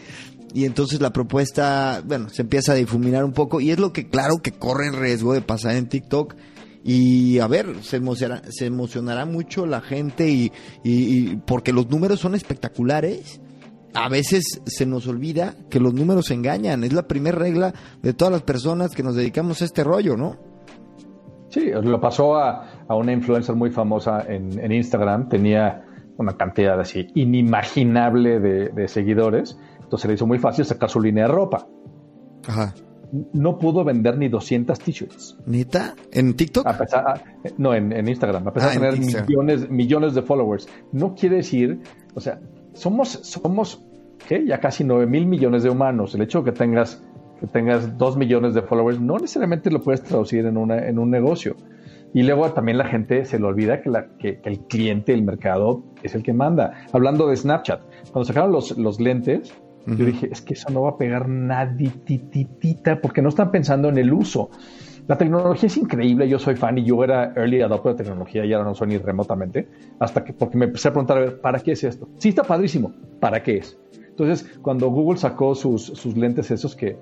y 0.52 0.64
entonces 0.64 1.00
la 1.00 1.12
propuesta, 1.12 2.02
bueno, 2.04 2.28
se 2.28 2.42
empieza 2.42 2.72
a 2.72 2.76
difuminar 2.76 3.24
un 3.24 3.32
poco 3.32 3.60
y 3.60 3.70
es 3.70 3.78
lo 3.78 3.92
que 3.92 4.08
claro 4.08 4.38
que 4.42 4.52
corre 4.52 4.88
en 4.88 5.00
riesgo 5.00 5.32
de 5.32 5.42
pasar 5.42 5.76
en 5.76 5.88
TikTok. 5.88 6.34
Y 6.82 7.38
a 7.40 7.46
ver, 7.46 7.82
se 7.82 7.96
emocionará, 7.96 8.42
se 8.50 8.66
emocionará 8.66 9.26
mucho 9.26 9.66
la 9.66 9.82
gente 9.82 10.28
y, 10.30 10.50
y, 10.82 11.36
porque 11.36 11.72
los 11.72 11.90
números 11.90 12.20
son 12.20 12.34
espectaculares. 12.34 13.40
A 13.92 14.08
veces 14.08 14.44
se 14.64 14.86
nos 14.86 15.06
olvida 15.06 15.56
que 15.68 15.78
los 15.78 15.92
números 15.92 16.30
engañan. 16.30 16.82
Es 16.84 16.92
la 16.92 17.06
primera 17.06 17.38
regla 17.38 17.74
de 18.02 18.14
todas 18.14 18.32
las 18.32 18.42
personas 18.42 18.92
que 18.92 19.02
nos 19.02 19.14
dedicamos 19.14 19.60
a 19.60 19.66
este 19.66 19.84
rollo, 19.84 20.16
¿no? 20.16 20.38
Sí, 21.50 21.70
lo 21.70 22.00
pasó 22.00 22.36
a, 22.36 22.69
a 22.90 22.96
una 22.96 23.12
influencer 23.12 23.54
muy 23.54 23.70
famosa 23.70 24.24
en, 24.26 24.58
en, 24.58 24.72
Instagram. 24.72 25.28
Tenía 25.28 25.84
una 26.16 26.36
cantidad 26.36 26.78
así 26.80 27.06
inimaginable 27.14 28.40
de, 28.40 28.68
de, 28.70 28.88
seguidores. 28.88 29.56
Entonces 29.80 30.08
le 30.08 30.14
hizo 30.14 30.26
muy 30.26 30.40
fácil 30.40 30.64
sacar 30.64 30.90
su 30.90 31.00
línea 31.00 31.28
de 31.28 31.32
ropa. 31.32 31.68
Ajá. 32.48 32.74
No 33.32 33.58
pudo 33.58 33.84
vender 33.84 34.18
ni 34.18 34.28
200 34.28 34.76
t-shirts. 34.80 35.38
¿Neta? 35.46 35.94
¿En 36.10 36.34
TikTok? 36.34 36.66
A 36.66 36.76
pesar, 36.76 37.08
a, 37.08 37.22
no, 37.58 37.74
en, 37.74 37.92
en, 37.92 38.08
Instagram. 38.08 38.48
A 38.48 38.52
pesar 38.52 38.70
ah, 38.70 38.72
de 38.72 38.90
tener 38.90 39.24
millones, 39.24 39.70
millones 39.70 40.14
de 40.14 40.22
followers. 40.22 40.68
No 40.90 41.14
quiere 41.14 41.36
decir, 41.36 41.78
o 42.14 42.20
sea, 42.20 42.40
somos, 42.72 43.20
somos 43.22 43.84
¿qué? 44.26 44.44
ya 44.44 44.58
casi 44.58 44.82
9 44.82 45.06
mil 45.06 45.26
millones 45.26 45.62
de 45.62 45.70
humanos. 45.70 46.16
El 46.16 46.22
hecho 46.22 46.42
de 46.42 46.50
que 46.50 46.58
tengas 46.58 47.04
que 47.38 47.46
tengas 47.46 47.96
dos 47.96 48.16
millones 48.16 48.52
de 48.52 48.62
followers, 48.62 49.00
no 49.00 49.16
necesariamente 49.16 49.70
lo 49.70 49.80
puedes 49.80 50.02
traducir 50.02 50.44
en, 50.44 50.56
una, 50.56 50.88
en 50.88 50.98
un 50.98 51.08
negocio. 51.08 51.56
Y 52.12 52.22
luego 52.24 52.50
también 52.52 52.78
la 52.78 52.86
gente 52.86 53.24
se 53.24 53.38
le 53.38 53.44
olvida 53.46 53.82
que, 53.82 53.90
la, 53.90 54.08
que, 54.18 54.40
que, 54.40 54.48
el 54.48 54.60
cliente, 54.60 55.12
el 55.12 55.22
mercado, 55.22 55.84
es 56.02 56.14
el 56.14 56.22
que 56.22 56.32
manda. 56.32 56.72
Hablando 56.92 57.28
de 57.28 57.36
Snapchat, 57.36 57.80
cuando 58.12 58.24
sacaron 58.24 58.52
los, 58.52 58.76
los 58.76 58.98
lentes, 59.00 59.52
uh 59.86 59.90
-huh. 59.90 59.96
yo 59.96 60.04
dije, 60.06 60.28
es 60.30 60.40
que 60.40 60.54
eso 60.54 60.70
no 60.70 60.82
va 60.82 60.90
a 60.90 60.96
pegar 60.96 61.28
nadititita, 61.28 63.00
porque 63.00 63.22
no 63.22 63.28
están 63.28 63.50
pensando 63.50 63.88
en 63.88 63.98
el 63.98 64.12
uso. 64.12 64.50
La 65.06 65.18
tecnología 65.18 65.66
es 65.66 65.76
increíble, 65.76 66.28
yo 66.28 66.38
soy 66.38 66.54
fan 66.54 66.78
y 66.78 66.84
yo 66.84 67.02
era 67.02 67.32
early 67.34 67.62
adopter 67.62 67.92
de 67.92 68.04
tecnología 68.04 68.44
y 68.44 68.52
ahora 68.52 68.68
no 68.68 68.74
soy 68.74 68.88
ni 68.88 68.98
remotamente, 68.98 69.68
hasta 69.98 70.22
que, 70.22 70.32
porque 70.32 70.56
me 70.56 70.66
empecé 70.66 70.88
a 70.88 70.92
preguntar, 70.92 71.16
a 71.16 71.20
ver, 71.20 71.40
¿para 71.40 71.58
qué 71.58 71.72
es 71.72 71.82
esto? 71.82 72.08
Sí, 72.18 72.28
está 72.28 72.44
padrísimo, 72.44 72.92
¿para 73.18 73.42
qué 73.42 73.56
es? 73.56 73.76
Entonces, 74.08 74.58
cuando 74.62 74.88
Google 74.90 75.18
sacó 75.18 75.54
sus, 75.54 75.82
sus 75.82 76.16
lentes 76.16 76.50
esos 76.50 76.76
que, 76.76 76.96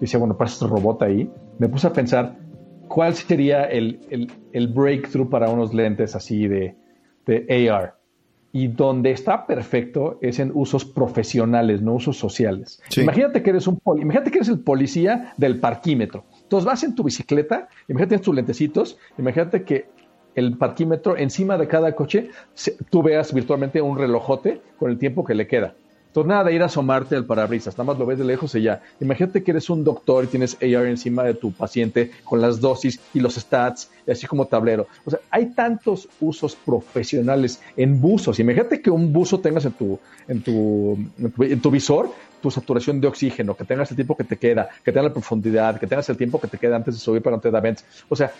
decía, 0.00 0.18
bueno, 0.18 0.36
para 0.36 0.50
este 0.50 0.66
robot 0.66 1.02
ahí, 1.02 1.30
me 1.58 1.68
puse 1.68 1.86
a 1.86 1.92
pensar 1.92 2.36
cuál 2.88 3.14
sería 3.14 3.64
el, 3.64 4.00
el, 4.10 4.30
el 4.52 4.68
breakthrough 4.68 5.28
para 5.28 5.50
unos 5.50 5.74
lentes 5.74 6.14
así 6.14 6.46
de, 6.48 6.76
de, 7.26 7.70
AR. 7.70 7.94
Y 8.52 8.68
donde 8.68 9.10
está 9.10 9.46
perfecto 9.46 10.18
es 10.22 10.38
en 10.38 10.52
usos 10.54 10.84
profesionales, 10.84 11.82
no 11.82 11.94
usos 11.94 12.16
sociales. 12.16 12.80
Sí. 12.88 13.00
Imagínate 13.00 13.42
que 13.42 13.50
eres 13.50 13.66
un 13.66 13.80
imagínate 14.00 14.30
que 14.30 14.38
eres 14.38 14.48
el 14.48 14.60
policía 14.60 15.32
del 15.36 15.58
parquímetro. 15.58 16.24
Entonces 16.42 16.64
vas 16.64 16.84
en 16.84 16.94
tu 16.94 17.02
bicicleta, 17.02 17.68
imagínate 17.88 18.10
tienes 18.10 18.24
tus 18.24 18.34
lentecitos, 18.34 18.98
imagínate 19.18 19.64
que 19.64 19.88
el 20.36 20.56
parquímetro 20.56 21.16
encima 21.16 21.58
de 21.58 21.66
cada 21.66 21.94
coche, 21.94 22.30
tú 22.90 23.02
veas 23.02 23.32
virtualmente 23.32 23.80
un 23.80 23.98
relojote 23.98 24.60
con 24.78 24.90
el 24.90 24.98
tiempo 24.98 25.24
que 25.24 25.34
le 25.34 25.46
queda. 25.46 25.74
Entonces, 26.14 26.28
nada 26.28 26.44
de 26.44 26.54
ir 26.54 26.62
a 26.62 26.66
asomarte 26.66 27.16
al 27.16 27.24
parabrisas, 27.24 27.76
nada 27.76 27.88
más 27.88 27.98
lo 27.98 28.06
ves 28.06 28.16
de 28.16 28.24
lejos 28.24 28.54
y 28.54 28.62
ya. 28.62 28.80
Imagínate 29.00 29.42
que 29.42 29.50
eres 29.50 29.68
un 29.68 29.82
doctor 29.82 30.22
y 30.22 30.28
tienes 30.28 30.56
AR 30.62 30.86
encima 30.86 31.24
de 31.24 31.34
tu 31.34 31.50
paciente 31.50 32.12
con 32.22 32.40
las 32.40 32.60
dosis 32.60 33.00
y 33.14 33.18
los 33.18 33.34
stats, 33.34 33.90
y 34.06 34.12
así 34.12 34.24
como 34.28 34.46
tablero. 34.46 34.86
O 35.04 35.10
sea, 35.10 35.18
hay 35.28 35.46
tantos 35.46 36.08
usos 36.20 36.54
profesionales 36.54 37.60
en 37.76 38.00
buzos. 38.00 38.38
Imagínate 38.38 38.80
que 38.80 38.90
un 38.90 39.12
buzo 39.12 39.40
tengas 39.40 39.64
en 39.64 39.72
tu, 39.72 39.98
en 40.28 40.40
tu, 40.40 40.96
en 41.18 41.32
tu, 41.32 41.42
en 41.42 41.60
tu 41.60 41.70
visor 41.72 42.12
tu 42.40 42.48
saturación 42.48 43.00
de 43.00 43.08
oxígeno, 43.08 43.56
que 43.56 43.64
tengas 43.64 43.90
el 43.90 43.96
tiempo 43.96 44.16
que 44.16 44.22
te 44.22 44.36
queda, 44.36 44.68
que 44.84 44.92
tengas 44.92 45.06
la 45.06 45.12
profundidad, 45.12 45.80
que 45.80 45.88
tengas 45.88 46.08
el 46.10 46.16
tiempo 46.16 46.40
que 46.40 46.46
te 46.46 46.58
queda 46.58 46.76
antes 46.76 46.94
de 46.94 47.00
subir 47.00 47.22
para 47.22 47.36
no 47.36 47.42
te 47.42 47.50
da 47.50 47.58
vents. 47.58 47.84
O 48.08 48.14
sea, 48.14 48.30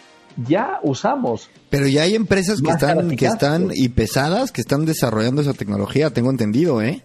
ya 0.47 0.79
usamos. 0.85 1.51
Pero 1.71 1.89
ya 1.89 2.03
hay 2.03 2.15
empresas 2.15 2.61
que 2.61 2.71
están, 2.71 3.17
que 3.17 3.27
están 3.27 3.71
y 3.73 3.89
pesadas 3.89 4.53
que 4.53 4.61
están 4.61 4.85
desarrollando 4.85 5.43
esa 5.43 5.55
tecnología, 5.55 6.11
tengo 6.11 6.31
entendido, 6.31 6.81
¿eh? 6.81 7.03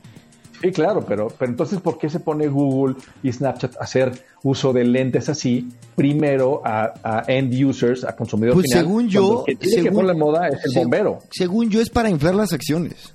Sí, 0.61 0.71
claro, 0.71 1.05
pero, 1.07 1.29
pero 1.37 1.51
entonces, 1.51 1.79
¿por 1.79 1.97
qué 1.97 2.09
se 2.09 2.19
pone 2.19 2.47
Google 2.47 2.95
y 3.23 3.31
Snapchat 3.31 3.77
a 3.77 3.83
hacer 3.83 4.25
uso 4.43 4.73
de 4.73 4.83
lentes 4.83 5.29
así 5.29 5.69
primero 5.95 6.61
a, 6.65 6.93
a 7.03 7.23
end 7.27 7.53
users, 7.53 8.03
a 8.03 8.15
consumidores 8.15 8.55
pues 8.55 8.65
final? 8.65 8.85
según 8.85 9.07
yo, 9.07 9.43
el 9.47 9.57
que 9.57 9.61
tiene 9.61 9.75
según, 9.75 9.89
que 9.89 9.95
poner 9.95 10.15
la 10.15 10.25
moda 10.25 10.47
es 10.49 10.65
el 10.65 10.71
bombero. 10.75 11.19
Según 11.31 11.69
yo 11.69 11.81
es 11.81 11.89
para 11.89 12.09
inflar 12.09 12.35
las 12.35 12.51
acciones. 12.51 13.13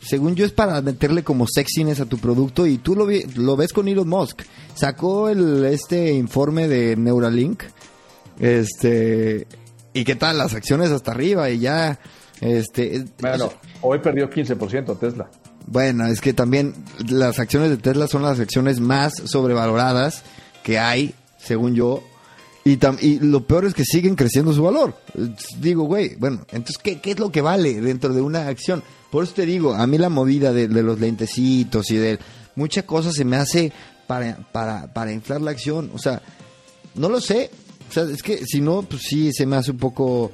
Según 0.00 0.36
yo 0.36 0.46
es 0.46 0.52
para 0.52 0.80
meterle 0.82 1.24
como 1.24 1.46
sexiness 1.48 2.00
a 2.00 2.06
tu 2.06 2.18
producto 2.18 2.64
y 2.66 2.78
tú 2.78 2.94
lo, 2.94 3.06
vi, 3.06 3.24
lo 3.34 3.56
ves 3.56 3.72
con 3.72 3.88
Elon 3.88 4.08
Musk. 4.08 4.42
Sacó 4.74 5.28
el, 5.28 5.64
este 5.64 6.12
informe 6.12 6.68
de 6.68 6.96
Neuralink, 6.96 7.64
este, 8.38 9.46
y 9.92 10.04
qué 10.04 10.14
tal 10.14 10.38
las 10.38 10.54
acciones 10.54 10.90
hasta 10.90 11.10
arriba 11.10 11.50
y 11.50 11.58
ya, 11.58 11.98
este. 12.40 13.04
Bueno, 13.20 13.50
hoy 13.82 13.98
perdió 13.98 14.30
15% 14.30 14.98
Tesla. 14.98 15.28
Bueno, 15.66 16.06
es 16.06 16.20
que 16.20 16.32
también 16.32 16.74
las 17.08 17.38
acciones 17.38 17.70
de 17.70 17.76
Tesla 17.76 18.06
son 18.06 18.22
las 18.22 18.38
acciones 18.38 18.80
más 18.80 19.14
sobrevaloradas 19.24 20.22
que 20.62 20.78
hay, 20.78 21.14
según 21.38 21.74
yo. 21.74 22.02
Y, 22.64 22.76
tam, 22.76 22.96
y 23.00 23.18
lo 23.20 23.46
peor 23.46 23.64
es 23.64 23.74
que 23.74 23.84
siguen 23.84 24.16
creciendo 24.16 24.52
su 24.52 24.62
valor. 24.62 24.96
Digo, 25.60 25.84
güey, 25.84 26.16
bueno, 26.16 26.40
entonces, 26.50 26.78
¿qué, 26.78 27.00
¿qué, 27.00 27.12
es 27.12 27.18
lo 27.18 27.30
que 27.30 27.40
vale 27.40 27.80
dentro 27.80 28.12
de 28.12 28.20
una 28.20 28.48
acción? 28.48 28.82
Por 29.10 29.24
eso 29.24 29.34
te 29.34 29.46
digo, 29.46 29.74
a 29.74 29.86
mí 29.86 29.98
la 29.98 30.08
movida 30.08 30.52
de, 30.52 30.68
de 30.68 30.82
los 30.82 30.98
lentecitos 30.98 31.90
y 31.90 31.96
de 31.96 32.18
muchas 32.56 32.84
cosas 32.84 33.14
se 33.14 33.24
me 33.24 33.36
hace 33.36 33.72
para, 34.06 34.36
para, 34.52 34.92
para 34.92 35.12
inflar 35.12 35.40
la 35.40 35.52
acción. 35.52 35.90
O 35.94 35.98
sea, 35.98 36.22
no 36.94 37.08
lo 37.08 37.20
sé. 37.20 37.50
O 37.88 37.92
sea, 37.92 38.04
es 38.04 38.22
que 38.22 38.44
si 38.44 38.60
no, 38.60 38.82
pues 38.82 39.02
sí, 39.02 39.32
se 39.32 39.46
me 39.46 39.56
hace 39.56 39.70
un 39.70 39.78
poco 39.78 40.32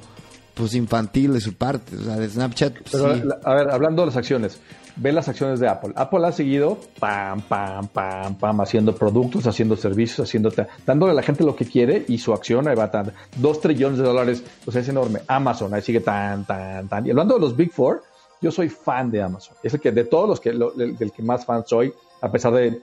pues 0.53 0.75
infantil 0.75 1.33
de 1.33 1.41
su 1.41 1.53
parte, 1.53 1.95
o 1.95 2.03
sea, 2.03 2.15
de 2.15 2.29
Snapchat. 2.29 2.73
Pues, 2.73 2.89
Pero, 2.91 3.15
sí. 3.15 3.21
a 3.43 3.53
ver, 3.53 3.71
hablando 3.71 4.03
de 4.03 4.07
las 4.07 4.17
acciones, 4.17 4.59
ve 4.95 5.11
las 5.11 5.27
acciones 5.27 5.59
de 5.59 5.67
Apple. 5.67 5.93
Apple 5.95 6.25
ha 6.25 6.31
seguido 6.31 6.77
pam, 6.99 7.41
pam, 7.41 7.87
pam, 7.87 8.35
pam, 8.35 8.61
haciendo 8.61 8.95
productos, 8.95 9.47
haciendo 9.47 9.75
servicios, 9.75 10.27
haciendo 10.27 10.51
dándole 10.85 11.11
a 11.11 11.15
la 11.15 11.23
gente 11.23 11.43
lo 11.43 11.55
que 11.55 11.65
quiere 11.65 12.05
y 12.07 12.17
su 12.17 12.33
acción 12.33 12.67
ahí 12.67 12.75
va 12.75 12.91
tan 12.91 13.11
dos 13.37 13.59
trillones 13.59 13.99
de 13.99 14.05
dólares, 14.05 14.43
o 14.65 14.71
sea, 14.71 14.81
es 14.81 14.89
enorme. 14.89 15.21
Amazon 15.27 15.73
ahí 15.73 15.81
sigue 15.81 15.99
tan, 15.99 16.45
tan, 16.45 16.87
tan. 16.87 17.05
Y 17.05 17.09
hablando 17.09 17.35
de 17.35 17.41
los 17.41 17.55
Big 17.55 17.71
Four, 17.71 18.03
yo 18.41 18.51
soy 18.51 18.69
fan 18.69 19.09
de 19.09 19.21
Amazon. 19.21 19.55
Es 19.63 19.73
el 19.73 19.79
que 19.79 19.91
de 19.91 20.03
todos 20.03 20.27
los 20.27 20.39
que 20.39 20.51
del, 20.51 20.97
del, 20.97 21.11
que 21.11 21.23
más 21.23 21.45
fan 21.45 21.63
soy, 21.65 21.93
a 22.21 22.31
pesar 22.31 22.53
de 22.53 22.81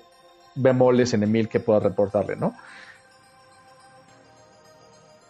bemoles 0.54 1.14
en 1.14 1.22
Emil 1.22 1.48
que 1.48 1.60
pueda 1.60 1.80
reportarle, 1.80 2.36
¿no? 2.36 2.54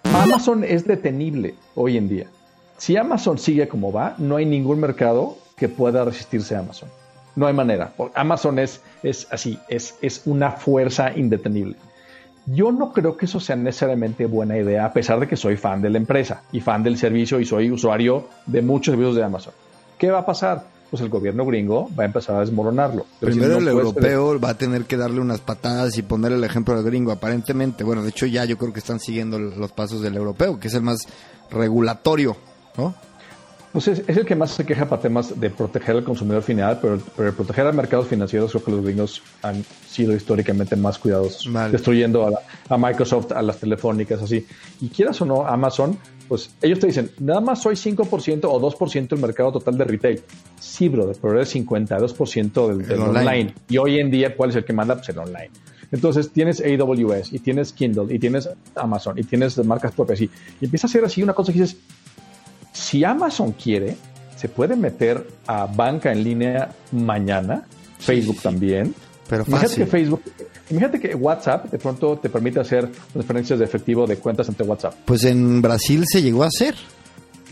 Amazon 0.04 0.64
es 0.64 0.86
detenible 0.86 1.54
hoy 1.74 1.96
en 1.96 2.08
día. 2.08 2.26
Si 2.78 2.96
Amazon 2.96 3.38
sigue 3.38 3.68
como 3.68 3.92
va, 3.92 4.14
no 4.18 4.36
hay 4.36 4.46
ningún 4.46 4.80
mercado 4.80 5.36
que 5.60 5.68
pueda 5.68 6.06
resistirse 6.06 6.56
a 6.56 6.60
Amazon. 6.60 6.88
No 7.36 7.46
hay 7.46 7.52
manera. 7.52 7.92
Amazon 8.14 8.58
es, 8.58 8.80
es 9.02 9.28
así, 9.30 9.58
es, 9.68 9.94
es 10.00 10.22
una 10.24 10.52
fuerza 10.52 11.12
indetenible. 11.14 11.76
Yo 12.46 12.72
no 12.72 12.94
creo 12.94 13.18
que 13.18 13.26
eso 13.26 13.38
sea 13.40 13.56
necesariamente 13.56 14.24
buena 14.24 14.56
idea, 14.56 14.86
a 14.86 14.92
pesar 14.94 15.20
de 15.20 15.28
que 15.28 15.36
soy 15.36 15.58
fan 15.58 15.82
de 15.82 15.90
la 15.90 15.98
empresa 15.98 16.42
y 16.50 16.60
fan 16.60 16.82
del 16.82 16.96
servicio 16.96 17.38
y 17.38 17.44
soy 17.44 17.70
usuario 17.70 18.26
de 18.46 18.62
muchos 18.62 18.92
servicios 18.92 19.16
de 19.16 19.22
Amazon. 19.22 19.52
¿Qué 19.98 20.10
va 20.10 20.20
a 20.20 20.26
pasar? 20.26 20.64
Pues 20.88 21.02
el 21.02 21.10
gobierno 21.10 21.44
gringo 21.44 21.90
va 21.96 22.04
a 22.04 22.06
empezar 22.06 22.36
a 22.36 22.40
desmoronarlo. 22.40 23.04
Primero 23.20 23.58
el 23.58 23.68
europeo 23.68 24.40
va 24.40 24.48
a 24.48 24.54
tener 24.54 24.86
que 24.86 24.96
darle 24.96 25.20
unas 25.20 25.40
patadas 25.40 25.98
y 25.98 26.02
poner 26.02 26.32
el 26.32 26.42
ejemplo 26.42 26.74
al 26.74 26.82
gringo, 26.82 27.12
aparentemente. 27.12 27.84
Bueno, 27.84 28.02
de 28.02 28.08
hecho 28.08 28.24
ya 28.24 28.46
yo 28.46 28.56
creo 28.56 28.72
que 28.72 28.80
están 28.80 28.98
siguiendo 28.98 29.38
los 29.38 29.70
pasos 29.72 30.00
del 30.00 30.16
europeo, 30.16 30.58
que 30.58 30.68
es 30.68 30.74
el 30.74 30.82
más 30.82 31.06
regulatorio, 31.50 32.34
¿no? 32.78 32.94
Pues 33.72 33.87
es, 33.87 34.02
el 34.09 34.26
que 34.26 34.35
más 34.35 34.50
se 34.50 34.66
queja 34.66 34.88
para 34.88 35.00
temas 35.00 35.38
de 35.38 35.48
proteger 35.48 35.96
al 35.96 36.04
consumidor 36.04 36.42
final, 36.42 36.78
pero, 36.83 36.98
pero 37.16 37.33
proteger 37.33 37.66
a 37.68 37.72
mercados 37.72 38.09
financieros 38.09 38.50
creo 38.50 38.64
que 38.64 38.70
los 38.72 38.85
gringos 38.85 39.22
han 39.42 39.64
sido 39.88 40.14
históricamente 40.14 40.74
más 40.74 40.98
cuidadosos, 40.98 41.48
destruyendo 41.70 42.37
a, 42.68 42.76
Microsoft, 42.76 43.30
a 43.30 43.42
las 43.42 43.59
telefónicas, 43.59 44.20
así. 44.22 44.44
Y 44.80 44.88
quieras 44.88 45.20
o 45.20 45.24
no, 45.24 45.46
Amazon, 45.46 45.96
pues 46.26 46.50
ellos 46.61 46.80
te 46.80 46.88
dicen, 46.88 47.12
nada 47.20 47.40
más 47.40 47.62
soy 47.62 47.76
5% 47.76 48.40
o 48.44 48.61
2% 48.61 49.09
del 49.09 49.20
mercado 49.20 49.52
total 49.52 49.78
de 49.78 49.85
retail. 49.85 50.20
Sí, 50.59 50.88
brother, 50.88 51.16
pero 51.22 51.40
es 51.40 51.54
52% 51.54 52.68
del, 52.68 52.88
del 52.88 53.00
online. 53.00 53.54
Y 53.68 53.78
hoy 53.78 54.00
en 54.00 54.11
día, 54.11 54.37
¿cuál 54.37 54.50
es 54.50 54.56
el 54.56 54.64
que 54.64 54.72
manda? 54.72 54.96
Pues 54.96 55.09
el 55.11 55.18
online. 55.18 55.50
Entonces 55.92 56.30
tienes 56.30 56.61
AWS 56.61 57.33
y 57.33 57.38
tienes 57.40 57.72
Kindle 57.72 58.14
y 58.14 58.18
tienes 58.18 58.48
Amazon 58.76 59.18
y 59.18 59.24
tienes 59.24 59.59
marcas 59.64 59.92
propias 59.92 60.20
y, 60.20 60.30
y 60.61 60.64
empieza 60.64 60.87
a 60.87 60.90
ser 60.90 61.04
así 61.04 61.22
una 61.22 61.35
cosa 61.35 61.52
que 61.52 61.61
dices, 61.61 61.78
si 62.80 63.04
Amazon 63.04 63.52
quiere, 63.52 63.94
se 64.36 64.48
puede 64.48 64.74
meter 64.74 65.26
a 65.46 65.66
banca 65.66 66.10
en 66.10 66.24
línea 66.24 66.70
mañana, 66.92 67.66
Facebook 67.98 68.40
también. 68.40 68.94
Pero 69.28 69.44
fácil. 69.44 69.84
que 69.84 69.86
Facebook, 69.86 70.22
imagínate 70.70 70.98
que 70.98 71.14
WhatsApp 71.14 71.70
de 71.70 71.78
pronto 71.78 72.18
te 72.18 72.30
permite 72.30 72.58
hacer 72.58 72.90
transferencias 73.12 73.58
de 73.58 73.64
efectivo 73.64 74.06
de 74.06 74.16
cuentas 74.16 74.48
ante 74.48 74.64
WhatsApp. 74.64 74.94
Pues 75.04 75.24
en 75.24 75.60
Brasil 75.62 76.04
se 76.10 76.22
llegó 76.22 76.42
a 76.42 76.46
hacer. 76.46 76.74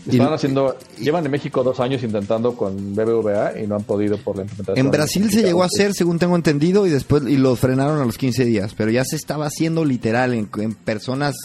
Están 0.05 0.33
haciendo, 0.33 0.75
llevan 0.97 1.25
en 1.25 1.31
México 1.31 1.63
dos 1.63 1.79
años 1.79 2.01
intentando 2.01 2.55
con 2.55 2.95
BBVA 2.95 3.59
y 3.59 3.67
no 3.67 3.75
han 3.75 3.83
podido 3.83 4.17
por 4.17 4.37
la 4.37 4.41
implementación. 4.41 4.85
En 4.85 4.91
Brasil 4.91 5.29
se 5.29 5.43
llegó 5.43 5.61
a 5.61 5.67
hacer, 5.67 5.93
según 5.93 6.17
tengo 6.17 6.35
entendido, 6.35 6.87
y 6.87 6.89
después 6.89 7.23
y 7.27 7.37
lo 7.37 7.55
frenaron 7.55 8.01
a 8.01 8.05
los 8.05 8.17
15 8.17 8.45
días, 8.45 8.73
pero 8.75 8.89
ya 8.89 9.03
se 9.05 9.15
estaba 9.15 9.45
haciendo 9.45 9.85
literal 9.85 10.33
en, 10.33 10.47
personas 10.73 11.35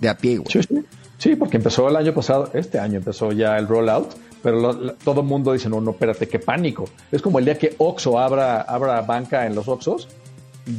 de 0.00 0.08
a 0.08 0.16
pie. 0.16 0.40
Sí, 0.48 0.60
sí. 0.62 0.84
Sí, 1.18 1.34
porque 1.34 1.56
empezó 1.56 1.88
el 1.88 1.96
año 1.96 2.12
pasado, 2.12 2.50
este 2.52 2.78
año 2.78 2.98
empezó 2.98 3.32
ya 3.32 3.56
el 3.56 3.66
rollout, 3.66 4.14
pero 4.42 4.94
todo 5.02 5.22
el 5.22 5.26
mundo 5.26 5.52
dice, 5.52 5.68
no, 5.68 5.80
no, 5.80 5.92
espérate, 5.92 6.28
qué 6.28 6.38
pánico. 6.38 6.84
Es 7.10 7.22
como 7.22 7.38
el 7.38 7.46
día 7.46 7.58
que 7.58 7.74
Oxxo 7.78 8.18
abra, 8.18 8.62
abra 8.62 9.00
banca 9.00 9.46
en 9.46 9.54
los 9.54 9.66
Oxxos, 9.66 10.08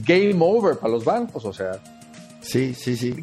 game 0.06 0.38
over 0.40 0.78
para 0.78 0.94
los 0.94 1.04
bancos, 1.04 1.44
o 1.46 1.54
sea. 1.54 1.80
Sí, 2.42 2.74
sí, 2.74 2.96
sí. 2.96 3.16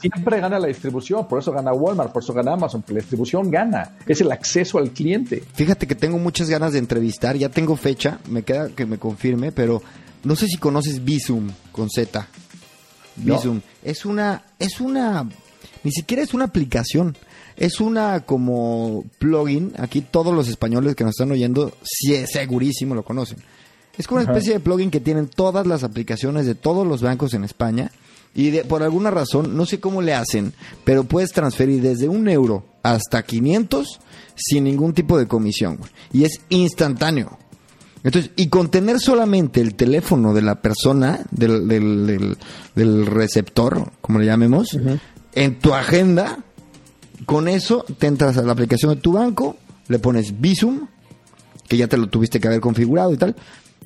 Siempre 0.00 0.40
gana 0.40 0.58
la 0.58 0.68
distribución, 0.68 1.28
por 1.28 1.40
eso 1.40 1.52
gana 1.52 1.72
Walmart, 1.72 2.12
por 2.12 2.22
eso 2.22 2.32
gana 2.32 2.52
Amazon, 2.52 2.80
porque 2.80 2.94
la 2.94 3.00
distribución 3.00 3.50
gana, 3.50 3.98
es 4.06 4.20
el 4.22 4.32
acceso 4.32 4.78
al 4.78 4.92
cliente. 4.92 5.42
Fíjate 5.52 5.86
que 5.86 5.94
tengo 5.94 6.16
muchas 6.18 6.48
ganas 6.48 6.72
de 6.72 6.78
entrevistar, 6.78 7.36
ya 7.36 7.50
tengo 7.50 7.76
fecha, 7.76 8.18
me 8.28 8.42
queda 8.42 8.70
que 8.70 8.86
me 8.86 8.96
confirme, 8.96 9.52
pero 9.52 9.82
no 10.24 10.36
sé 10.36 10.46
si 10.46 10.56
conoces 10.56 11.04
Visum 11.04 11.50
con 11.72 11.90
Z. 11.90 12.26
Visum. 13.16 13.60
Es 13.82 14.06
una, 14.06 14.42
es 14.58 14.80
una 14.80 15.28
ni 15.84 15.92
siquiera 15.92 16.22
es 16.22 16.34
una 16.34 16.44
aplicación. 16.44 17.16
Es 17.56 17.80
una 17.80 18.20
como 18.20 19.04
plugin. 19.18 19.72
Aquí 19.78 20.00
todos 20.00 20.34
los 20.34 20.48
españoles 20.48 20.94
que 20.94 21.04
nos 21.04 21.12
están 21.12 21.30
oyendo, 21.30 21.72
sí, 21.82 22.16
segurísimo 22.26 22.94
lo 22.94 23.04
conocen. 23.04 23.38
Es 23.98 24.06
como 24.06 24.20
una 24.20 24.30
especie 24.30 24.54
de 24.54 24.60
plugin 24.60 24.90
que 24.90 25.00
tienen 25.00 25.28
todas 25.28 25.66
las 25.66 25.84
aplicaciones 25.84 26.46
de 26.46 26.54
todos 26.54 26.86
los 26.86 27.02
bancos 27.02 27.34
en 27.34 27.44
España. 27.44 27.90
Y 28.34 28.50
por 28.62 28.82
alguna 28.82 29.10
razón, 29.10 29.56
no 29.56 29.66
sé 29.66 29.80
cómo 29.80 30.02
le 30.02 30.14
hacen, 30.14 30.52
pero 30.84 31.04
puedes 31.04 31.32
transferir 31.32 31.82
desde 31.82 32.08
un 32.08 32.28
euro 32.28 32.64
hasta 32.82 33.22
500 33.22 34.00
sin 34.36 34.64
ningún 34.64 34.94
tipo 34.94 35.18
de 35.18 35.26
comisión. 35.26 35.80
Y 36.12 36.24
es 36.24 36.40
instantáneo. 36.48 37.38
Entonces, 38.02 38.30
y 38.36 38.48
con 38.48 38.70
tener 38.70 38.98
solamente 38.98 39.60
el 39.60 39.74
teléfono 39.74 40.32
de 40.32 40.42
la 40.42 40.62
persona, 40.62 41.20
del, 41.30 41.68
del, 42.74 43.06
receptor, 43.06 43.90
como 44.00 44.18
le 44.18 44.26
llamemos, 44.26 44.78
en 45.34 45.58
tu 45.58 45.74
agenda, 45.74 46.38
con 47.26 47.48
eso 47.48 47.84
te 47.98 48.06
entras 48.06 48.36
a 48.36 48.42
la 48.42 48.52
aplicación 48.52 48.94
de 48.94 49.00
tu 49.00 49.12
banco, 49.12 49.56
le 49.88 49.98
pones 49.98 50.40
Visum, 50.40 50.88
que 51.68 51.76
ya 51.76 51.86
te 51.86 51.96
lo 51.96 52.08
tuviste 52.08 52.40
que 52.40 52.48
haber 52.48 52.60
configurado 52.60 53.12
y 53.12 53.16
tal, 53.16 53.36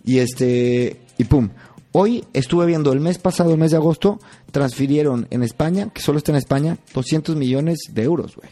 y 0.04 0.18
este, 0.18 1.00
y 1.18 1.24
pum. 1.24 1.50
Hoy 1.92 2.24
estuve 2.32 2.66
viendo 2.66 2.92
el 2.92 3.00
mes 3.00 3.18
pasado, 3.18 3.52
el 3.52 3.58
mes 3.58 3.70
de 3.70 3.76
agosto, 3.76 4.18
transfirieron 4.50 5.28
en 5.30 5.42
España, 5.42 5.90
que 5.94 6.02
solo 6.02 6.18
está 6.18 6.32
en 6.32 6.38
España, 6.38 6.76
200 6.92 7.36
millones 7.36 7.78
de 7.92 8.02
euros, 8.02 8.34
güey. 8.34 8.48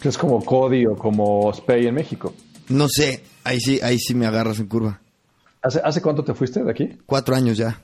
Que 0.00 0.08
es 0.08 0.16
como 0.16 0.42
Cody 0.42 0.86
o 0.86 0.96
como 0.96 1.52
Spay 1.52 1.86
en 1.86 1.94
México. 1.94 2.32
No 2.68 2.88
sé, 2.88 3.24
ahí 3.44 3.60
sí, 3.60 3.80
ahí 3.82 3.98
sí 3.98 4.14
me 4.14 4.26
agarras 4.26 4.58
en 4.58 4.68
curva. 4.68 5.00
¿Hace, 5.60 5.80
¿Hace 5.84 6.00
cuánto 6.00 6.24
te 6.24 6.34
fuiste 6.34 6.62
de 6.62 6.70
aquí? 6.70 6.98
Cuatro 7.04 7.34
años 7.34 7.58
ya. 7.58 7.82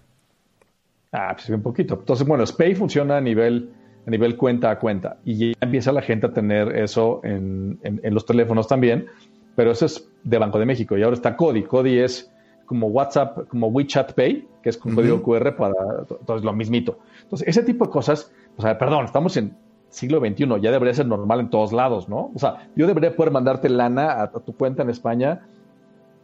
Ah, 1.16 1.32
pues 1.32 1.48
un 1.48 1.62
poquito. 1.62 1.94
Entonces, 1.94 2.26
bueno, 2.26 2.44
Spay 2.44 2.74
funciona 2.74 3.18
a 3.18 3.20
nivel, 3.20 3.70
a 4.04 4.10
nivel 4.10 4.36
cuenta 4.36 4.72
a 4.72 4.80
cuenta 4.80 5.18
y 5.24 5.52
ya 5.52 5.52
empieza 5.60 5.92
la 5.92 6.02
gente 6.02 6.26
a 6.26 6.32
tener 6.32 6.76
eso 6.76 7.20
en, 7.22 7.78
los 8.02 8.26
teléfonos 8.26 8.66
también, 8.66 9.06
pero 9.54 9.70
eso 9.70 9.86
es 9.86 10.10
de 10.24 10.38
Banco 10.38 10.58
de 10.58 10.66
México 10.66 10.98
y 10.98 11.04
ahora 11.04 11.14
está 11.14 11.36
Cody. 11.36 11.62
Cody 11.62 12.00
es 12.00 12.32
como 12.66 12.88
WhatsApp, 12.88 13.46
como 13.46 13.68
WeChat 13.68 14.14
Pay, 14.14 14.48
que 14.60 14.70
es 14.70 14.76
con 14.76 14.96
código 14.96 15.22
QR 15.22 15.54
para 15.54 15.74
entonces 16.00 16.44
lo 16.44 16.52
mismito. 16.52 16.98
Entonces, 17.22 17.46
ese 17.46 17.62
tipo 17.62 17.84
de 17.84 17.92
cosas, 17.92 18.32
o 18.56 18.62
sea, 18.62 18.76
perdón, 18.76 19.04
estamos 19.04 19.36
en 19.36 19.56
siglo 19.90 20.18
XXI, 20.18 20.60
ya 20.60 20.72
debería 20.72 20.94
ser 20.94 21.06
normal 21.06 21.38
en 21.38 21.50
todos 21.50 21.72
lados, 21.72 22.08
¿no? 22.08 22.32
O 22.34 22.38
sea, 22.40 22.70
yo 22.74 22.88
debería 22.88 23.14
poder 23.14 23.32
mandarte 23.32 23.68
lana 23.68 24.20
a, 24.20 24.32
tu 24.32 24.56
cuenta 24.56 24.82
en 24.82 24.90
España 24.90 25.46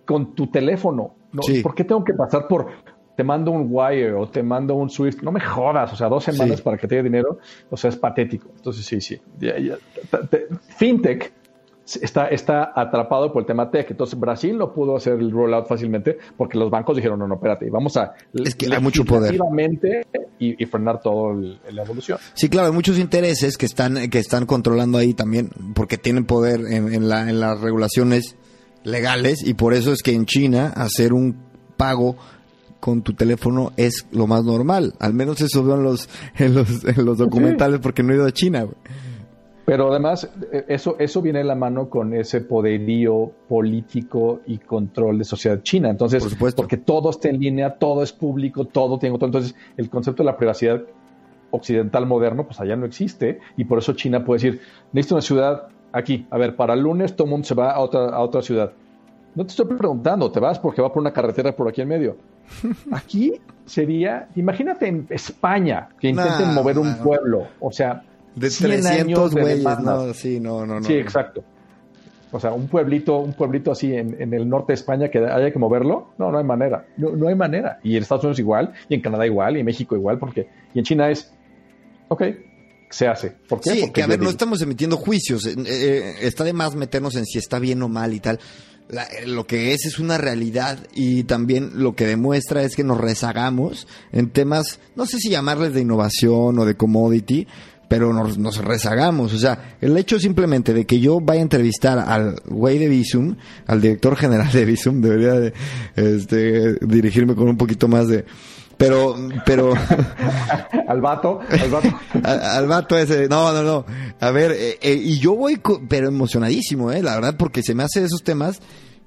con 0.04 0.34
tu 0.34 0.48
teléfono. 0.48 1.14
¿no? 1.30 1.42
¿Por 1.62 1.76
qué 1.76 1.84
tengo 1.84 2.02
que 2.02 2.14
pasar 2.14 2.48
por 2.48 2.66
te 3.20 3.24
mando 3.24 3.50
un 3.50 3.66
Wire 3.68 4.14
o 4.14 4.26
te 4.30 4.42
mando 4.42 4.74
un 4.76 4.88
Swift, 4.88 5.20
no 5.20 5.30
me 5.30 5.40
jodas, 5.40 5.92
o 5.92 5.96
sea, 5.96 6.08
dos 6.08 6.24
semanas 6.24 6.62
para 6.62 6.78
que 6.78 6.88
te 6.88 6.94
dé 6.94 7.02
dinero, 7.02 7.38
o 7.68 7.76
sea, 7.76 7.90
es 7.90 7.96
patético. 7.96 8.48
Entonces, 8.56 8.82
sí, 8.82 8.98
sí. 8.98 9.20
FinTech 10.78 11.30
está, 12.00 12.28
está 12.28 12.72
atrapado 12.74 13.30
por 13.30 13.42
el 13.42 13.46
tema 13.46 13.70
tech. 13.70 13.90
Entonces, 13.90 14.18
Brasil 14.18 14.56
no 14.56 14.72
pudo 14.72 14.96
hacer 14.96 15.18
el 15.18 15.30
rollout 15.30 15.66
fácilmente 15.66 16.16
porque 16.34 16.56
los 16.56 16.70
bancos 16.70 16.96
dijeron, 16.96 17.18
no, 17.18 17.28
no, 17.28 17.34
espérate, 17.34 17.68
vamos 17.68 17.94
a... 17.98 18.14
Es 18.32 18.54
que 18.54 18.74
hay 18.74 18.80
mucho 18.80 19.04
poder. 19.04 19.38
Y, 20.38 20.62
y 20.62 20.64
frenar 20.64 21.02
toda 21.02 21.34
la 21.70 21.82
evolución. 21.82 22.16
Sí, 22.32 22.48
claro, 22.48 22.68
hay 22.68 22.72
muchos 22.72 22.98
intereses 22.98 23.58
que 23.58 23.66
están, 23.66 24.08
que 24.08 24.18
están 24.18 24.46
controlando 24.46 24.96
ahí 24.96 25.12
también 25.12 25.50
porque 25.74 25.98
tienen 25.98 26.24
poder 26.24 26.60
en, 26.70 27.06
la, 27.06 27.28
en 27.28 27.38
las 27.38 27.60
regulaciones 27.60 28.38
legales 28.82 29.46
y 29.46 29.52
por 29.52 29.74
eso 29.74 29.92
es 29.92 30.02
que 30.02 30.12
en 30.12 30.24
China 30.24 30.72
hacer 30.74 31.12
un 31.12 31.50
pago 31.76 32.16
con 32.80 33.02
tu 33.02 33.12
teléfono 33.12 33.72
es 33.76 34.06
lo 34.10 34.26
más 34.26 34.44
normal. 34.44 34.94
Al 34.98 35.14
menos 35.14 35.40
eso 35.40 35.62
veo 35.64 35.76
en 35.76 35.84
los, 35.84 36.08
en 36.38 36.54
los, 36.54 36.84
en 36.84 37.04
los 37.04 37.18
documentales 37.18 37.80
porque 37.80 38.02
no 38.02 38.12
he 38.12 38.16
ido 38.16 38.26
a 38.26 38.32
China. 38.32 38.66
Pero 39.70 39.90
además, 39.90 40.28
e, 40.50 40.64
eso, 40.68 40.96
eso 40.98 41.22
viene 41.22 41.38
de 41.38 41.44
la 41.44 41.54
mano 41.54 41.88
con 41.88 42.12
ese 42.12 42.40
poderío 42.40 43.30
político 43.48 44.40
y 44.46 44.58
control 44.58 45.18
de 45.18 45.24
sociedad 45.24 45.62
china. 45.62 45.90
Entonces, 45.90 46.36
porque 46.56 46.76
todo 46.76 47.10
está 47.10 47.28
en 47.28 47.38
línea, 47.38 47.78
todo 47.78 48.02
es 48.02 48.12
público, 48.12 48.64
todo 48.64 48.98
tiene 48.98 49.16
todo. 49.16 49.26
Entonces, 49.26 49.54
el 49.76 49.88
concepto 49.88 50.24
de 50.24 50.26
la 50.26 50.36
privacidad 50.36 50.82
occidental 51.52 52.06
moderno, 52.06 52.46
pues 52.46 52.60
allá 52.60 52.74
no 52.74 52.86
existe. 52.86 53.38
Y 53.56 53.64
por 53.64 53.78
eso 53.78 53.92
China 53.92 54.24
puede 54.24 54.42
decir, 54.42 54.60
necesito 54.92 55.14
una 55.14 55.22
ciudad 55.22 55.68
aquí. 55.92 56.26
A 56.30 56.38
ver, 56.38 56.56
para 56.56 56.74
el 56.74 56.80
lunes 56.80 57.14
todo 57.14 57.26
el 57.26 57.30
mundo 57.30 57.46
se 57.46 57.54
va 57.54 57.70
a 57.70 57.80
otra, 57.80 58.08
a 58.08 58.20
otra 58.20 58.42
ciudad. 58.42 58.72
No 59.34 59.44
te 59.44 59.50
estoy 59.50 59.66
preguntando, 59.66 60.30
te 60.30 60.40
vas 60.40 60.58
porque 60.58 60.82
va 60.82 60.92
por 60.92 61.00
una 61.00 61.12
carretera 61.12 61.54
por 61.54 61.68
aquí 61.68 61.80
en 61.80 61.88
medio. 61.88 62.16
Aquí 62.92 63.34
sería, 63.64 64.28
imagínate 64.34 64.88
en 64.88 65.06
España 65.10 65.88
que 65.98 66.08
intenten 66.08 66.52
mover 66.52 66.78
un 66.78 66.96
pueblo, 66.96 67.46
o 67.60 67.70
sea, 67.70 68.02
de 68.34 68.50
300 68.50 69.32
güeyes, 69.32 69.64
no, 69.80 70.12
sí, 70.14 70.40
no, 70.40 70.66
no, 70.66 70.80
no. 70.80 70.86
Sí, 70.86 70.94
exacto. 70.94 71.44
O 72.32 72.38
sea, 72.38 72.52
un 72.52 72.68
pueblito, 72.68 73.18
un 73.18 73.32
pueblito 73.32 73.72
así 73.72 73.92
en, 73.92 74.32
el 74.32 74.48
norte 74.48 74.72
de 74.72 74.74
España 74.74 75.08
que 75.08 75.18
haya 75.18 75.52
que 75.52 75.58
moverlo, 75.58 76.10
no, 76.18 76.30
no 76.30 76.38
hay 76.38 76.44
manera, 76.44 76.86
no, 76.96 77.10
no 77.10 77.28
hay 77.28 77.34
manera. 77.34 77.80
Y 77.82 77.96
en 77.96 78.02
Estados 78.02 78.24
Unidos 78.24 78.38
igual, 78.38 78.72
y 78.88 78.94
en 78.94 79.00
Canadá 79.00 79.26
igual, 79.26 79.56
y 79.56 79.60
en 79.60 79.66
México 79.66 79.96
igual, 79.96 80.18
porque, 80.18 80.48
y 80.72 80.78
en 80.78 80.84
China 80.84 81.10
es, 81.10 81.32
ok, 82.08 82.22
se 82.88 83.08
hace. 83.08 83.30
¿Por 83.48 83.60
qué? 83.60 83.70
Sí, 83.70 83.80
porque 83.80 83.92
que 83.92 84.02
a 84.02 84.06
ver, 84.06 84.20
no 84.20 84.30
estamos 84.30 84.62
emitiendo 84.62 84.96
juicios. 84.96 85.46
Eh, 85.46 85.54
eh, 85.66 86.14
está 86.22 86.44
de 86.44 86.52
más 86.52 86.74
meternos 86.76 87.16
en 87.16 87.24
si 87.24 87.38
está 87.38 87.58
bien 87.58 87.82
o 87.82 87.88
mal 87.88 88.12
y 88.12 88.20
tal 88.20 88.38
lo 89.26 89.46
que 89.46 89.72
es 89.72 89.86
es 89.86 89.98
una 89.98 90.18
realidad 90.18 90.78
y 90.94 91.24
también 91.24 91.70
lo 91.74 91.94
que 91.94 92.06
demuestra 92.06 92.62
es 92.62 92.74
que 92.74 92.84
nos 92.84 92.98
rezagamos 92.98 93.86
en 94.12 94.30
temas, 94.30 94.80
no 94.96 95.06
sé 95.06 95.18
si 95.18 95.30
llamarles 95.30 95.74
de 95.74 95.82
innovación 95.82 96.58
o 96.58 96.64
de 96.64 96.74
commodity, 96.74 97.46
pero 97.88 98.12
nos, 98.12 98.38
nos, 98.38 98.58
rezagamos. 98.58 99.32
O 99.32 99.38
sea, 99.38 99.76
el 99.80 99.96
hecho 99.96 100.20
simplemente 100.20 100.72
de 100.72 100.86
que 100.86 101.00
yo 101.00 101.20
vaya 101.20 101.40
a 101.40 101.42
entrevistar 101.42 101.98
al 101.98 102.36
güey 102.46 102.78
de 102.78 102.86
Visum, 102.86 103.34
al 103.66 103.80
director 103.80 104.14
general 104.14 104.52
de 104.52 104.64
Visum, 104.64 105.00
debería 105.00 105.34
de 105.34 105.52
este, 105.96 106.74
dirigirme 106.86 107.34
con 107.34 107.48
un 107.48 107.56
poquito 107.56 107.88
más 107.88 108.06
de... 108.06 108.24
Pero, 108.80 109.14
pero... 109.44 109.74
al 110.88 111.02
vato, 111.02 111.40
al 111.50 111.70
vato. 111.70 112.00
al, 112.24 112.66
vato 112.66 112.96
ese, 112.96 113.28
no, 113.28 113.52
no, 113.52 113.62
no. 113.62 113.84
A 114.20 114.30
ver, 114.30 114.52
eh, 114.52 114.78
eh, 114.80 114.94
y 114.94 115.18
yo 115.18 115.36
voy, 115.36 115.60
pero 115.86 116.08
emocionadísimo, 116.08 116.90
eh, 116.90 117.02
la 117.02 117.16
verdad, 117.16 117.36
porque 117.36 117.62
se 117.62 117.74
me 117.74 117.82
hace 117.82 118.02
esos 118.02 118.22
temas 118.24 118.60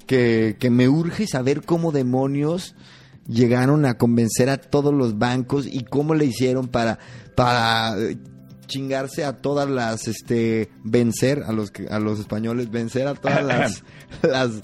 que, 0.06 0.58
que 0.60 0.70
me 0.70 0.88
urge 0.88 1.26
saber 1.26 1.64
cómo 1.64 1.92
demonios 1.92 2.76
llegaron 3.28 3.88
a 3.88 3.98
convencer 3.98 4.48
a 4.52 4.58
todos 4.58 4.94
los 4.94 5.18
bancos 5.18 5.66
y 5.66 5.86
cómo 5.86 6.14
le 6.14 6.26
hicieron 6.26 6.68
para, 6.68 7.00
para 7.36 7.96
chingarse 8.68 9.26
a 9.26 9.42
todas 9.42 9.68
las, 9.68 10.08
este, 10.08 10.70
vencer 10.84 11.42
a 11.48 11.52
los, 11.52 11.72
a 11.90 11.98
los 11.98 12.20
españoles, 12.20 12.70
vencer 12.70 13.08
a 13.08 13.16
todas 13.16 13.44
las, 13.44 13.84
las, 14.22 14.62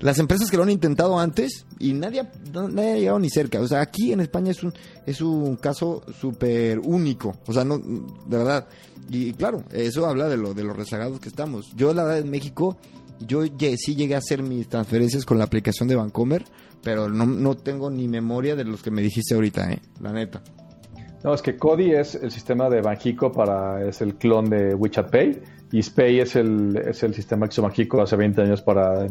las 0.00 0.18
empresas 0.18 0.50
que 0.50 0.56
lo 0.56 0.62
han 0.62 0.70
intentado 0.70 1.18
antes 1.18 1.64
y 1.78 1.92
nadie, 1.92 2.22
nadie 2.52 2.92
ha 2.92 2.96
llegado 2.96 3.18
ni 3.18 3.30
cerca. 3.30 3.60
O 3.60 3.68
sea, 3.68 3.80
aquí 3.80 4.12
en 4.12 4.20
España 4.20 4.50
es 4.50 4.62
un, 4.62 4.72
es 5.06 5.20
un 5.20 5.56
caso 5.56 6.02
súper 6.20 6.78
único. 6.80 7.36
O 7.46 7.52
sea, 7.52 7.64
no, 7.64 7.78
de 7.78 8.36
verdad. 8.36 8.68
Y, 9.08 9.32
claro, 9.32 9.64
eso 9.72 10.06
habla 10.06 10.28
de 10.28 10.36
lo, 10.36 10.54
de 10.54 10.64
los 10.64 10.76
rezagados 10.76 11.20
que 11.20 11.28
estamos. 11.28 11.72
Yo, 11.74 11.94
la 11.94 12.04
verdad, 12.04 12.20
en 12.20 12.30
México, 12.30 12.76
yo 13.20 13.42
sí 13.76 13.94
llegué 13.94 14.14
a 14.14 14.18
hacer 14.18 14.42
mis 14.42 14.68
transferencias 14.68 15.24
con 15.24 15.38
la 15.38 15.44
aplicación 15.44 15.88
de 15.88 15.96
Bancomer, 15.96 16.44
pero 16.82 17.08
no, 17.08 17.24
no 17.26 17.56
tengo 17.56 17.90
ni 17.90 18.08
memoria 18.08 18.56
de 18.56 18.64
los 18.64 18.82
que 18.82 18.90
me 18.90 19.02
dijiste 19.02 19.34
ahorita, 19.34 19.72
eh, 19.72 19.80
la 20.00 20.12
neta. 20.12 20.42
No, 21.26 21.34
es 21.34 21.42
que 21.42 21.56
Cody 21.56 21.90
es 21.90 22.14
el 22.14 22.30
sistema 22.30 22.70
de 22.70 22.80
Banjico 22.80 23.32
para, 23.32 23.84
es 23.84 24.00
el 24.00 24.14
clon 24.14 24.48
de 24.48 24.76
WeChat 24.76 25.10
Pay 25.10 25.42
y 25.72 25.82
Spay 25.82 26.20
es 26.20 26.36
el, 26.36 26.76
es 26.76 27.02
el 27.02 27.14
sistema 27.14 27.48
que 27.48 27.52
hizo 27.52 27.62
Banjico 27.62 28.00
hace 28.00 28.14
20 28.14 28.42
años 28.42 28.62
para 28.62 29.08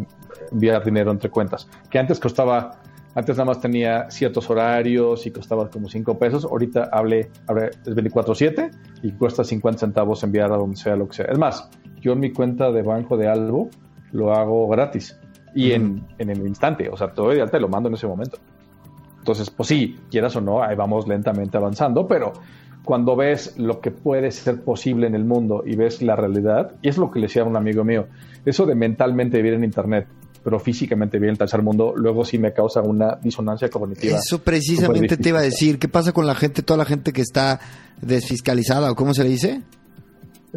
enviar 0.50 0.82
dinero 0.86 1.12
entre 1.12 1.30
cuentas, 1.30 1.68
que 1.90 2.00
antes 2.00 2.18
costaba, 2.22 2.80
antes 3.16 3.36
nada 3.36 3.48
más 3.48 3.60
tenía 3.60 4.10
ciertos 4.10 4.50
horarios 4.50 5.28
y 5.28 5.32
costaba 5.32 5.70
como 5.70 5.90
5 5.90 6.18
pesos, 6.18 6.46
ahorita 6.46 6.88
hable, 6.90 7.32
hable 7.48 7.72
es 7.86 7.94
24/7 7.94 8.72
y 9.04 9.12
cuesta 9.12 9.44
50 9.44 9.80
centavos 9.80 10.24
enviar 10.24 10.54
a 10.54 10.56
donde 10.56 10.78
sea 10.78 10.96
lo 10.96 11.10
que 11.10 11.16
sea. 11.16 11.26
Es 11.26 11.38
más, 11.38 11.70
yo 12.00 12.14
en 12.14 12.22
mi 12.22 12.32
cuenta 12.32 12.72
de 12.72 12.82
banco 12.82 13.18
de 13.18 13.28
Albo 13.28 13.70
lo 14.14 14.34
hago 14.34 14.70
gratis 14.70 15.20
y 15.54 15.74
en, 15.74 16.08
en, 16.18 16.30
el 16.30 16.48
instante, 16.48 16.88
o 16.88 16.96
sea, 16.96 17.10
todo 17.10 17.34
te 17.46 17.60
lo 17.60 17.68
mando 17.68 17.90
en 17.90 17.96
ese 17.96 18.08
momento. 18.08 18.38
Entonces, 19.26 19.50
pues 19.50 19.70
sí, 19.70 19.98
quieras 20.12 20.36
o 20.36 20.42
no, 20.42 20.62
ahí 20.62 20.76
vamos 20.76 21.08
lentamente 21.08 21.58
avanzando, 21.58 22.08
pero 22.08 22.32
cuando 22.84 23.16
ves 23.16 23.58
lo 23.58 23.82
que 23.82 23.90
puede 23.90 24.30
ser 24.30 24.62
posible 24.62 25.08
en 25.08 25.16
el 25.16 25.26
mundo 25.26 25.64
y 25.66 25.76
ves 25.76 26.04
la 26.04 26.16
realidad, 26.16 26.74
y 26.84 26.90
es 26.90 27.00
lo 27.00 27.10
que 27.10 27.18
le 27.18 27.26
decía 27.26 27.42
a 27.42 27.46
un 27.46 27.58
amigo 27.58 27.84
mío, 27.84 28.06
eso 28.46 28.68
de 28.68 28.76
mentalmente 28.76 29.38
vivir 29.38 29.56
en 29.56 29.64
Internet, 29.64 30.06
pero 30.44 30.60
físicamente 30.60 31.18
vivir 31.18 31.30
en 31.30 31.34
el 31.34 31.38
tercer 31.40 31.64
mundo, 31.64 31.96
luego 31.98 32.24
sí 32.24 32.38
me 32.38 32.54
causa 32.54 32.82
una 32.84 33.16
disonancia 33.16 33.68
cognitiva. 33.68 34.16
Eso 34.16 34.44
precisamente 34.44 35.18
te 35.18 35.30
iba 35.30 35.40
a 35.40 35.42
decir, 35.42 35.80
¿qué 35.80 35.88
pasa 35.88 36.12
con 36.12 36.28
la 36.28 36.36
gente, 36.36 36.62
toda 36.62 36.78
la 36.78 36.86
gente 36.86 37.12
que 37.12 37.22
está 37.22 37.60
desfiscalizada 38.00 38.92
o 38.92 38.96
cómo 38.96 39.16
se 39.16 39.24
le 39.24 39.30
dice? 39.30 39.64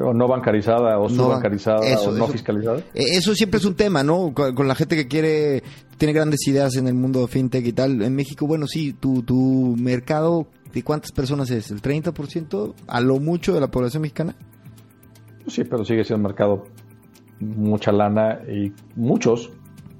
O 0.00 0.14
no 0.14 0.28
bancarizada 0.28 0.98
o 0.98 1.08
subbancarizada 1.08 1.80
o 2.00 2.12
no 2.12 2.26
fiscalizada. 2.28 2.78
E, 2.94 3.16
eso 3.16 3.34
siempre 3.34 3.58
es 3.58 3.64
un 3.64 3.74
tema, 3.74 4.02
¿no? 4.02 4.32
Con, 4.32 4.68
la 4.68 4.74
gente 4.74 4.96
que 4.96 5.08
quiere, 5.08 5.62
tiene 5.96 6.12
grandes 6.12 6.46
ideas 6.46 6.76
en 6.76 6.86
el 6.86 6.94
mundo 6.94 7.26
fintech 7.26 7.66
y 7.66 7.72
tal. 7.72 8.02
En 8.02 8.14
México, 8.14 8.46
bueno, 8.46 8.66
sí, 8.66 8.92
tu, 8.92 9.22
tu 9.22 9.74
mercado, 9.78 10.46
¿de 10.72 10.82
cuántas 10.82 11.12
personas 11.12 11.50
es? 11.50 11.70
¿El 11.70 11.82
30% 11.82 12.74
a 12.86 13.00
lo 13.00 13.18
mucho 13.18 13.54
de 13.54 13.60
la 13.60 13.70
población 13.70 14.02
mexicana? 14.02 14.36
Sí, 15.46 15.64
pero 15.64 15.84
sigue 15.84 16.04
siendo 16.04 16.26
un 16.26 16.30
mercado 16.30 16.64
mucha 17.40 17.92
lana 17.92 18.40
y 18.48 18.72
muchos. 18.96 19.50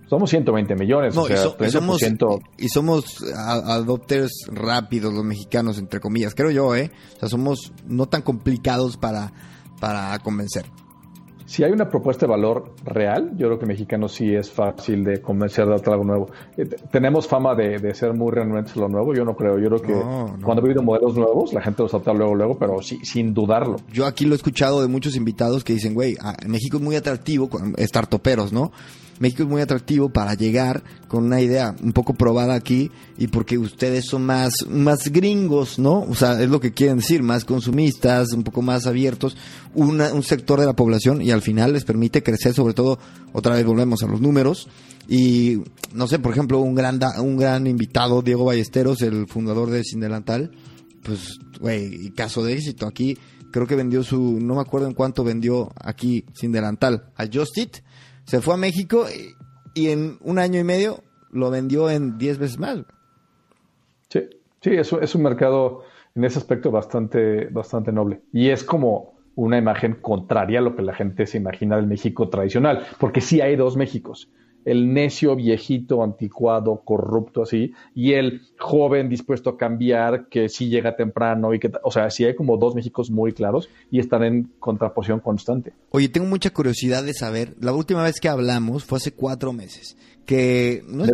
Somos 0.09 0.31
120 0.31 0.75
millones, 0.75 1.15
o 1.15 1.27
sea, 1.27 1.37
y, 1.37 1.71
somos, 1.71 2.03
y 2.57 2.69
somos 2.71 3.23
adopters 3.37 4.47
rápidos 4.51 5.13
los 5.13 5.23
mexicanos, 5.23 5.77
entre 5.77 6.01
comillas, 6.01 6.35
creo 6.35 6.51
yo, 6.51 6.75
¿eh? 6.75 6.91
O 7.17 7.21
sea, 7.21 7.29
somos 7.29 7.75
no 7.87 8.07
tan 8.07 8.23
complicados 8.23 8.97
para 8.97 9.35
para 9.81 10.19
convencer. 10.21 10.67
Si 11.49 11.65
hay 11.65 11.73
una 11.73 11.89
propuesta 11.89 12.27
de 12.27 12.31
valor 12.31 12.75
real, 12.85 13.31
yo 13.39 13.47
creo 13.47 13.59
que 13.59 13.65
mexicano 13.65 14.07
sí 14.07 14.35
es 14.35 14.51
fácil 14.51 15.03
de 15.03 15.23
convencer 15.23 15.65
de 15.67 15.91
algo 15.91 16.05
nuevo. 16.05 16.31
Eh, 16.59 16.67
tenemos 16.93 17.27
fama 17.27 17.55
de, 17.55 17.95
ser 17.95 18.13
muy 18.13 18.33
renuentes 18.33 18.77
a 18.77 18.81
lo 18.81 18.89
nuevo, 18.91 19.15
yo 19.15 19.25
no 19.25 19.35
creo. 19.35 19.59
Yo 19.59 19.69
creo 19.71 19.81
que 19.81 19.95
cuando 20.45 20.61
ha 20.61 20.67
habido 20.67 20.83
modelos 20.83 21.17
nuevos, 21.17 21.55
la 21.55 21.63
gente 21.63 21.83
los 21.83 21.95
adopta 21.95 22.13
luego, 22.13 22.35
luego, 22.35 22.59
pero 22.59 22.83
sí, 22.83 22.99
sin 23.03 23.33
dudarlo. 23.33 23.77
Yo 23.91 24.05
aquí 24.05 24.27
lo 24.27 24.35
he 24.35 24.37
escuchado 24.37 24.83
de 24.83 24.89
muchos 24.89 25.17
invitados 25.17 25.65
que 25.65 25.73
dicen, 25.73 25.95
güey, 25.95 26.17
ah, 26.21 26.37
México 26.47 26.77
es 26.77 26.83
muy 26.83 26.97
atractivo, 26.97 27.49
estar 27.79 28.07
toperos, 28.07 28.53
¿no? 28.53 28.71
México 29.19 29.43
es 29.43 29.49
muy 29.49 29.61
atractivo 29.61 30.11
para 30.11 30.35
llegar 30.35 30.83
con 31.09 31.25
una 31.25 31.41
idea 31.41 31.75
un 31.83 31.93
poco 31.93 32.15
probada 32.15 32.55
aquí 32.55 32.91
y 33.17 33.29
porque 33.29 33.59
ustedes 33.59 34.07
son 34.07 34.25
más, 34.25 34.53
más 34.69 35.09
gringos, 35.09 35.79
¿no? 35.79 36.01
O 36.01 36.15
sea, 36.15 36.41
es 36.41 36.49
lo 36.49 36.61
que 36.61 36.73
quieren 36.73 36.99
decir, 36.99 37.23
más 37.23 37.45
consumistas, 37.45 38.33
un 38.33 38.45
poco 38.45 38.63
más 38.63 38.87
abiertos, 38.87 39.37
un 39.75 40.23
sector 40.23 40.61
de 40.61 40.67
la 40.67 40.75
población 40.75 41.23
y 41.23 41.31
al 41.31 41.43
final 41.43 41.73
les 41.73 41.85
permite 41.85 42.23
crecer, 42.23 42.55
sobre 42.55 42.75
todo, 42.75 42.99
otra 43.33 43.55
vez 43.55 43.65
volvemos 43.65 44.03
a 44.03 44.07
los 44.07 44.21
números. 44.21 44.69
Y 45.09 45.63
no 45.95 46.07
sé, 46.07 46.19
por 46.19 46.33
ejemplo, 46.33 46.61
un 46.61 46.75
gran, 46.75 47.01
un 47.21 47.39
gran 47.39 47.67
invitado, 47.67 48.21
Diego 48.21 48.45
Ballesteros, 48.45 49.01
el 49.01 49.27
fundador 49.27 49.71
de 49.71 49.83
Sindelantal, 49.83 50.51
pues, 51.03 51.39
güey, 51.61 52.11
caso 52.11 52.45
de 52.45 52.53
éxito. 52.53 52.87
Aquí 52.87 53.17
creo 53.51 53.67
que 53.67 53.75
vendió 53.75 54.03
su, 54.03 54.39
no 54.41 54.57
me 54.57 54.61
acuerdo 54.61 54.87
en 54.87 54.95
cuánto 54.95 55.25
vendió 55.25 55.71
aquí 55.81 56.25
Sin 56.35 56.53
Delantal, 56.53 57.11
a 57.17 57.27
Justit 57.27 57.79
se 58.29 58.43
fue 58.43 58.55
a 58.55 58.57
México 58.59 59.07
y, 59.75 59.89
en 59.89 60.19
un 60.21 60.39
año 60.39 60.61
y 60.61 60.65
medio 60.65 61.03
lo 61.31 61.51
vendió 61.51 61.89
en 61.89 62.19
10 62.19 62.39
veces 62.39 62.59
más. 62.59 62.81
Sí, 64.11 64.21
sí, 64.61 64.71
es, 64.75 64.93
es 64.93 65.15
un 65.15 65.23
mercado 65.23 65.83
en 66.15 66.25
ese 66.25 66.39
aspecto 66.39 66.71
bastante, 66.71 67.47
bastante 67.47 67.91
noble. 67.91 68.21
Y 68.33 68.51
es 68.51 68.65
como 68.65 69.15
una 69.35 69.57
imagen 69.57 69.95
contraria 69.95 70.59
a 70.59 70.63
lo 70.63 70.77
que 70.77 70.83
la 70.83 70.95
gente 70.95 71.27
se 71.27 71.39
imagina 71.39 71.77
del 71.77 71.87
México 71.87 72.29
tradicional, 72.29 72.87
porque 73.01 73.23
sí 73.23 73.41
hay 73.41 73.57
dos 73.57 73.79
Méxicos 73.79 74.31
el 74.69 74.93
necio 74.93 75.35
viejito, 75.35 76.03
anticuado, 76.03 76.83
corrupto 76.85 77.43
así, 77.43 77.73
y 77.95 78.13
el 78.13 78.43
joven 78.59 79.09
dispuesto 79.09 79.51
a 79.51 79.57
cambiar, 79.57 80.29
que 80.29 80.49
sí 80.49 80.69
llega 80.69 80.95
temprano 80.95 81.55
y 81.55 81.59
que, 81.59 81.71
o 81.83 81.91
sea, 81.91 82.11
sí 82.11 82.25
hay 82.25 82.35
como 82.35 82.59
dos 82.59 82.75
Méxicos 82.75 83.11
muy 83.11 83.33
claros 83.33 83.71
y 83.91 83.99
están 83.99 84.25
en 84.25 84.53
contraposición 84.59 85.21
constante. 85.21 85.73
Oye, 85.91 86.09
tengo 86.09 86.27
mucha 86.27 86.51
curiosidad 86.51 87.03
de 87.03 87.15
saber, 87.15 87.55
la 87.61 87.73
última 87.73 88.03
vez 88.03 88.21
que 88.21 88.29
hablamos 88.29 88.85
fue 88.85 88.99
hace 88.99 89.13
cuatro 89.13 89.53
meses, 89.55 89.97
que 90.27 90.83
no 90.87 91.05
es 91.05 91.13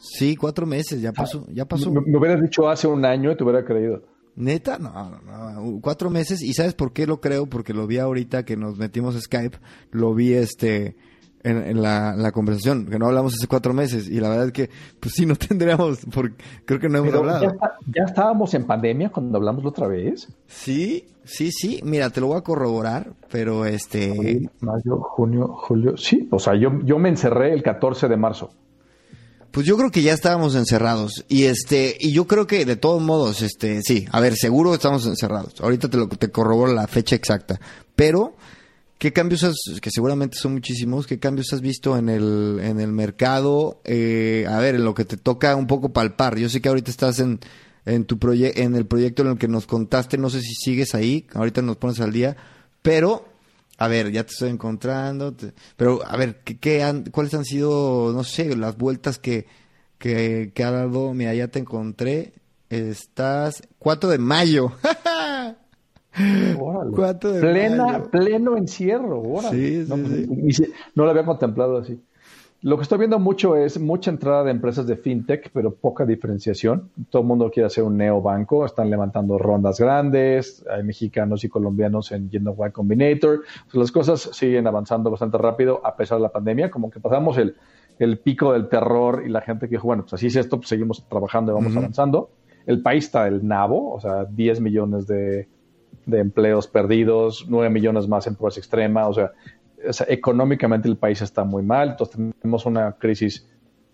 Sí, 0.00 0.34
cuatro 0.34 0.66
meses, 0.66 1.00
ya 1.00 1.12
pasó, 1.12 1.46
ya 1.52 1.64
pasó. 1.64 1.92
Me, 1.92 2.00
me, 2.00 2.18
hubieras 2.18 2.42
dicho 2.42 2.68
hace 2.68 2.88
un 2.88 3.04
año 3.04 3.30
y 3.30 3.36
te 3.36 3.44
hubiera 3.44 3.64
creído. 3.64 4.02
Neta, 4.34 4.78
no, 4.78 4.92
no, 4.92 5.50
no, 5.52 5.80
cuatro 5.80 6.10
meses. 6.10 6.42
¿Y 6.42 6.52
sabes 6.52 6.74
por 6.74 6.92
qué 6.92 7.06
lo 7.06 7.20
creo? 7.20 7.46
Porque 7.46 7.72
lo 7.72 7.86
vi 7.86 7.98
ahorita 7.98 8.44
que 8.44 8.56
nos 8.56 8.76
metimos 8.76 9.16
a 9.16 9.20
Skype, 9.20 9.58
lo 9.92 10.12
vi 10.14 10.34
este 10.34 10.96
en, 11.46 11.82
la, 11.82 12.32
conversación, 12.32 12.86
que 12.86 12.98
no 12.98 13.06
hablamos 13.06 13.34
hace 13.34 13.46
cuatro 13.46 13.72
meses, 13.72 14.08
y 14.08 14.20
la 14.20 14.28
verdad 14.28 14.46
es 14.46 14.52
que, 14.52 14.70
pues 14.98 15.14
sí, 15.14 15.26
no 15.26 15.36
tendríamos, 15.36 16.00
porque 16.12 16.34
creo 16.64 16.80
que 16.80 16.88
no 16.88 16.98
hemos 16.98 17.14
hablado. 17.14 17.56
Ya, 17.86 18.04
estábamos 18.04 18.52
en 18.54 18.66
pandemia 18.66 19.10
cuando 19.10 19.38
hablamos 19.38 19.62
la 19.62 19.70
otra 19.70 19.86
vez. 19.86 20.28
Sí, 20.46 21.06
sí, 21.24 21.52
sí, 21.52 21.80
mira, 21.84 22.10
te 22.10 22.20
lo 22.20 22.28
voy 22.28 22.38
a 22.38 22.42
corroborar, 22.42 23.12
pero 23.30 23.64
este... 23.64 24.50
mayo, 24.60 24.98
junio, 25.00 25.54
julio, 25.56 25.96
sí, 25.96 26.28
o 26.30 26.38
sea, 26.38 26.54
yo, 26.54 26.80
yo 26.84 26.98
me 26.98 27.08
encerré 27.08 27.52
el 27.52 27.62
14 27.62 28.08
de 28.08 28.16
marzo. 28.16 28.50
Pues 29.52 29.64
yo 29.64 29.78
creo 29.78 29.90
que 29.90 30.02
ya 30.02 30.12
estábamos 30.12 30.54
encerrados 30.54 31.24
y 31.28 31.44
este 31.44 31.96
y 31.98 32.12
yo 32.12 32.26
creo 32.26 32.46
que 32.46 32.66
de 32.66 32.76
todos 32.76 33.00
modos 33.00 33.40
este 33.40 33.80
sí, 33.80 34.04
a 34.12 34.20
ver, 34.20 34.34
seguro 34.34 34.74
estamos 34.74 35.06
encerrados. 35.06 35.58
Ahorita 35.62 35.88
te 35.88 35.96
lo 35.96 36.08
te 36.08 36.30
corroboro 36.30 36.74
la 36.74 36.86
fecha 36.86 37.16
exacta, 37.16 37.58
pero 37.94 38.34
¿Qué 38.98 39.12
cambios 39.12 39.44
has, 39.44 39.56
que 39.82 39.90
seguramente 39.90 40.38
son 40.38 40.54
muchísimos, 40.54 41.06
qué 41.06 41.18
cambios 41.18 41.52
has 41.52 41.60
visto 41.60 41.98
en 41.98 42.08
el, 42.08 42.58
en 42.62 42.80
el 42.80 42.92
mercado? 42.92 43.80
Eh, 43.84 44.46
a 44.48 44.58
ver, 44.58 44.74
en 44.74 44.84
lo 44.84 44.94
que 44.94 45.04
te 45.04 45.18
toca 45.18 45.54
un 45.54 45.66
poco 45.66 45.92
palpar. 45.92 46.38
Yo 46.38 46.48
sé 46.48 46.62
que 46.62 46.70
ahorita 46.70 46.90
estás 46.90 47.20
en, 47.20 47.38
en, 47.84 48.06
tu 48.06 48.18
en 48.32 48.74
el 48.74 48.86
proyecto 48.86 49.22
en 49.22 49.28
el 49.28 49.38
que 49.38 49.48
nos 49.48 49.66
contaste, 49.66 50.16
no 50.16 50.30
sé 50.30 50.40
si 50.40 50.54
sigues 50.54 50.94
ahí, 50.94 51.26
ahorita 51.34 51.60
nos 51.60 51.76
pones 51.76 52.00
al 52.00 52.12
día, 52.12 52.38
pero, 52.80 53.28
a 53.76 53.86
ver, 53.86 54.10
ya 54.12 54.24
te 54.24 54.32
estoy 54.32 54.48
encontrando, 54.48 55.34
pero, 55.76 56.00
a 56.06 56.16
ver, 56.16 56.40
¿qué, 56.42 56.82
han, 56.82 57.04
¿cuáles 57.04 57.34
han 57.34 57.44
sido, 57.44 58.12
no 58.14 58.24
sé, 58.24 58.56
las 58.56 58.78
vueltas 58.78 59.18
que, 59.18 59.46
que, 59.98 60.52
que 60.54 60.64
ha 60.64 60.70
dado? 60.70 61.12
Mira, 61.12 61.34
ya 61.34 61.48
te 61.48 61.58
encontré, 61.58 62.32
estás 62.70 63.62
4 63.78 64.08
de 64.08 64.18
mayo. 64.18 64.72
Plena, 67.40 68.04
pleno 68.10 68.56
encierro. 68.56 69.22
Sí, 69.50 69.86
no, 70.94 71.04
lo 71.04 71.10
había 71.10 71.24
contemplado 71.24 71.78
así. 71.78 72.00
Lo 72.62 72.76
que 72.76 72.82
estoy 72.82 72.98
viendo 72.98 73.18
mucho 73.18 73.54
es 73.54 73.78
mucha 73.78 74.10
entrada 74.10 74.42
de 74.42 74.50
empresas 74.50 74.86
de 74.86 74.96
fintech, 74.96 75.50
pero 75.52 75.74
poca 75.74 76.06
diferenciación. 76.06 76.90
Todo 77.10 77.22
el 77.22 77.28
mundo 77.28 77.50
quiere 77.50 77.66
hacer 77.66 77.84
un 77.84 77.98
neobanco, 77.98 78.64
están 78.64 78.88
levantando 78.88 79.38
rondas 79.38 79.78
grandes, 79.78 80.64
hay 80.68 80.82
mexicanos 80.82 81.44
y 81.44 81.48
colombianos 81.48 82.10
en 82.12 82.30
yendo 82.30 82.56
Y 82.66 82.70
Combinator. 82.72 83.42
las 83.72 83.92
cosas 83.92 84.30
siguen 84.32 84.66
avanzando 84.66 85.10
bastante 85.10 85.36
rápido 85.36 85.80
a 85.84 85.96
pesar 85.96 86.18
de 86.18 86.22
la 86.22 86.32
pandemia, 86.32 86.70
como 86.70 86.90
que 86.90 86.98
pasamos 86.98 87.38
el, 87.38 88.18
pico 88.18 88.52
del 88.54 88.68
terror 88.68 89.22
y 89.24 89.28
la 89.28 89.42
gente 89.42 89.68
que 89.68 89.76
dijo, 89.76 89.86
bueno, 89.86 90.02
pues 90.02 90.14
así 90.14 90.28
es 90.28 90.36
esto, 90.36 90.56
pues 90.56 90.68
seguimos 90.68 91.06
trabajando 91.08 91.52
y 91.52 91.54
vamos 91.54 91.76
avanzando. 91.76 92.30
El 92.64 92.82
país 92.82 93.04
está 93.04 93.24
del 93.26 93.46
nabo, 93.46 93.92
o 93.92 94.00
sea, 94.00 94.24
10 94.24 94.60
millones 94.60 95.06
de, 95.06 95.46
de 96.04 96.20
empleos 96.20 96.66
perdidos, 96.66 97.46
9 97.48 97.70
millones 97.70 98.08
más 98.08 98.26
en 98.26 98.34
pobreza 98.34 98.60
extrema, 98.60 99.08
o 99.08 99.14
sea, 99.14 99.32
económicamente 100.08 100.88
el 100.88 100.96
país 100.96 101.22
está 101.22 101.44
muy 101.44 101.62
mal, 101.62 101.90
entonces 101.90 102.16
tenemos 102.40 102.66
una 102.66 102.92
crisis 102.92 103.46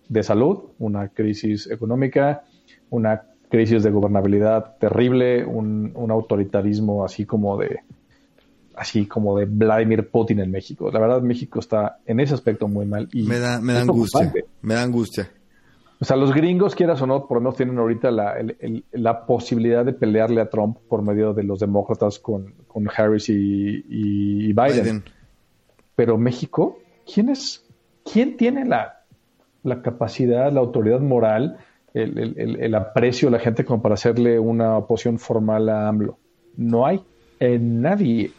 de 0.07 0.23
salud, 0.23 0.59
una 0.79 1.09
crisis 1.09 1.69
económica, 1.69 2.43
una 2.89 3.23
crisis 3.49 3.83
de 3.83 3.91
gobernabilidad 3.91 4.77
terrible, 4.79 5.45
un, 5.45 5.93
autoritarismo 6.09 7.05
así 7.05 7.25
como 7.25 7.57
de 7.57 7.79
así 8.75 9.05
como 9.05 9.37
de 9.37 9.45
Vladimir 9.45 10.09
Putin 10.09 10.39
en 10.39 10.49
México. 10.49 10.89
La 10.91 10.99
verdad, 10.99 11.21
México 11.21 11.59
está 11.59 11.99
en 12.07 12.19
ese 12.19 12.33
aspecto 12.33 12.67
muy 12.67 12.87
mal. 12.87 13.07
Y 13.13 13.21
me 13.23 13.37
da, 13.37 13.61
me 13.61 13.73
da 13.73 13.81
angustia. 13.81 14.33
Me 14.63 14.73
da 14.73 14.81
angustia. 14.81 15.29
O 16.03 16.05
sea, 16.05 16.17
los 16.17 16.33
gringos, 16.33 16.75
quieras 16.75 17.01
o 17.01 17.07
no, 17.07 17.27
por 17.27 17.37
lo 17.37 17.43
menos 17.43 17.55
tienen 17.55 17.79
ahorita 17.79 18.11
la, 18.11 18.35
la 18.91 19.25
posibilidad 19.25 19.85
de 19.85 19.93
pelearle 19.93 20.41
a 20.41 20.49
Trump 20.49 20.77
por 20.89 21.01
medio 21.01 21.33
de 21.33 21.43
los 21.43 21.61
demócratas 21.61 22.19
con, 22.19 22.55
con 22.67 22.89
Harris 22.93 23.29
y, 23.29 24.51
Biden. 24.51 25.05
Pero 25.95 26.17
México, 26.17 26.77
¿quién 27.05 27.29
es? 27.29 27.65
¿Quién 28.03 28.35
tiene 28.35 28.65
la, 28.65 28.99
capacidad, 29.81 30.51
la 30.51 30.59
autoridad 30.59 30.99
moral, 30.99 31.59
el, 31.93 32.75
aprecio 32.75 33.29
de 33.29 33.37
la 33.37 33.39
gente 33.39 33.63
como 33.63 33.81
para 33.81 33.93
hacerle 33.93 34.39
una 34.39 34.75
oposición 34.75 35.19
formal 35.19 35.69
a 35.69 35.87
AMLO? 35.87 36.17
No 36.57 36.85
hay 36.85 37.01
nadie. 37.39 38.33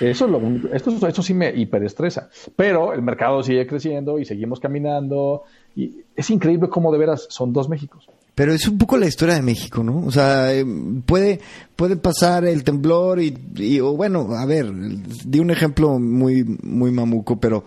Eso, 0.00 0.26
lo, 0.26 0.40
esto, 0.72 1.06
eso 1.06 1.22
sí 1.22 1.34
me 1.34 1.50
hiperestresa. 1.50 2.30
Pero 2.56 2.94
el 2.94 3.02
mercado 3.02 3.42
sigue 3.42 3.66
creciendo 3.66 4.18
y 4.18 4.24
seguimos 4.24 4.58
caminando. 4.58 5.44
Y 5.76 6.04
es 6.16 6.30
increíble 6.30 6.68
cómo 6.68 6.92
de 6.92 6.98
veras 6.98 7.26
son 7.30 7.52
dos 7.52 7.68
Méxicos. 7.68 8.08
Pero 8.34 8.54
es 8.54 8.66
un 8.66 8.78
poco 8.78 8.96
la 8.96 9.06
historia 9.06 9.34
de 9.34 9.42
México, 9.42 9.82
¿no? 9.82 10.06
O 10.06 10.10
sea, 10.10 10.54
eh, 10.54 10.64
puede, 11.04 11.40
puede 11.76 11.96
pasar 11.96 12.44
el 12.46 12.64
temblor 12.64 13.20
y, 13.20 13.80
o 13.80 13.94
bueno, 13.96 14.34
a 14.34 14.46
ver, 14.46 14.72
di 14.72 15.40
un 15.40 15.50
ejemplo 15.50 15.98
muy, 15.98 16.44
muy 16.62 16.90
mamuco, 16.90 17.38
pero, 17.38 17.58
o 17.58 17.64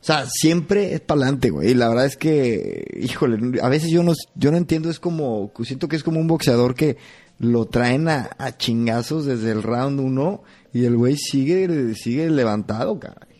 sea, 0.00 0.26
siempre 0.26 0.92
es 0.92 1.00
para 1.00 1.22
adelante, 1.22 1.50
güey. 1.50 1.70
Y 1.70 1.74
la 1.74 1.88
verdad 1.88 2.06
es 2.06 2.16
que, 2.16 2.84
híjole, 3.00 3.60
a 3.62 3.68
veces 3.70 3.90
yo 3.90 4.02
no, 4.02 4.12
yo 4.34 4.50
no 4.50 4.58
entiendo, 4.58 4.90
es 4.90 5.00
como, 5.00 5.50
siento 5.64 5.88
que 5.88 5.96
es 5.96 6.02
como 6.02 6.20
un 6.20 6.26
boxeador 6.26 6.74
que 6.74 6.98
lo 7.38 7.64
traen 7.64 8.08
a, 8.08 8.28
a 8.36 8.56
chingazos 8.56 9.24
desde 9.24 9.52
el 9.52 9.62
round 9.62 9.98
uno 9.98 10.42
y 10.74 10.84
el 10.84 10.96
güey 10.96 11.16
sigue, 11.16 11.94
sigue 11.94 12.28
levantado, 12.28 12.98
caray. 12.98 13.31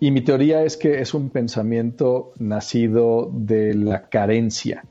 Y 0.00 0.10
mi 0.10 0.20
teoría 0.20 0.62
es 0.64 0.76
que 0.76 1.00
es 1.00 1.14
un 1.14 1.30
pensamiento 1.30 2.32
nacido 2.38 3.30
de 3.32 3.74
la 3.74 4.08
carencia 4.08 4.84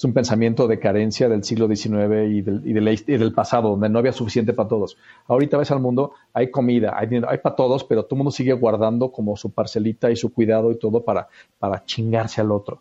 es 0.00 0.04
un 0.04 0.14
pensamiento 0.14 0.66
de 0.66 0.78
carencia 0.78 1.28
del 1.28 1.44
siglo 1.44 1.68
XIX 1.68 2.30
y 2.30 2.40
del, 2.40 2.62
y, 2.64 2.72
del, 3.18 3.32
pasado, 3.34 3.68
donde 3.68 3.90
no 3.90 3.98
había 3.98 4.14
suficiente 4.14 4.54
para 4.54 4.66
todos. 4.66 4.96
Ahorita 5.28 5.58
ves 5.58 5.70
al 5.72 5.80
mundo, 5.80 6.12
hay 6.32 6.50
comida, 6.50 6.94
hay, 6.96 7.08
hay 7.28 7.36
para 7.36 7.54
todos, 7.54 7.84
pero 7.84 8.04
todo 8.04 8.14
el 8.14 8.18
mundo 8.20 8.30
sigue 8.30 8.54
guardando 8.54 9.12
como 9.12 9.36
su 9.36 9.50
parcelita 9.50 10.10
y 10.10 10.16
su 10.16 10.32
cuidado 10.32 10.72
y 10.72 10.78
todo 10.78 11.04
para, 11.04 11.28
para 11.58 11.84
chingarse 11.84 12.40
al 12.40 12.50
otro. 12.50 12.80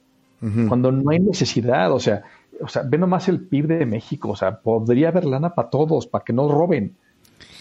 Cuando 0.69 0.93
no 0.93 1.11
hay 1.11 1.19
necesidad, 1.19 1.91
o 1.91 1.99
sea, 1.99 2.23
o 2.61 2.69
sea, 2.69 2.83
ve 2.83 2.97
nomás 2.97 3.27
el 3.27 3.41
PIB 3.41 3.67
de 3.67 3.85
México, 3.85 4.29
o 4.29 4.35
sea, 4.37 4.61
podría 4.61 5.09
haber 5.09 5.25
lana 5.25 5.53
para 5.53 5.69
todos, 5.69 6.07
para 6.07 6.23
que 6.23 6.31
no 6.31 6.47
roben, 6.47 6.95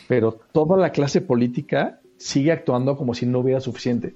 pero 0.07 0.39
toda 0.53 0.77
la 0.77 0.93
clase 0.93 1.21
política 1.21 1.99
sigue 2.19 2.53
actuando 2.53 2.97
como 2.97 3.14
si 3.14 3.25
no 3.25 3.39
hubiera 3.39 3.61
suficiente. 3.61 4.14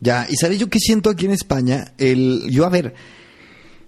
Ya, 0.00 0.26
y 0.28 0.34
sabes 0.36 0.58
yo 0.58 0.68
qué 0.68 0.80
siento 0.80 1.10
aquí 1.10 1.26
en 1.26 1.32
España, 1.32 1.94
el, 1.98 2.42
yo 2.50 2.66
a 2.66 2.68
ver, 2.68 2.94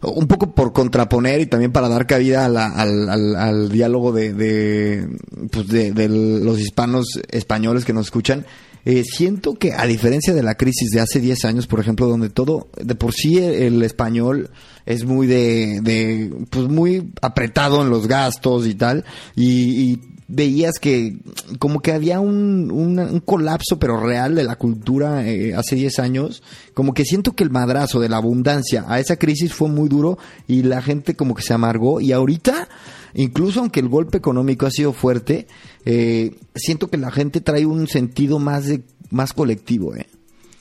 un 0.03 0.27
poco 0.27 0.55
por 0.55 0.73
contraponer 0.73 1.41
y 1.41 1.47
también 1.47 1.73
para 1.73 1.89
dar 1.89 2.07
cabida 2.07 2.47
al, 2.47 3.69
diálogo 3.71 4.13
de, 4.13 5.09
pues 5.51 5.69
de, 5.69 6.09
los 6.09 6.61
hispanos 6.61 7.07
españoles 7.29 7.85
que 7.85 7.93
nos 7.93 8.07
escuchan, 8.07 8.47
eh, 8.85 9.03
siento 9.05 9.55
que 9.55 9.73
a 9.73 9.85
diferencia 9.85 10.33
de 10.33 10.45
la 10.45 10.55
crisis 10.55 10.91
de 10.91 11.01
hace 11.01 11.21
10 11.21 11.45
años, 11.45 11.67
por 11.67 11.81
ejemplo, 11.81 12.07
donde 12.07 12.31
todo, 12.31 12.69
de 12.81 12.95
por 12.95 13.13
sí 13.13 13.39
el, 13.39 13.83
español 13.83 14.51
es 14.85 15.05
muy 15.05 15.27
de, 15.27 15.81
de, 15.83 16.33
pues 16.51 16.69
muy 16.69 17.11
apretado 17.21 17.83
en 17.83 17.91
los 17.91 18.07
gastos 18.07 18.67
y 18.67 18.77
tal, 18.77 19.05
y 19.35 19.99
veías 20.29 20.79
que 20.81 21.19
como 21.59 21.81
que 21.81 21.93
había 21.93 22.21
un, 22.21 22.71
un, 22.71 23.21
colapso 23.21 23.79
pero 23.79 24.01
real 24.01 24.35
de 24.35 24.45
la 24.45 24.57
cultura 24.57 25.27
eh, 25.27 25.55
hace 25.55 25.77
10 25.77 25.99
años, 26.01 26.43
como 26.75 26.95
que 26.95 27.05
siento 27.05 27.33
que 27.33 27.45
el 27.45 27.51
madrazo 27.51 28.01
de 28.01 28.09
la 28.09 28.17
abundancia 28.17 28.85
a 28.89 28.99
esa 28.99 29.17
crisis 29.17 29.55
fue 29.55 29.69
muy 29.69 29.89
duro 29.89 30.19
y 30.49 30.63
la 30.63 30.83
gente 30.83 31.15
como 31.15 31.35
que 31.35 31.43
se 31.43 31.55
amargó 31.55 32.01
y 32.01 32.13
ahorita, 32.13 32.69
incluso 33.15 33.61
aunque 33.61 33.81
el 33.81 33.89
golpe 33.89 34.19
económico 34.19 34.67
ha 34.67 34.71
sido 34.71 34.93
fuerte, 34.93 35.47
eh, 35.85 36.37
siento 36.55 36.89
que 36.89 36.99
la 36.99 37.11
gente 37.11 37.41
trae 37.41 37.65
un 37.65 37.87
sentido 37.87 38.39
más 38.39 38.67
de 38.67 38.83
más 39.11 39.33
colectivo, 39.33 39.95
eh. 39.95 40.07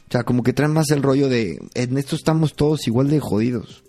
O 0.07 0.11
sea, 0.11 0.23
como 0.23 0.43
que 0.43 0.53
traen 0.53 0.71
más 0.71 0.91
el 0.91 1.01
rollo 1.01 1.29
de 1.29 1.59
en 1.73 1.97
esto 1.97 2.15
estamos 2.15 2.53
todos 2.53 2.87
igual 2.87 3.09
de 3.09 3.19
jodidos. 3.19 3.83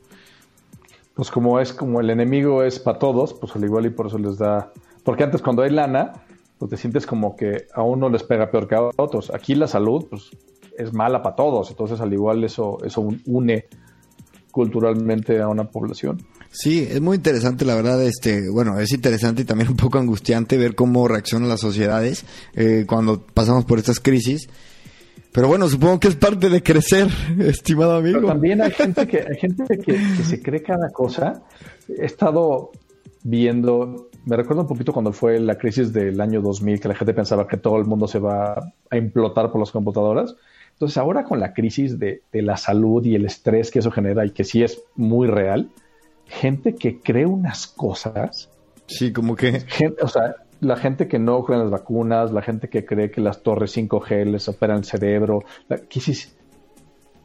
Pues 1.15 1.31
como 1.31 1.61
es 1.61 1.75
como 1.75 2.01
el 2.01 2.09
enemigo 2.09 2.63
es 2.63 2.79
para 2.79 2.99
todos, 2.99 3.35
pues 3.35 3.55
al 3.55 3.65
igual 3.65 3.87
y 3.87 3.91
por 3.91 4.07
eso 4.07 4.19
les 4.19 4.39
da 4.39 4.73
porque 5.07 5.23
antes 5.23 5.41
cuando 5.41 5.63
hay 5.63 5.71
lana, 5.71 6.13
pues 6.59 6.69
te 6.69 6.77
sientes 6.77 7.07
como 7.07 7.37
que 7.37 7.69
a 7.73 7.83
uno 7.83 8.09
les 8.09 8.25
pega 8.25 8.51
peor 8.51 8.67
que 8.67 8.75
a 8.75 8.91
otros. 8.97 9.33
Aquí 9.33 9.55
la 9.55 9.69
salud, 9.69 10.05
pues 10.11 10.31
es 10.77 10.93
mala 10.93 11.23
para 11.23 11.37
todos. 11.37 11.71
Entonces, 11.71 12.01
al 12.01 12.13
igual 12.13 12.43
eso, 12.43 12.79
eso 12.85 13.07
une 13.27 13.67
culturalmente 14.51 15.41
a 15.41 15.47
una 15.47 15.71
población. 15.71 16.27
Sí, 16.51 16.89
es 16.91 17.01
muy 17.01 17.19
interesante, 17.19 17.65
la 17.65 17.77
verdad, 17.77 18.03
este, 18.03 18.51
bueno, 18.51 18.81
es 18.81 18.93
interesante 18.93 19.43
y 19.43 19.45
también 19.45 19.69
un 19.71 19.77
poco 19.77 19.99
angustiante 19.99 20.59
ver 20.59 20.75
cómo 20.75 21.07
reaccionan 21.07 21.49
las 21.49 21.61
sociedades 21.61 22.25
eh, 22.55 22.85
cuando 22.89 23.25
pasamos 23.25 23.65
por 23.65 23.79
estas 23.79 24.01
crisis. 24.01 24.49
Pero 25.31 25.47
bueno, 25.47 25.69
supongo 25.69 26.01
que 26.01 26.09
es 26.09 26.17
parte 26.17 26.49
de 26.51 26.65
crecer, 26.65 27.07
estimado 27.39 27.95
amigo. 27.95 28.19
Pero 28.19 28.33
también 28.33 28.61
hay 28.61 28.73
gente 28.73 29.07
que, 29.07 29.19
hay 29.19 29.37
gente 29.39 29.79
que, 29.79 29.93
que 29.93 30.25
se 30.25 30.43
cree 30.43 30.65
cada 30.65 30.91
cosa. 30.91 31.45
He 31.89 32.07
estado 32.07 32.73
viendo 33.23 34.09
me 34.27 34.37
recuerdo 34.37 34.63
un 34.63 34.69
poquito 34.69 34.93
cuando 34.93 35.13
fue 35.13 35.39
la 35.39 35.57
crisis 35.57 35.93
del 35.93 36.21
año 36.21 36.43
2000, 36.43 36.81
que 36.81 36.89
la 36.89 36.97
gente 36.97 37.15
pensaba 37.15 37.47
que 37.47 37.57
todo 37.57 37.79
el 37.79 37.85
mundo 37.85 38.09
se 38.09 38.19
va 38.19 38.73
a 38.91 38.97
implotar 38.97 39.53
por 39.53 39.61
las 39.61 39.71
computadoras. 39.71 40.35
Entonces, 40.73 40.99
ahora 40.99 41.25
con 41.25 41.39
la 41.39 41.55
crisis 41.55 41.99
de, 41.99 42.23
la 42.33 42.57
salud 42.57 43.05
y 43.05 43.15
el 43.15 43.25
estrés 43.25 43.71
que 43.71 43.79
eso 43.79 43.93
genera 43.93 44.27
y 44.27 44.31
que 44.31 44.43
sí 44.43 44.65
es 44.65 44.83
muy 44.97 45.29
real, 45.29 45.71
gente 46.27 46.75
que 46.75 47.01
cree 47.01 47.25
unas 47.25 47.69
cosas. 47.69 48.51
Sí, 48.87 49.13
como 49.13 49.37
que. 49.37 49.65
o 50.03 50.09
sea, 50.09 50.35
la 50.61 50.77
gente 50.77 51.07
que 51.07 51.21
no 51.21 51.45
cree 51.45 51.59
en 51.59 51.63
las 51.63 51.71
vacunas, 51.71 52.33
la 52.33 52.43
gente 52.43 52.69
que 52.69 52.85
cree 52.85 53.13
que 53.13 53.21
las 53.21 53.45
torres 53.45 53.77
5G 53.77 54.25
les 54.25 54.49
operan 54.49 54.79
el 54.79 54.85
cerebro. 54.85 55.45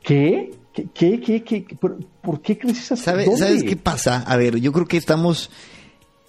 ¿Qué? 0.03 0.51
¿Qué? 0.71 0.87
¿Qué? 0.93 1.19
¿Qué? 1.19 1.43
¿Qué? 1.43 1.65
¿Por, 1.79 2.41
qué 2.41 2.59
crees 2.59 2.79
esas 2.79 2.99
¿Sabes, 2.99 3.39
¿Sabes 3.39 3.63
qué 3.63 3.75
pasa? 3.75 4.21
A 4.21 4.37
ver, 4.37 4.59
yo 4.59 4.71
creo 4.71 4.85
que 4.85 4.97
estamos 4.97 5.49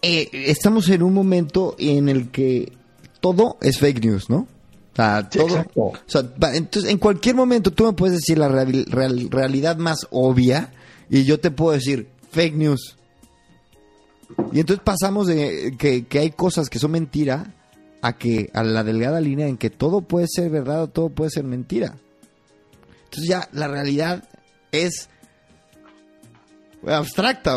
eh, 0.02 0.28
estamos 0.32 0.88
en 0.88 1.02
un 1.02 1.14
momento 1.14 1.76
en 1.78 2.08
el 2.08 2.30
que 2.30 2.72
todo 3.20 3.56
es 3.60 3.78
fake 3.78 4.04
news, 4.04 4.28
¿no? 4.28 4.48
O 4.92 4.96
sea, 4.96 5.28
todo, 5.28 5.64
o 5.76 5.94
sea, 6.06 6.22
entonces, 6.52 6.90
en 6.90 6.98
cualquier 6.98 7.34
momento 7.34 7.70
tú 7.70 7.86
me 7.86 7.92
puedes 7.94 8.16
decir 8.16 8.36
la 8.36 8.48
realidad 8.48 9.78
más 9.78 10.06
obvia 10.10 10.70
y 11.08 11.24
yo 11.24 11.40
te 11.40 11.50
puedo 11.50 11.72
decir 11.72 12.08
fake 12.30 12.54
news. 12.56 12.98
Y 14.52 14.60
entonces 14.60 14.82
pasamos 14.84 15.28
de 15.28 15.76
que, 15.78 16.04
que, 16.06 16.18
hay 16.18 16.30
cosas 16.30 16.68
que 16.68 16.78
son 16.78 16.90
mentira 16.90 17.54
a 18.02 18.18
que 18.18 18.50
a 18.52 18.62
la 18.62 18.84
delgada 18.84 19.20
línea 19.20 19.46
en 19.46 19.56
que 19.56 19.70
todo 19.70 20.02
puede 20.02 20.26
ser 20.28 20.50
verdad 20.50 20.82
o 20.82 20.88
todo 20.88 21.08
puede 21.08 21.30
ser 21.30 21.44
mentira. 21.44 21.94
Entonces 23.04 23.28
ya 23.28 23.48
la 23.52 23.68
realidad 23.68 24.24
es 24.72 25.08
abstracta, 26.86 27.56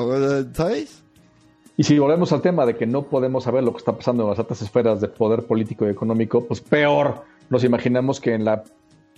¿sabes? 0.53 1.04
Y 1.77 1.83
si 1.83 1.99
volvemos 1.99 2.31
al 2.31 2.41
tema 2.41 2.65
de 2.65 2.75
que 2.75 2.85
no 2.85 3.03
podemos 3.03 3.43
saber 3.43 3.63
lo 3.63 3.71
que 3.71 3.79
está 3.79 3.95
pasando 3.95 4.23
en 4.23 4.29
las 4.29 4.39
altas 4.39 4.61
esferas 4.61 5.01
de 5.01 5.09
poder 5.09 5.43
político 5.43 5.85
y 5.85 5.89
económico, 5.89 6.45
pues 6.45 6.61
peor. 6.61 7.23
Nos 7.49 7.63
imaginamos 7.63 8.21
que 8.21 8.33
en 8.33 8.45
la, 8.45 8.63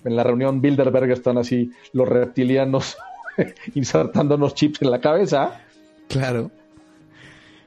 en 0.04 0.16
la 0.16 0.24
reunión 0.24 0.60
Bilderberg 0.60 1.12
están 1.12 1.38
así 1.38 1.72
los 1.94 2.08
reptilianos 2.10 2.98
insertándonos 3.76 4.56
chips 4.56 4.82
en 4.82 4.92
la 4.92 5.00
cabeza. 5.00 5.62
Claro. 6.08 6.50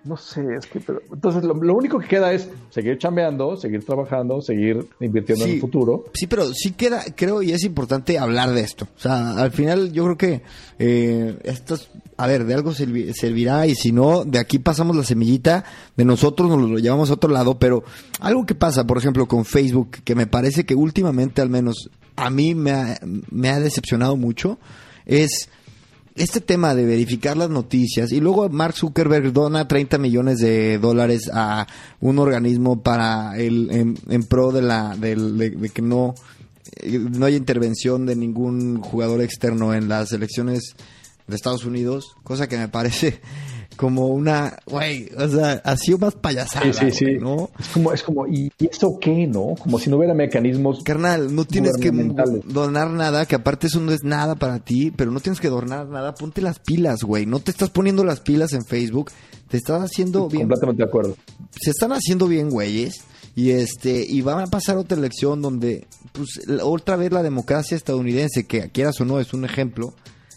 No 0.05 0.17
sé, 0.17 0.43
es 0.57 0.67
que, 0.67 0.81
pero, 0.81 1.03
entonces 1.13 1.45
lo, 1.45 1.55
único 1.55 1.99
que 1.99 2.09
queda 2.09 2.33
es 2.33 2.49
seguir 2.71 2.97
chambeando, 2.97 3.57
seguir 3.57 3.85
trabajando, 3.85 4.41
seguir 4.41 4.87
invirtiendo 4.99 5.45
en 5.45 5.51
el 5.53 5.61
futuro. 5.61 6.07
Sí, 6.15 6.27
pero 6.27 6.53
sí 6.55 6.73
queda, 6.73 7.05
creo, 7.15 7.43
y 7.43 7.53
es 7.53 7.65
importante 7.65 8.19
hablar 8.19 8.51
de 8.53 8.63
esto. 8.63 8.89
O 8.97 9.01
sea, 9.01 9.33
al 9.33 9.51
final 9.51 9.93
yo 9.93 10.05
creo 10.05 10.17
que 10.17 10.43
eh, 10.79 11.39
esto, 11.45 11.77
a 12.17 12.27
ver, 12.27 12.45
de 12.47 12.55
algo 12.55 12.73
servirá 12.73 13.67
y 13.67 13.75
si 13.75 13.93
no, 13.93 14.25
de 14.25 14.39
aquí 14.39 14.59
pasamos 14.59 14.97
la 14.97 15.05
semillita, 15.05 15.65
de 15.97 16.05
nosotros 16.05 16.49
nos 16.49 16.71
lo 16.71 16.79
llevamos 16.79 17.11
a 17.11 17.15
otro 17.15 17.31
lado, 17.31 17.59
pero 17.59 17.85
algo 18.21 18.47
que 18.47 18.55
pasa, 18.55 18.87
por 18.87 18.97
ejemplo, 18.97 19.29
con 19.29 19.45
Facebook, 19.45 19.99
que 20.03 20.15
me 20.15 20.27
parece 20.27 20.65
que 20.65 20.75
últimamente 20.75 21.43
al 21.43 21.51
menos 21.51 21.91
a 22.17 22.31
mí 22.31 22.55
me 22.55 22.97
me 23.31 23.51
ha 23.51 23.61
decepcionado 23.61 24.17
mucho, 24.17 24.59
es 25.05 25.51
este 26.15 26.41
tema 26.41 26.75
de 26.75 26.85
verificar 26.85 27.37
las 27.37 27.51
noticias 27.51 28.13
y 28.13 28.21
luego 28.21 28.49
Mark 28.49 28.75
Zuckerberg 28.75 29.33
dona 29.33 29.69
30 29.69 29.99
millones 29.99 30.39
de 30.39 30.79
dólares 30.79 31.31
a 31.33 31.67
un 32.01 32.19
organismo 32.19 32.83
para 32.83 33.39
el 33.39 33.97
en, 34.09 34.23
pro 34.25 34.53
de 34.53 34.63
la 34.63 34.97
de, 34.97 35.71
que 35.73 35.83
no 35.83 36.15
no 36.87 37.27
haya 37.27 37.37
intervención 37.37 38.07
de 38.07 38.17
ningún 38.17 38.81
jugador 38.81 39.21
externo 39.21 39.75
en 39.75 39.89
las 39.89 40.13
elecciones 40.13 40.75
de 41.27 41.37
Estados 41.37 41.65
Unidos, 41.65 42.17
cosa 42.23 42.49
que 42.49 42.59
me 42.59 42.69
parece 42.69 43.21
como 43.81 44.09
una, 44.09 44.59
güey, 44.67 45.09
o 45.17 45.27
sea, 45.27 45.53
ha 45.65 45.75
sido 45.79 45.97
más 45.97 46.15
payasada, 46.15 46.71
sí, 46.71 46.91
sí, 46.91 46.91
sí. 46.91 47.05
¿no? 47.19 47.49
Es 47.59 47.69
como, 47.69 47.93
es 47.95 48.03
como, 48.03 48.27
¿y 48.27 48.53
eso 48.59 48.99
qué, 49.01 49.27
no? 49.27 49.55
Como 49.59 49.79
si 49.79 49.89
no 49.89 49.97
hubiera 49.97 50.13
mecanismos. 50.13 50.83
Carnal, 50.85 51.35
no 51.35 51.47
tienes 51.47 51.79
que 51.79 51.91
donar 51.91 52.91
nada, 52.91 53.25
que 53.25 53.37
aparte 53.37 53.69
eso 53.69 53.81
no 53.81 53.91
es 53.93 54.05
nada 54.05 54.35
para 54.35 54.59
ti, 54.59 54.91
pero 54.95 55.11
no 55.11 55.21
tienes 55.21 55.41
que 55.41 55.49
donar 55.49 55.89
nada, 55.89 56.15
ponte 56.15 56.43
las 56.43 56.59
pilas, 56.59 57.05
güey. 57.05 57.25
No 57.25 57.41
te 57.41 57.53
estás 57.53 57.71
poniendo 57.71 58.05
las 58.05 58.21
pilas 58.21 58.53
en 58.53 58.67
Facebook, 58.67 59.13
te 59.49 59.57
estás 59.57 59.83
haciendo 59.83 60.29
bien. 60.29 60.43
Completamente 60.43 60.83
de 60.83 60.87
acuerdo. 60.87 61.17
Se 61.59 61.71
están 61.71 61.93
haciendo 61.93 62.29
bien, 62.29 62.51
güeyes. 62.51 63.01
Y 63.35 63.53
este, 63.53 64.05
y 64.07 64.21
va 64.21 64.43
a 64.43 64.47
pasar 64.49 64.77
otra 64.77 64.99
elección 64.99 65.41
donde, 65.41 65.87
pues, 66.13 66.43
otra 66.63 66.97
vez 66.97 67.13
la 67.13 67.23
democracia 67.23 67.79
estadounidense, 67.79 68.45
que 68.45 68.69
quieras 68.69 69.01
o 69.01 69.07
no, 69.07 69.21
es 69.21 69.33
un 69.33 69.47
ejemplo, 69.47 69.95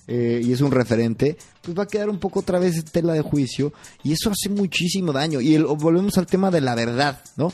eh, 0.08 0.42
y 0.44 0.52
es 0.52 0.62
un 0.62 0.72
referente, 0.72 1.38
pues 1.62 1.78
va 1.78 1.84
a 1.84 1.88
quedar 1.88 2.10
un 2.10 2.20
poco 2.20 2.42
otra 2.42 2.60
vez 2.60 2.76
en 2.76 2.84
tela 2.84 3.14
de 3.14 3.22
juicio 3.22 3.74
y 4.04 4.14
eso 4.14 4.32
hace 4.32 4.50
muchísimo 4.50 5.14
daño. 5.14 5.40
Y 5.42 5.58
volvemos 5.58 6.18
al 6.18 6.28
tema 6.28 6.52
de 6.52 6.62
la 6.62 6.76
verdad, 6.76 7.22
¿no? 7.38 7.54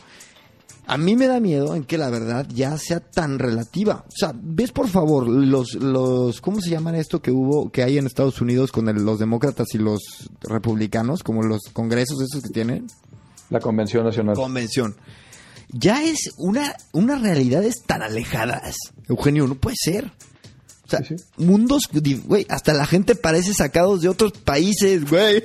A 0.87 0.97
mí 0.97 1.15
me 1.15 1.27
da 1.27 1.39
miedo 1.39 1.75
en 1.75 1.83
que 1.83 1.99
la 1.99 2.09
verdad 2.09 2.47
ya 2.51 2.75
sea 2.79 2.99
tan 2.99 3.37
relativa. 3.37 4.05
O 4.07 4.11
sea, 4.11 4.33
ves 4.33 4.71
por 4.71 4.87
favor 4.87 5.27
los, 5.27 5.75
los 5.75 6.41
¿cómo 6.41 6.61
se 6.61 6.71
llaman 6.71 6.95
esto 6.95 7.21
que 7.21 7.29
hubo, 7.29 7.71
que 7.71 7.83
hay 7.83 7.99
en 7.99 8.07
Estados 8.07 8.41
Unidos 8.41 8.71
con 8.71 8.85
los 9.05 9.19
demócratas 9.19 9.67
y 9.75 9.77
los 9.77 9.99
republicanos, 10.41 11.21
como 11.21 11.43
los 11.43 11.61
congresos 11.73 12.19
esos 12.23 12.41
que 12.41 12.49
tienen? 12.49 12.87
La 13.51 13.59
Convención 13.59 14.03
Nacional. 14.03 14.35
Convención. 14.35 14.95
Ya 15.71 16.03
es 16.03 16.31
una, 16.37 16.75
una 16.91 17.19
realidades 17.19 17.83
tan 17.85 18.01
alejadas. 18.01 18.75
Eugenio, 19.07 19.45
no 19.45 19.53
puede 19.53 19.75
ser. 19.79 20.11
O 20.89 21.03
sea, 21.03 21.17
mundos, 21.37 21.83
güey, 22.25 22.45
hasta 22.49 22.73
la 22.73 22.85
gente 22.85 23.15
parece 23.15 23.53
sacados 23.53 24.01
de 24.01 24.09
otros 24.09 24.31
países, 24.31 25.09
güey. 25.09 25.43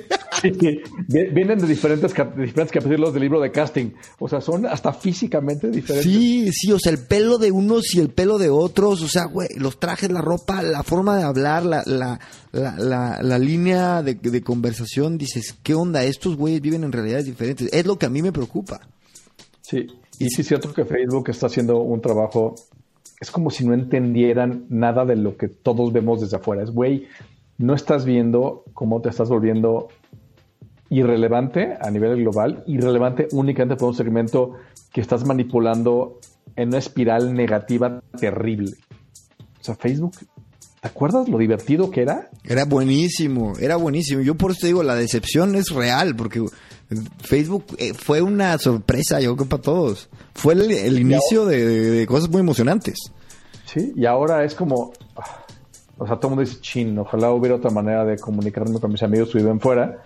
Vienen 1.11 1.59
de 1.59 1.67
diferentes, 1.67 2.11
diferentes 2.11 2.71
capítulos 2.71 3.13
del 3.13 3.21
libro 3.21 3.39
de 3.39 3.51
casting. 3.51 3.91
O 4.19 4.27
sea, 4.27 4.41
son 4.41 4.65
hasta 4.65 4.91
físicamente 4.93 5.69
diferentes. 5.69 6.11
Sí, 6.11 6.49
sí, 6.51 6.71
o 6.71 6.79
sea, 6.79 6.91
el 6.91 6.99
pelo 6.99 7.37
de 7.37 7.51
unos 7.51 7.93
y 7.93 7.99
el 7.99 8.09
pelo 8.09 8.37
de 8.37 8.49
otros. 8.49 9.01
O 9.01 9.07
sea, 9.07 9.25
güey, 9.25 9.49
los 9.57 9.79
trajes, 9.79 10.11
la 10.11 10.21
ropa, 10.21 10.63
la 10.63 10.83
forma 10.83 11.17
de 11.17 11.23
hablar, 11.23 11.63
la, 11.63 11.83
la, 11.85 12.19
la, 12.51 13.19
la, 13.21 13.39
línea 13.39 14.01
de, 14.01 14.15
de, 14.15 14.41
conversación. 14.41 15.17
Dices, 15.17 15.55
¿qué 15.61 15.75
onda? 15.75 16.03
Estos 16.03 16.35
güeyes 16.35 16.61
viven 16.61 16.83
en 16.83 16.91
realidades 16.91 17.25
diferentes. 17.25 17.71
Es 17.71 17.85
lo 17.85 17.99
que 17.99 18.07
a 18.07 18.09
mí 18.09 18.21
me 18.21 18.31
preocupa. 18.31 18.81
Sí, 19.61 19.87
y 20.19 20.29
sí 20.29 20.41
es 20.41 20.47
cierto 20.47 20.73
que 20.73 20.85
Facebook 20.85 21.29
está 21.29 21.47
haciendo 21.47 21.79
un 21.79 22.01
trabajo 22.01 22.55
es 23.25 23.31
como 23.31 23.49
si 23.49 23.65
no 23.65 23.73
entendieran 23.73 24.65
nada 24.69 25.03
de 25.03 25.15
lo 25.15 25.35
que 25.35 25.47
todos 25.47 25.91
vemos 25.91 26.21
desde 26.21 26.37
afuera. 26.37 26.61
Es, 26.61 26.69
güey, 26.69 27.07
no 27.57 27.73
estás 27.73 28.05
viendo 28.05 28.63
cómo 28.73 29.01
te 29.01 29.09
estás 29.09 29.29
volviendo 29.29 29.87
irrelevante 30.89 31.75
a 31.81 31.89
nivel 31.89 32.17
global, 32.17 32.63
irrelevante 32.67 33.27
únicamente 33.31 33.77
por 33.77 33.89
un 33.89 33.95
segmento 33.95 34.53
que 34.93 35.01
estás 35.01 35.25
manipulando 35.25 36.19
en 36.55 36.67
una 36.67 36.77
espiral 36.77 37.33
negativa 37.33 37.99
terrible. 38.19 38.73
O 39.59 39.63
sea, 39.63 39.73
Facebook, 39.73 40.17
¿te 40.79 40.87
acuerdas 40.87 41.27
lo 41.27 41.39
divertido 41.39 41.89
que 41.89 42.03
era? 42.03 42.29
Era 42.43 42.65
buenísimo, 42.65 43.53
era 43.59 43.75
buenísimo. 43.75 44.21
Yo 44.21 44.35
por 44.35 44.51
eso 44.51 44.59
te 44.61 44.67
digo, 44.67 44.83
la 44.83 44.93
decepción 44.93 45.55
es 45.55 45.71
real, 45.71 46.15
porque 46.15 46.45
Facebook 47.19 47.65
eh, 47.77 47.93
fue 47.93 48.21
una 48.21 48.57
sorpresa, 48.57 49.19
yo 49.19 49.35
creo, 49.35 49.49
para 49.49 49.61
todos. 49.61 50.09
Fue 50.33 50.53
el, 50.53 50.99
inicio 50.99 51.45
de, 51.45 52.05
cosas 52.07 52.29
muy 52.29 52.41
emocionantes. 52.41 53.11
Sí, 53.65 53.93
y 53.95 54.05
ahora 54.05 54.43
es 54.43 54.53
como. 54.53 54.93
Ah, 55.15 55.45
o 55.97 56.05
sea, 56.05 56.17
todo 56.17 56.27
el 56.27 56.35
mundo 56.35 56.49
dice, 56.49 56.61
chin, 56.61 56.97
ojalá 56.99 57.31
hubiera 57.31 57.55
otra 57.55 57.71
manera 57.71 58.03
de 58.03 58.17
comunicarme 58.17 58.79
con 58.79 58.91
mis 58.91 59.01
amigos 59.01 59.29
que 59.31 59.39
viven 59.39 59.59
fuera. 59.59 60.03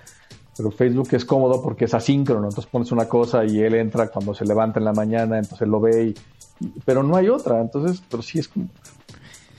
Pero 0.55 0.71
Facebook 0.71 1.07
es 1.11 1.25
cómodo 1.25 1.61
porque 1.61 1.85
es 1.85 1.93
asíncrono. 1.93 2.47
Entonces 2.47 2.69
pones 2.69 2.91
una 2.91 3.07
cosa 3.07 3.43
y 3.45 3.59
él 3.59 3.75
entra 3.75 4.07
cuando 4.07 4.33
se 4.33 4.45
levanta 4.45 4.79
en 4.79 4.85
la 4.85 4.93
mañana, 4.93 5.39
entonces 5.39 5.67
lo 5.67 5.79
ve. 5.79 6.13
Y, 6.59 6.67
pero 6.85 7.01
no 7.01 7.15
hay 7.15 7.29
otra. 7.29 7.59
Entonces, 7.59 8.01
pero 8.09 8.21
sí 8.21 8.39
es 8.39 8.47
como. 8.47 8.67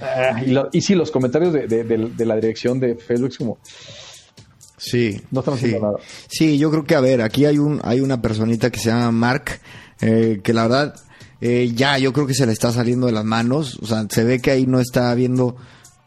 Ah, 0.00 0.40
y, 0.72 0.80
sí, 0.80 0.94
los 0.94 1.10
comentarios 1.10 1.52
de, 1.52 1.66
de 1.66 2.24
la 2.24 2.36
dirección 2.36 2.80
de 2.80 2.94
Facebook 2.94 3.28
es 3.28 3.38
como 3.38 3.58
Sí. 4.80 5.20
No 5.30 5.40
estamos 5.40 5.60
haciendo 5.60 5.86
nada. 5.86 5.98
Sí, 6.26 6.58
yo 6.58 6.70
creo 6.70 6.84
que, 6.84 6.94
a 6.94 7.00
ver, 7.00 7.20
aquí 7.20 7.44
hay, 7.44 7.58
un, 7.58 7.80
hay 7.84 8.00
una 8.00 8.22
personita 8.22 8.70
que 8.70 8.80
se 8.80 8.88
llama 8.88 9.12
Mark, 9.12 9.60
eh, 10.00 10.40
que 10.42 10.54
la 10.54 10.62
verdad, 10.62 10.94
eh, 11.42 11.70
ya 11.74 11.98
yo 11.98 12.14
creo 12.14 12.26
que 12.26 12.34
se 12.34 12.46
le 12.46 12.52
está 12.52 12.72
saliendo 12.72 13.06
de 13.06 13.12
las 13.12 13.24
manos. 13.24 13.78
O 13.82 13.86
sea, 13.86 14.06
se 14.08 14.24
ve 14.24 14.40
que 14.40 14.50
ahí 14.50 14.66
no 14.66 14.80
está 14.80 15.14
viendo, 15.14 15.54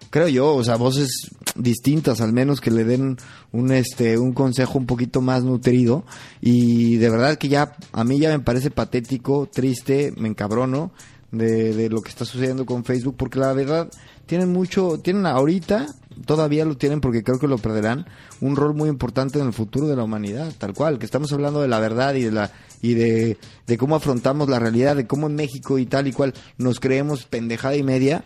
creo 0.10 0.28
yo, 0.28 0.56
o 0.56 0.64
sea, 0.64 0.76
voces 0.76 1.30
distintas, 1.56 2.20
al 2.20 2.34
menos 2.34 2.62
que 2.62 2.72
le 2.72 2.84
den 2.84 3.18
un, 3.52 3.72
este, 3.72 4.18
un 4.18 4.34
consejo 4.34 4.80
un 4.80 4.88
poquito 4.88 5.22
más 5.22 5.44
nutrido. 5.44 6.04
Y 6.42 6.98
de 6.98 7.10
verdad 7.12 7.38
que 7.38 7.50
ya, 7.50 7.76
a 7.92 8.04
mí 8.04 8.18
ya 8.18 8.30
me 8.30 8.44
parece 8.44 8.72
patético, 8.72 9.48
triste, 9.54 10.14
me 10.18 10.30
encabrono 10.30 10.92
de, 11.32 11.76
de 11.76 11.90
lo 11.90 12.02
que 12.02 12.10
está 12.10 12.26
sucediendo 12.26 12.66
con 12.66 12.84
Facebook, 12.84 13.16
porque 13.18 13.38
la 13.38 13.54
verdad, 13.54 13.92
tienen 14.26 14.52
mucho, 14.52 15.00
tienen 15.00 15.28
ahorita 15.28 15.88
todavía 16.26 16.66
lo 16.66 16.78
tienen 16.78 17.02
porque 17.02 17.24
creo 17.24 17.40
que 17.40 17.48
lo 17.48 17.58
perderán, 17.58 18.06
un 18.42 18.56
rol 18.56 18.74
muy 18.74 18.90
importante 18.90 19.40
en 19.40 19.48
el 19.48 19.54
futuro 19.54 19.88
de 19.88 19.96
la 19.96 20.04
humanidad, 20.04 20.54
tal 20.58 20.74
cual, 20.74 21.00
que 21.00 21.06
estamos 21.06 21.32
hablando 21.34 21.62
de 21.62 21.68
la 21.68 21.80
verdad 21.80 22.16
y 22.16 22.24
de 22.24 22.32
la 22.32 22.52
y 22.82 22.96
de, 22.96 23.38
cómo 23.78 23.96
afrontamos 23.96 24.50
la 24.50 24.60
realidad, 24.60 24.96
de 24.96 25.08
cómo 25.08 25.28
en 25.28 25.36
México 25.36 25.80
y 25.80 25.86
tal 25.86 26.08
y 26.08 26.12
cual 26.12 26.34
nos 26.58 26.82
creemos 26.82 27.26
pendejada 27.26 27.78
y 27.78 27.84
media. 27.84 28.26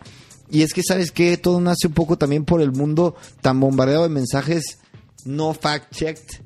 Y 0.50 0.62
es 0.62 0.72
que, 0.74 0.82
¿sabes 0.82 1.12
que 1.12 1.36
Todo 1.36 1.60
nace 1.60 1.86
un 1.86 1.92
poco 1.92 2.18
también 2.18 2.44
por 2.44 2.60
el 2.60 2.72
mundo 2.72 3.14
tan 3.40 3.60
bombardeado 3.60 4.02
de 4.02 4.08
mensajes 4.08 4.78
no 5.24 5.54
fact-checked, 5.54 6.42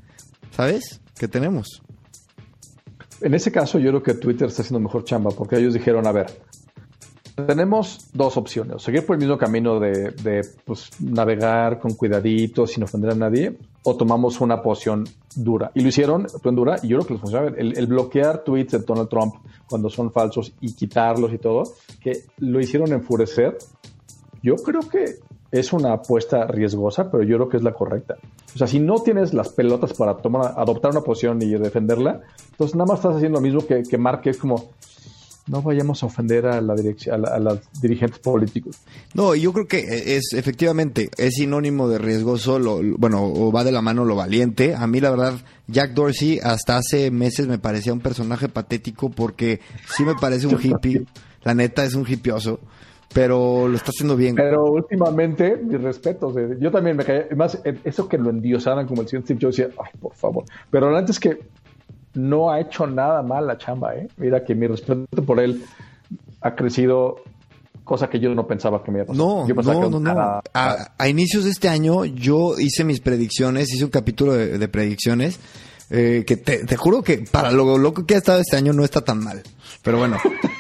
¿sabes? 0.55 1.01
Que 1.19 1.27
tenemos. 1.27 1.83
En 3.23 3.35
ese 3.35 3.51
caso, 3.51 3.79
yo 3.79 3.91
creo 3.91 4.03
que 4.03 4.15
Twitter 4.15 4.49
está 4.49 4.63
haciendo 4.63 4.81
mejor 4.81 5.05
chamba, 5.05 5.31
porque 5.31 5.57
ellos 5.57 5.73
dijeron, 5.73 6.07
a 6.07 6.13
ver, 6.13 6.27
tenemos 7.35 8.09
dos 8.13 8.37
opciones, 8.37 8.83
seguir 8.83 9.07
por 9.07 9.17
el 9.17 9.21
mismo 9.21 9.39
camino 9.39 9.81
de, 9.81 10.43
pues, 10.65 10.91
navegar 11.01 11.79
con 11.79 11.95
cuidadito, 11.95 12.67
sin 12.67 12.83
ofender 12.83 13.13
a 13.13 13.15
nadie, 13.15 13.57
o 13.85 13.97
tomamos 13.97 14.41
una 14.41 14.63
posición 14.63 15.05
dura. 15.35 15.71
Y 15.75 15.81
lo 15.81 15.89
hicieron, 15.89 16.27
en 16.43 16.55
dura, 16.55 16.77
y 16.83 16.89
yo 16.89 16.99
creo 16.99 17.07
que 17.07 17.15
les 17.15 17.21
funciona. 17.21 17.47
El, 17.57 17.77
el, 17.77 17.87
bloquear 17.87 18.45
tweets 18.45 18.73
de 18.73 18.79
Donald 18.81 19.09
Trump 19.09 19.35
cuando 19.69 19.89
son 19.89 20.13
falsos 20.13 20.53
y 20.61 20.73
quitarlos 20.75 21.33
y 21.33 21.39
todo, 21.39 21.65
que 22.01 22.25
lo 22.39 22.61
hicieron 22.61 22.93
enfurecer, 22.93 23.57
yo 24.43 24.57
creo 24.57 24.81
que 24.81 25.17
es 25.53 25.73
una 25.73 25.93
apuesta 25.93 26.47
riesgosa, 26.47 27.11
pero 27.11 27.23
yo 27.23 27.37
creo 27.37 27.49
que 27.49 27.57
es 27.59 27.63
la 27.63 27.73
correcta. 27.73 28.17
O 28.55 28.59
sea, 28.59 28.67
si 28.67 28.81
no 28.81 28.95
tienes 28.97 29.35
las 29.35 29.51
pelotas 29.51 29.93
para 29.93 30.17
tomar, 30.17 30.55
adoptar 30.57 30.91
una 30.93 31.03
posición 31.03 31.41
y 31.43 31.51
defenderla, 31.51 32.23
entonces 32.53 32.75
nada 32.75 32.87
más 32.87 33.01
estás 33.01 33.17
haciendo 33.17 33.39
lo 33.39 33.43
mismo 33.43 33.67
que, 33.67 33.83
que 33.83 33.99
Mark, 33.99 34.23
que 34.23 34.31
es 34.31 34.39
como, 34.39 34.71
no 35.47 35.63
vayamos 35.63 36.03
a 36.03 36.07
ofender 36.07 36.47
a 36.47 36.61
la 36.61 36.75
dirección 36.75 37.27
a, 37.27 37.39
los 37.39 37.61
dirigentes 37.81 38.19
políticos. 38.21 38.79
No, 39.15 39.35
yo 39.35 39.53
creo 39.53 39.67
que 39.67 40.17
es 40.17 40.33
efectivamente 40.35 41.11
es 41.17 41.35
sinónimo 41.35 41.89
de 41.89 41.99
riesgoso, 41.99 42.59
lo, 42.59 42.81
bueno, 42.99 43.25
o 43.25 43.51
va 43.51 43.65
de 43.65 43.73
la 43.73 43.83
mano 43.83 44.05
lo 44.05 44.17
valiente. 44.17 44.75
A 44.75 44.87
mí 44.87 45.01
la 45.01 45.11
verdad 45.11 45.35
Jack 45.67 45.93
Dorsey 45.93 46.39
hasta 46.43 46.77
hace 46.77 47.11
meses 47.11 47.49
me 47.49 47.59
parecía 47.59 47.93
un 47.93 48.01
personaje 48.01 48.49
patético 48.49 49.11
porque 49.11 49.61
sí 49.89 50.05
me 50.05 50.15
parece 50.15 50.47
un 50.47 50.61
hippie. 50.61 51.05
La 51.43 51.55
neta 51.55 51.85
es 51.85 51.95
un 51.95 52.07
hippioso 52.09 52.61
pero 53.13 53.69
lo 53.69 53.77
está 53.77 53.91
haciendo 53.91 54.17
bien. 54.17 54.35
Pero 54.35 54.65
últimamente, 54.65 55.57
mis 55.57 55.81
respetos, 55.81 56.35
yo 56.59 56.71
también 56.71 56.97
me 56.97 57.05
caí, 57.05 57.25
más 57.37 57.61
eso 57.85 58.09
que 58.09 58.19
lo 58.19 58.31
endiosaran 58.31 58.87
como 58.87 59.03
el 59.03 59.09
señor 59.09 59.25
Steve, 59.25 59.41
yo 59.41 59.49
decía, 59.49 59.69
ay, 59.79 59.91
por 60.01 60.15
favor. 60.15 60.45
Pero 60.71 60.97
antes 60.97 61.21
que 61.21 61.41
no 62.15 62.51
ha 62.51 62.61
hecho 62.61 62.87
nada 62.87 63.23
mal 63.23 63.47
la 63.47 63.59
chamba, 63.59 63.95
¿eh? 63.97 64.09
Mira 64.17 64.45
que 64.45 64.55
mi 64.55 64.67
respeto 64.67 65.25
por 65.25 65.41
él 65.41 65.65
ha 66.41 66.55
crecido, 66.55 67.17
cosa 67.85 68.09
que 68.09 68.21
yo 68.21 68.35
no 68.35 68.47
pensaba 68.47 68.83
que 68.83 68.91
me 68.91 68.99
iba 68.99 69.05
a 69.05 69.07
pasar. 69.07 69.19
No, 69.19 69.91
no, 69.91 70.01
no, 70.01 70.43
A, 70.55 71.09
inicios 71.09 71.45
de 71.45 71.51
este 71.51 71.69
año 71.69 72.05
yo 72.05 72.59
hice 72.59 72.85
mis 72.85 73.01
predicciones, 73.01 73.73
hice 73.73 73.85
un 73.85 73.91
capítulo 73.91 74.35
de, 74.35 74.69
predicciones. 74.69 75.39
Eh, 75.95 76.25
que 76.27 76.39
te, 76.39 76.65
te 76.65 76.77
juro 76.77 77.03
que 77.03 77.19
para 77.31 77.51
lo 77.51 77.77
loco 77.77 78.07
que 78.07 78.15
ha 78.15 78.19
estado 78.19 78.41
este 78.41 78.57
año 78.57 78.73
no 78.73 78.83
está 78.83 79.03
tan 79.03 79.23
mal. 79.23 79.43
Pero 79.83 79.99
bueno, 79.99 80.17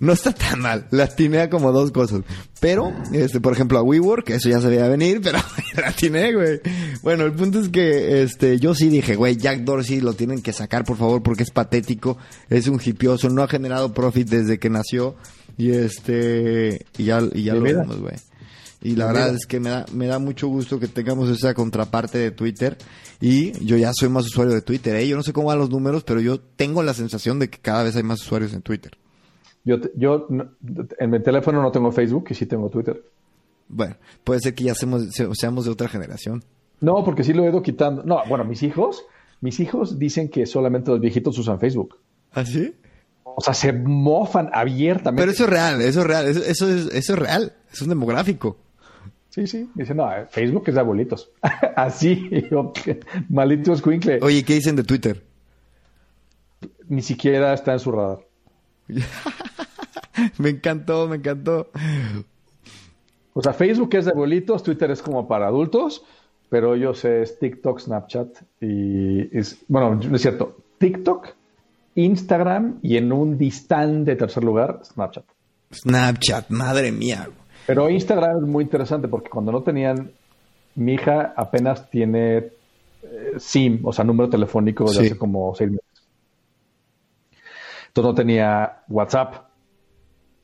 no 0.00 0.12
está 0.12 0.32
tan 0.32 0.60
mal. 0.60 0.86
La 0.90 1.04
atiné 1.04 1.40
a 1.40 1.50
como 1.50 1.72
dos 1.72 1.90
cosas. 1.90 2.22
Pero, 2.60 2.92
este, 3.12 3.40
por 3.40 3.52
ejemplo, 3.52 3.78
a 3.78 3.82
WeWork, 3.82 4.30
eso 4.30 4.48
ya 4.48 4.60
se 4.60 4.68
veía 4.68 4.88
venir, 4.88 5.20
pero 5.22 5.38
la 5.76 5.88
atiné, 5.88 6.32
güey. 6.32 6.60
Bueno, 7.02 7.24
el 7.24 7.32
punto 7.32 7.60
es 7.60 7.68
que, 7.68 8.22
este, 8.22 8.58
yo 8.58 8.74
sí 8.74 8.88
dije, 8.88 9.16
güey, 9.16 9.36
Jack 9.36 9.60
Dorsey 9.60 10.00
lo 10.00 10.12
tienen 10.12 10.42
que 10.42 10.52
sacar, 10.52 10.84
por 10.84 10.96
favor, 10.96 11.22
porque 11.22 11.42
es 11.42 11.50
patético. 11.50 12.18
Es 12.48 12.68
un 12.68 12.80
hipioso, 12.84 13.28
no 13.28 13.42
ha 13.42 13.48
generado 13.48 13.92
profit 13.92 14.28
desde 14.28 14.58
que 14.58 14.70
nació. 14.70 15.16
Y 15.56 15.70
este, 15.72 16.86
y 16.96 17.04
ya, 17.04 17.20
y 17.32 17.42
ya 17.44 17.54
lo 17.54 17.62
vemos, 17.62 17.98
güey. 18.00 18.14
Y 18.80 18.94
la 18.94 19.06
verdad 19.06 19.34
es 19.34 19.46
que 19.46 19.58
me 19.58 19.70
da, 19.70 19.86
me 19.92 20.06
da 20.06 20.20
mucho 20.20 20.46
gusto 20.46 20.78
que 20.78 20.86
tengamos 20.86 21.28
esa 21.30 21.52
contraparte 21.52 22.18
de 22.18 22.30
Twitter. 22.30 22.78
Y 23.20 23.52
yo 23.64 23.76
ya 23.76 23.90
soy 23.92 24.08
más 24.08 24.26
usuario 24.26 24.54
de 24.54 24.62
Twitter, 24.62 24.94
¿eh? 24.94 25.08
Yo 25.08 25.16
no 25.16 25.24
sé 25.24 25.32
cómo 25.32 25.48
van 25.48 25.58
los 25.58 25.70
números, 25.70 26.04
pero 26.04 26.20
yo 26.20 26.38
tengo 26.38 26.84
la 26.84 26.94
sensación 26.94 27.40
de 27.40 27.50
que 27.50 27.58
cada 27.58 27.82
vez 27.82 27.96
hay 27.96 28.04
más 28.04 28.20
usuarios 28.20 28.52
en 28.52 28.62
Twitter. 28.62 28.96
Yo, 29.68 29.76
yo 29.94 30.26
en 30.98 31.10
mi 31.10 31.20
teléfono 31.20 31.60
no 31.60 31.70
tengo 31.70 31.92
Facebook 31.92 32.24
y 32.30 32.34
sí 32.34 32.46
tengo 32.46 32.70
Twitter. 32.70 33.02
Bueno, 33.68 33.96
puede 34.24 34.40
ser 34.40 34.54
que 34.54 34.64
ya 34.64 34.74
seamos, 34.74 35.14
se- 35.14 35.28
seamos 35.34 35.66
de 35.66 35.70
otra 35.70 35.88
generación. 35.88 36.42
No, 36.80 37.04
porque 37.04 37.22
sí 37.22 37.34
lo 37.34 37.44
he 37.44 37.48
ido 37.50 37.62
quitando. 37.62 38.02
No, 38.02 38.22
bueno, 38.28 38.44
mis 38.44 38.62
hijos, 38.62 39.04
mis 39.42 39.60
hijos 39.60 39.98
dicen 39.98 40.30
que 40.30 40.46
solamente 40.46 40.90
los 40.90 41.00
viejitos 41.00 41.36
usan 41.38 41.60
Facebook. 41.60 41.98
¿Ah, 42.32 42.46
sí? 42.46 42.74
O 43.24 43.42
sea, 43.42 43.52
se 43.52 43.72
mofan 43.74 44.48
abiertamente. 44.54 45.20
Pero 45.22 45.32
eso 45.32 45.44
es 45.44 45.50
real, 45.50 45.82
eso 45.82 46.00
es 46.00 46.06
real, 46.06 46.26
eso, 46.28 46.40
eso 46.42 46.68
es, 46.68 46.86
eso 46.86 47.12
es 47.12 47.18
real, 47.18 47.52
es 47.70 47.82
un 47.82 47.90
demográfico. 47.90 48.56
Sí, 49.28 49.46
sí. 49.46 49.68
Dicen, 49.74 49.98
no, 49.98 50.10
eh, 50.10 50.26
Facebook 50.30 50.64
es 50.68 50.74
de 50.74 50.80
abuelitos. 50.80 51.30
Así, 51.76 52.30
yo, 52.50 52.72
maldito 53.28 53.74
escuincle. 53.74 54.18
Oye, 54.22 54.42
¿qué 54.44 54.54
dicen 54.54 54.76
de 54.76 54.82
Twitter? 54.84 55.22
Ni 56.88 57.02
siquiera 57.02 57.52
está 57.52 57.74
en 57.74 57.78
su 57.80 57.92
radar. 57.92 58.20
me 60.38 60.50
encantó, 60.50 61.08
me 61.08 61.16
encantó. 61.16 61.68
O 63.34 63.42
sea, 63.42 63.52
Facebook 63.52 63.94
es 63.94 64.06
de 64.06 64.10
abuelitos, 64.10 64.62
Twitter 64.62 64.90
es 64.90 65.02
como 65.02 65.28
para 65.28 65.46
adultos, 65.46 66.04
pero 66.48 66.74
yo 66.76 66.94
sé 66.94 67.22
es 67.22 67.38
TikTok, 67.38 67.78
Snapchat 67.80 68.28
y 68.60 69.36
es, 69.36 69.58
bueno, 69.68 69.94
no 69.94 70.16
es 70.16 70.22
cierto, 70.22 70.56
TikTok, 70.78 71.28
Instagram 71.94 72.78
y 72.82 72.96
en 72.96 73.12
un 73.12 73.38
distante 73.38 74.16
tercer 74.16 74.44
lugar, 74.44 74.80
Snapchat. 74.84 75.24
Snapchat, 75.72 76.48
madre 76.50 76.90
mía. 76.90 77.28
Pero 77.66 77.90
Instagram 77.90 78.38
es 78.38 78.48
muy 78.48 78.64
interesante 78.64 79.08
porque 79.08 79.28
cuando 79.28 79.52
no 79.52 79.62
tenían, 79.62 80.10
mi 80.74 80.94
hija 80.94 81.34
apenas 81.36 81.90
tiene 81.90 82.36
eh, 82.38 82.52
SIM, 83.36 83.80
o 83.84 83.92
sea, 83.92 84.04
número 84.04 84.30
telefónico 84.30 84.84
de 84.84 84.94
Sí. 84.94 85.06
hace 85.06 85.18
como 85.18 85.54
seis 85.54 85.70
meses. 85.70 85.87
Entonces 88.00 88.10
no 88.10 88.14
tenía 88.14 88.82
WhatsApp. 88.88 89.34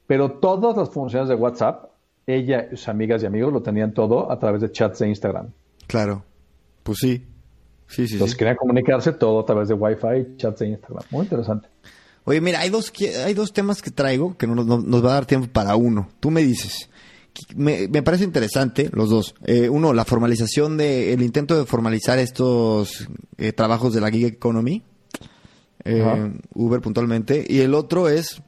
Pero 0.06 0.32
todas 0.32 0.76
las 0.76 0.90
funciones 0.90 1.28
de 1.28 1.34
WhatsApp, 1.34 1.90
ella 2.26 2.68
y 2.70 2.76
sus 2.76 2.88
amigas 2.88 3.22
y 3.22 3.26
amigos 3.26 3.52
lo 3.52 3.62
tenían 3.62 3.92
todo 3.94 4.30
a 4.30 4.38
través 4.38 4.60
de 4.60 4.70
chats 4.70 4.98
de 4.98 5.08
Instagram. 5.08 5.48
Claro, 5.86 6.24
pues 6.82 6.98
sí. 7.00 7.26
Sí, 7.86 8.06
sí, 8.08 8.14
Entonces 8.14 8.32
sí. 8.32 8.38
querían 8.38 8.56
comunicarse 8.56 9.12
todo 9.12 9.40
a 9.40 9.44
través 9.46 9.68
de 9.68 9.74
Wi-Fi 9.74 10.32
y 10.34 10.36
chats 10.36 10.58
de 10.60 10.68
Instagram. 10.68 11.04
Muy 11.10 11.22
interesante. 11.24 11.68
Oye, 12.24 12.40
mira, 12.40 12.60
hay 12.60 12.70
dos, 12.70 12.90
hay 13.24 13.34
dos 13.34 13.52
temas 13.52 13.82
que 13.82 13.90
traigo 13.90 14.36
que 14.36 14.46
no, 14.46 14.54
nos- 14.54 14.66
no- 14.66 14.78
nos 14.80 15.04
va 15.04 15.10
a 15.10 15.14
dar 15.14 15.26
tiempo 15.26 15.48
para 15.52 15.76
uno. 15.76 16.08
Tú 16.20 16.30
me 16.30 16.42
dices. 16.42 16.88
Me, 17.56 17.88
me 17.88 18.02
parece 18.02 18.24
interesante 18.24 18.88
los 18.92 19.10
dos. 19.10 19.34
Eh, 19.44 19.68
uno, 19.68 19.92
la 19.92 20.04
formalización 20.04 20.76
de, 20.76 21.12
el 21.12 21.20
intento 21.22 21.58
de 21.58 21.66
formalizar 21.66 22.18
estos 22.18 23.08
eh, 23.38 23.52
trabajos 23.52 23.92
de 23.92 24.00
la 24.00 24.10
gig 24.10 24.24
economy, 24.26 24.82
eh. 25.84 26.32
Uber 26.54 26.80
puntualmente, 26.80 27.44
y 27.48 27.60
el 27.60 27.74
otro 27.74 28.08
es 28.08 28.42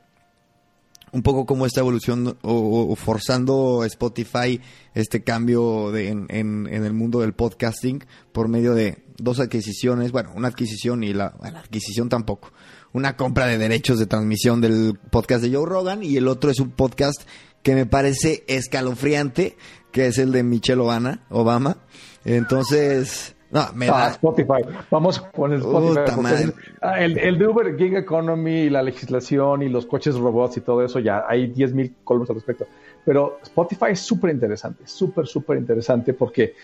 un 1.12 1.22
poco 1.22 1.46
como 1.46 1.64
esta 1.66 1.80
evolución 1.80 2.36
o, 2.42 2.52
o- 2.52 2.92
o 2.92 2.96
forzando 2.96 3.84
Spotify 3.84 4.60
este 4.94 5.22
cambio 5.22 5.90
de, 5.92 6.08
en, 6.08 6.26
en- 6.30 6.66
en 6.70 6.84
el 6.84 6.92
mundo 6.92 7.20
del 7.20 7.32
podcasting 7.32 8.04
por 8.32 8.48
medio 8.48 8.74
de 8.74 9.04
dos 9.18 9.40
adquisiciones, 9.40 10.12
bueno, 10.12 10.32
una 10.34 10.48
adquisición 10.48 11.02
y 11.04 11.14
la, 11.14 11.34
bueno, 11.38 11.58
adquisición 11.58 12.08
tampoco, 12.08 12.52
una 12.92 13.16
compra 13.16 13.46
de 13.46 13.56
derechos 13.56 13.98
de 13.98 14.06
transmisión 14.06 14.60
del 14.60 14.98
podcast 15.10 15.42
de 15.42 15.54
Joe 15.54 15.64
Rogan 15.66 16.02
y 16.02 16.16
el 16.16 16.28
otro 16.28 16.50
es 16.50 16.60
un 16.60 16.70
podcast 16.70 17.22
que 17.62 17.74
me 17.74 17.86
parece 17.86 18.44
escalofriante, 18.46 19.56
que 19.92 20.06
es 20.08 20.18
el 20.18 20.32
de 20.32 20.42
Michelle 20.42 20.80
Obama, 20.82 21.24
Obama. 21.30 21.78
Entonces, 22.24 23.35
no, 23.56 23.72
me 23.74 23.88
Ah, 23.88 23.92
da, 23.92 24.08
Spotify. 24.10 24.62
Vamos 24.90 25.18
con 25.20 25.52
el 25.52 25.60
Spotify. 25.60 26.52
Ah, 26.82 27.00
el, 27.02 27.18
el 27.18 27.38
de 27.38 27.46
Uber 27.48 27.76
Gig 27.76 27.96
Economy 27.96 28.62
y 28.62 28.70
la 28.70 28.82
legislación 28.82 29.62
y 29.62 29.68
los 29.68 29.86
coches 29.86 30.16
robots 30.16 30.58
y 30.58 30.60
todo 30.60 30.84
eso, 30.84 30.98
ya 30.98 31.24
hay 31.26 31.52
10.000 31.52 31.94
columnas 32.04 32.30
al 32.30 32.36
respecto. 32.36 32.66
Pero 33.04 33.38
Spotify 33.42 33.86
es 33.92 34.00
súper 34.00 34.30
interesante, 34.30 34.82
súper, 34.86 35.26
súper 35.26 35.58
interesante 35.58 36.12
porque 36.12 36.54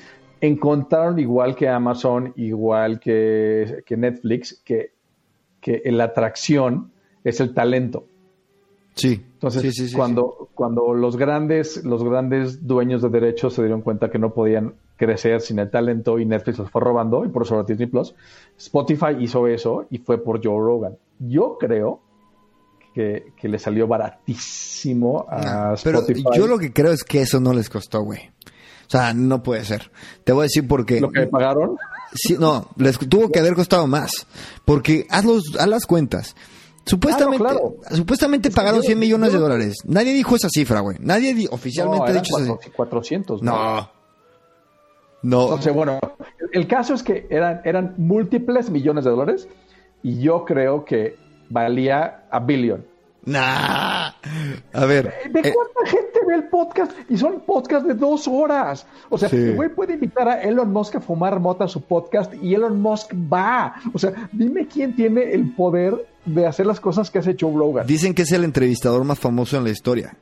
encontraron 0.41 1.19
igual 1.19 1.55
que 1.55 1.69
Amazon, 1.69 2.33
igual 2.37 2.99
que, 3.01 3.83
que 3.87 3.97
Netflix, 3.97 4.61
que, 4.65 4.93
que 5.61 5.81
la 5.87 6.05
atracción 6.05 6.91
es 7.25 7.41
el 7.41 7.55
talento. 7.55 8.05
sí, 8.95 9.23
Entonces, 9.35 9.63
sí, 9.63 9.71
sí, 9.73 9.89
sí, 9.89 9.97
cuando, 9.97 10.49
cuando 10.55 10.93
los 10.95 11.17
grandes, 11.17 11.85
los 11.85 12.03
grandes 12.03 12.67
dueños 12.67 13.01
de 13.03 13.09
derechos 13.09 13.55
se 13.55 13.63
dieron 13.63 13.83
cuenta 13.83 14.11
que 14.11 14.19
no 14.19 14.35
podían 14.35 14.75
crecer 15.07 15.41
sin 15.41 15.59
el 15.59 15.71
talento 15.71 16.19
y 16.19 16.25
Netflix 16.27 16.59
los 16.59 16.71
fue 16.71 16.81
robando, 16.81 17.25
y 17.25 17.29
por 17.29 17.43
eso 17.43 17.55
ahora 17.55 17.67
Disney 17.67 17.89
Plus, 17.89 18.15
Spotify 18.57 19.17
hizo 19.21 19.47
eso 19.49 19.87
y 19.91 19.99
fue 19.99 20.23
por 20.23 20.37
Joe 20.45 20.59
Rogan. 20.61 20.97
Yo 21.19 21.57
creo 21.59 22.01
que, 22.95 23.33
que 23.37 23.49
le 23.49 23.59
salió 23.59 23.87
baratísimo 23.89 25.27
a 25.29 25.71
No, 25.71 25.75
pero 25.83 25.99
Spotify. 26.01 26.29
yo 26.37 26.47
lo 26.47 26.59
que 26.59 26.73
creo 26.73 26.93
es 26.93 27.03
que 27.05 27.23
eso 27.23 27.41
no 27.41 27.53
les 27.53 27.69
costó, 27.69 28.03
güey. 28.03 28.21
O 28.87 28.91
sea, 28.93 29.15
no 29.15 29.43
puede 29.43 29.65
ser. 29.65 29.91
Te 30.25 30.33
voy 30.33 30.43
a 30.43 30.45
decir 30.45 30.69
por 30.69 30.85
qué. 30.85 31.01
Lo 31.01 31.11
que 31.11 31.27
pagaron, 31.27 31.77
Sí, 32.15 32.37
no, 32.39 32.69
les 32.77 32.99
tuvo 32.99 33.31
que 33.31 33.39
haber 33.41 33.55
costado 33.55 33.87
más. 33.87 34.11
Porque 34.67 35.07
haz, 35.09 35.25
los, 35.25 35.43
haz 35.59 35.67
las 35.67 35.87
cuentas. 35.87 36.37
Supuestamente, 36.85 37.43
Ah, 37.49 37.53
no, 37.55 37.59
claro. 37.61 37.97
supuestamente 37.97 38.51
pagaron 38.51 38.81
yo- 38.83 38.87
100 38.87 38.99
millones 38.99 39.33
de 39.33 39.39
dólares. 39.39 39.77
Nadie 39.87 40.13
dijo 40.13 40.37
esa 40.37 40.49
cifra, 40.51 40.81
güey. 40.81 40.99
Nadie 41.01 41.33
di- 41.33 41.45
no, 41.47 41.53
oficialmente 41.53 42.11
ha 42.11 42.15
dicho 42.15 42.37
esa 42.37 42.47
cuatro- 42.49 42.59
cifra. 42.63 42.77
400. 42.77 43.43
No. 43.43 43.75
No. 43.77 44.02
Entonces, 45.23 45.73
bueno, 45.73 45.99
el 46.53 46.67
caso 46.67 46.95
es 46.95 47.03
que 47.03 47.27
eran, 47.31 47.61
eran 47.65 47.95
múltiples 47.97 48.71
millones 48.71 49.05
de 49.05 49.11
dólares 49.11 49.49
y 50.03 50.21
yo 50.21 50.45
creo 50.45 50.85
que 50.85 51.17
valía 51.49 52.25
a 52.31 52.41
billion. 52.41 52.85
Nah. 53.25 54.09
A 54.73 54.85
ver. 54.87 55.15
¿De 55.31 55.41
eh, 55.41 55.55
cuánta 55.55 55.87
gente 55.91 56.19
ve 56.27 56.35
el 56.35 56.49
podcast? 56.49 56.91
Y 57.09 57.17
son 57.17 57.41
podcasts 57.47 57.87
de 57.87 57.95
dos 57.95 58.27
horas. 58.27 58.85
O 59.11 59.17
sea, 59.19 59.29
Sí. 59.29 59.37
el 59.37 59.55
güey 59.55 59.69
puede 59.69 59.95
invitar 59.95 60.29
a 60.29 60.43
Elon 60.43 60.73
Musk 60.73 60.97
a 60.97 61.01
fumar 61.01 61.39
mota 61.39 61.65
a 61.65 61.69
su 61.69 61.83
podcast 61.83 62.35
y 62.43 62.55
Elon 62.55 62.81
Musk 62.81 63.13
va. 63.33 63.77
O 63.95 63.99
sea, 64.01 64.29
dime 64.33 64.67
quién 64.67 64.97
tiene 64.97 65.33
el 65.33 65.55
poder 65.55 66.05
de 66.27 66.47
hacer 66.47 66.67
las 66.67 66.81
cosas 66.81 67.11
que 67.13 67.21
hace 67.21 67.37
Joe 67.39 67.53
Rogan. 67.55 67.87
dicen 67.87 68.13
que 68.13 68.23
es 68.23 68.33
el 68.33 68.43
entrevistador 68.43 69.05
más 69.05 69.21
famoso 69.21 69.57
en 69.57 69.63
la 69.65 69.71
historia. 69.71 70.17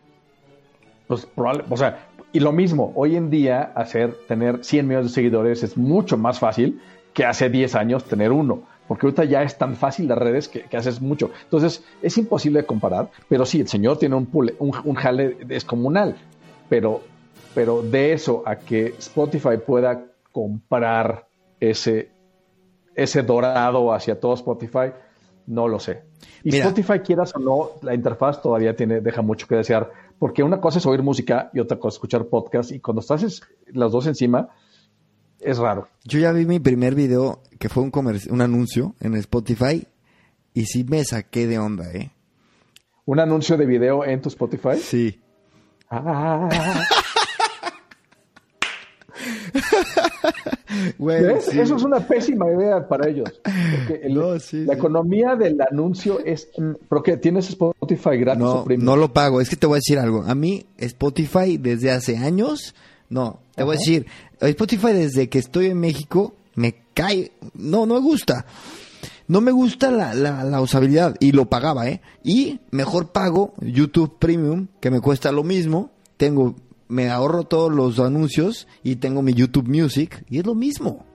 Pues 1.07 1.27
probable, 1.27 1.65
o 1.71 1.77
sea, 1.77 2.10
y 2.33 2.41
lo 2.41 2.53
mismo, 2.53 2.93
hoy 2.95 3.17
en 3.17 3.31
día 3.31 3.73
hacer, 3.75 4.17
tener 4.29 4.65
100 4.65 4.87
millones 4.87 5.11
de 5.11 5.15
seguidores 5.15 5.63
es 5.63 5.77
mucho 5.77 6.17
más 6.17 6.39
fácil 6.39 6.81
que 7.13 7.25
hace 7.25 7.49
10 7.51 7.75
años 7.75 8.05
tener 8.05 8.31
uno. 8.33 8.63
Porque 8.87 9.07
ahorita 9.07 9.25
ya 9.25 9.43
es 9.43 9.57
tan 9.57 9.77
fácil 9.77 10.09
las 10.09 10.19
redes 10.19 10.49
que, 10.49 10.63
que 10.63 10.77
haces 10.77 11.01
mucho. 11.01 11.31
Entonces, 11.45 11.85
es 12.03 12.19
imposible 12.19 12.65
comparar. 12.67 13.11
Pero 13.29 13.47
sí, 13.47 13.61
el 13.61 13.69
señor 13.69 13.99
tiene 13.99 14.17
un, 14.17 14.31
pule- 14.31 14.57
un, 14.59 14.73
un 14.85 14.95
jale 14.97 15.37
descomunal. 15.47 16.17
Pero, 16.69 17.01
pero 17.55 17.83
de 17.83 18.13
eso 18.13 18.43
a 18.47 18.57
que 18.57 18.95
Spotify 18.99 19.59
pueda 19.65 20.07
comprar 20.33 21.27
ese, 21.61 22.11
ese 22.95 23.23
dorado 23.23 23.93
hacia 23.93 24.19
todo 24.19 24.35
Spotify, 24.35 24.93
no 25.47 25.69
lo 25.69 25.79
sé. 25.79 26.03
Y 26.43 26.51
Mira. 26.53 26.67
Spotify, 26.67 26.99
quieras 27.01 27.35
o 27.37 27.39
no, 27.39 27.71
la 27.83 27.95
interfaz 27.95 28.43
todavía 28.43 28.75
tiene, 28.75 29.01
deja 29.01 29.23
mucho 29.23 29.47
que 29.47 29.57
desear, 29.57 29.91
porque 30.21 30.45
una 30.45 30.61
cosa 30.61 30.79
es 30.79 30.87
oír 30.87 31.03
música 31.03 31.51
y 31.53 31.59
otra 31.59 31.81
cosa 31.81 31.89
es 31.89 31.95
escuchar 31.97 32.27
podcast, 32.27 32.71
y 32.71 32.79
cuando 32.79 33.01
estás 33.01 33.25
es- 33.25 33.43
las 33.73 33.91
dos 33.91 34.07
encima, 34.07 34.51
es 35.41 35.59
raro. 35.59 35.89
Yo 36.05 36.21
ya 36.21 36.31
vi 36.31 36.47
mi 36.47 36.61
primer 36.61 36.95
video 36.95 37.43
que 37.59 37.69
fue 37.69 37.83
un, 37.83 37.91
un 38.31 38.41
anuncio 38.41 38.95
en 39.01 39.17
Spotify 39.17 39.85
y 40.55 40.67
sí 40.67 40.85
me 40.85 41.05
saqué 41.05 41.49
de 41.49 41.59
onda, 41.59 41.93
¿eh? 41.93 42.13
Un 43.07 43.19
anuncio 43.19 43.57
de 43.57 43.67
video 43.67 44.05
en 44.05 44.23
tu 44.23 44.29
Spotify. 44.29 44.77
Sí. 44.81 45.19
Ah, 45.89 46.49
Güey, 50.99 51.23
¿ves? 51.23 51.47
sí. 51.47 51.59
Eso 51.61 51.77
es 51.77 51.83
una 51.83 52.01
pésima 52.01 52.47
idea 52.51 52.87
para 52.89 53.09
ellos. 53.09 53.41
Porque 53.43 54.01
el- 54.05 54.15
No, 54.15 54.39
sí, 54.39 54.65
la 54.65 54.75
sí. 54.75 54.79
economía 54.79 55.37
del 55.37 55.59
anuncio 55.61 56.21
es... 56.25 56.49
¿Pero 56.89 57.03
qué? 57.03 57.17
¿Tienes 57.17 57.49
Spotify 57.49 58.17
gratis 58.19 58.43
No, 58.43 58.53
o 58.61 58.65
premium? 58.65 58.85
no 58.87 58.97
lo 58.97 59.13
pago. 59.13 59.41
Es 59.41 59.49
que 59.51 59.57
te 59.57 59.67
voy 59.67 59.77
a 59.77 59.79
decir 59.85 59.99
algo. 59.99 60.23
A 60.23 60.35
mí, 60.35 60.67
Spotify 60.79 61.57
desde 61.59 61.91
hace 61.91 62.17
años, 62.17 62.75
no, 63.09 63.41
te 63.57 63.65
voy 63.65 63.77
a 63.77 63.79
decir, 63.79 64.07
Spotify 64.41 64.93
desde 64.93 65.29
que 65.29 65.39
estoy 65.39 65.67
en 65.67 65.79
México, 65.81 66.35
me 66.55 66.77
cae, 66.95 67.33
no, 67.55 67.87
no 67.87 67.95
me 67.95 68.01
gusta. 68.01 68.47
no 69.29 69.41
me 69.41 69.53
gusta 69.53 69.91
la, 69.91 70.13
la, 70.15 70.43
la 70.45 70.61
usabilidad 70.61 71.15
y 71.21 71.33
lo 71.33 71.47
pagaba, 71.49 71.89
¿eh? 71.89 72.01
Y 72.25 72.61
mejor 72.73 73.13
pago 73.13 73.55
YouTube 73.61 74.19
Premium, 74.19 74.67
que 74.81 74.91
me 74.91 75.01
cuesta 75.01 75.31
lo 75.33 75.45
mismo. 75.45 75.91
Tengo, 76.17 76.55
me 76.91 77.09
ahorro 77.09 77.45
todos 77.45 77.73
los 77.73 77.99
anuncios 77.99 78.69
y 78.83 78.97
tengo 78.97 79.23
mi 79.23 79.33
YouTube 79.33 79.69
Music 79.69 80.25
y 80.29 80.39
es 80.39 80.47
lo 80.47 80.55
mismo. 80.55 81.07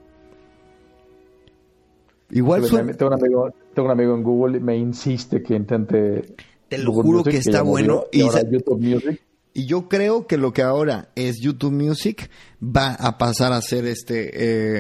Igual 2.32 2.62
Tengo 2.62 2.70
suena- 2.78 2.96
un, 3.00 3.14
amigo, 3.14 3.50
tengo 3.74 3.86
un 3.88 3.92
amigo 3.92 4.16
en 4.16 4.24
Google 4.24 4.58
y 4.58 4.62
me 4.62 4.78
insiste 4.78 5.44
que 5.44 5.56
intente. 5.56 6.36
Te 6.68 6.78
lo 6.80 6.92
Google 6.92 7.04
juro 7.04 7.18
Music, 7.20 7.32
que 7.32 7.38
está 7.38 7.62
bueno, 7.62 8.06
Y 8.12 8.20
y 8.20 8.22
ahora 8.24 8.42
sa- 8.42 8.50
YouTube 8.50 8.80
Music. 8.82 9.22
Y 9.54 9.68
yo 9.68 9.88
creo 9.88 10.28
que 10.28 10.38
lo 10.38 10.52
que 10.52 10.64
ahora 10.64 11.10
es 11.16 11.40
YouTube 11.40 11.72
Music 11.72 12.30
va 12.62 12.94
a 12.94 13.18
pasar 13.18 13.54
a 13.54 13.62
ser 13.62 13.86
este, 13.86 14.32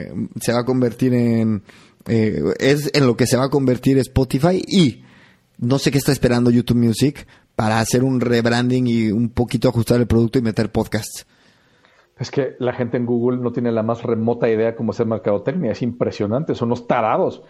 eh, 0.08 0.12
se 0.42 0.52
va 0.52 0.62
a 0.62 0.66
convertir 0.66 1.14
en, 1.14 1.64
eh, 2.08 2.42
es 2.60 2.90
en 2.94 3.06
lo 3.06 3.16
que 3.16 3.26
se 3.28 3.38
va 3.38 3.46
a 3.46 3.50
convertir 3.50 3.98
Spotify 4.00 4.62
y 4.68 5.04
no 5.60 5.80
sé 5.80 5.92
qué 5.92 5.98
está 5.98 6.12
esperando 6.12 6.50
YouTube 6.52 6.78
Music 6.78 7.26
para 7.56 7.80
hacer 7.80 8.04
un 8.04 8.20
rebranding 8.22 8.88
y 8.88 9.12
un 9.12 9.30
poquito 9.30 9.70
ajustar 9.70 10.00
el 10.00 10.08
producto 10.08 10.40
y 10.40 10.42
meter 10.42 10.72
podcasts. 10.72 11.26
Es 12.18 12.32
que 12.32 12.56
la 12.60 12.72
gente 12.74 12.96
en 12.96 13.06
Google 13.06 13.40
no 13.40 13.52
tiene 13.52 13.72
la 13.74 13.84
más 13.84 14.02
remota 14.04 14.50
idea 14.50 14.76
cómo 14.76 14.92
hacer 14.92 15.06
mercadotecnia. 15.06 15.72
Es 15.74 15.82
impresionante, 15.82 16.56
son 16.56 16.70
los 16.70 16.88
tarados. 16.88 17.44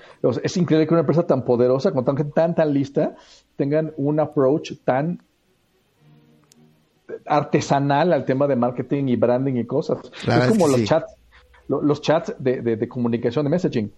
Es 0.44 0.58
increíble 0.58 0.88
que 0.88 0.94
una 0.96 1.02
empresa 1.02 1.28
tan 1.28 1.46
poderosa, 1.46 1.92
con 1.92 2.04
tan, 2.04 2.32
tan, 2.32 2.56
tan 2.56 2.74
lista, 2.74 3.16
tengan 3.56 3.94
un 3.98 4.20
approach 4.20 4.74
tan 4.84 5.22
artesanal 7.26 8.14
al 8.14 8.26
tema 8.26 8.48
de 8.48 8.56
marketing 8.56 9.08
y 9.08 9.16
branding 9.16 9.56
y 9.56 9.66
cosas. 9.66 10.00
La 10.26 10.40
es 10.40 10.48
como 10.50 10.66
que 10.66 10.72
los 10.72 10.80
sí. 10.82 10.86
chats, 10.88 11.16
lo- 11.68 11.82
los 11.82 12.02
chats 12.02 12.36
de, 12.40 12.62
de- 12.62 12.76
de 12.78 12.88
comunicación, 12.88 13.46
de 13.46 13.50
messaging. 13.52 13.92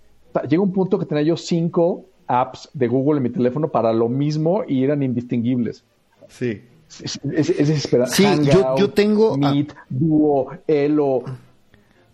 Llega 0.49 0.61
un 0.61 0.73
punto 0.73 0.99
que 0.99 1.05
tenía 1.05 1.23
yo 1.23 1.37
cinco 1.37 2.05
apps 2.27 2.69
de 2.73 2.87
Google 2.87 3.17
en 3.17 3.23
mi 3.23 3.29
teléfono 3.29 3.69
para 3.69 3.93
lo 3.93 4.09
mismo 4.09 4.63
y 4.67 4.83
eran 4.83 5.01
indistinguibles. 5.01 5.85
Sí. 6.27 6.61
Es, 7.03 7.19
es- 7.33 7.49
es 7.49 7.67
desesperante. 7.67 8.15
Sí, 8.15 8.23
yo- 8.23 8.29
Hangout, 8.53 8.79
yo 8.79 8.89
tengo- 8.91 9.33
ah. 9.41 9.51
Meet, 9.51 9.73
Duo, 9.89 10.51
Elo. 10.67 11.23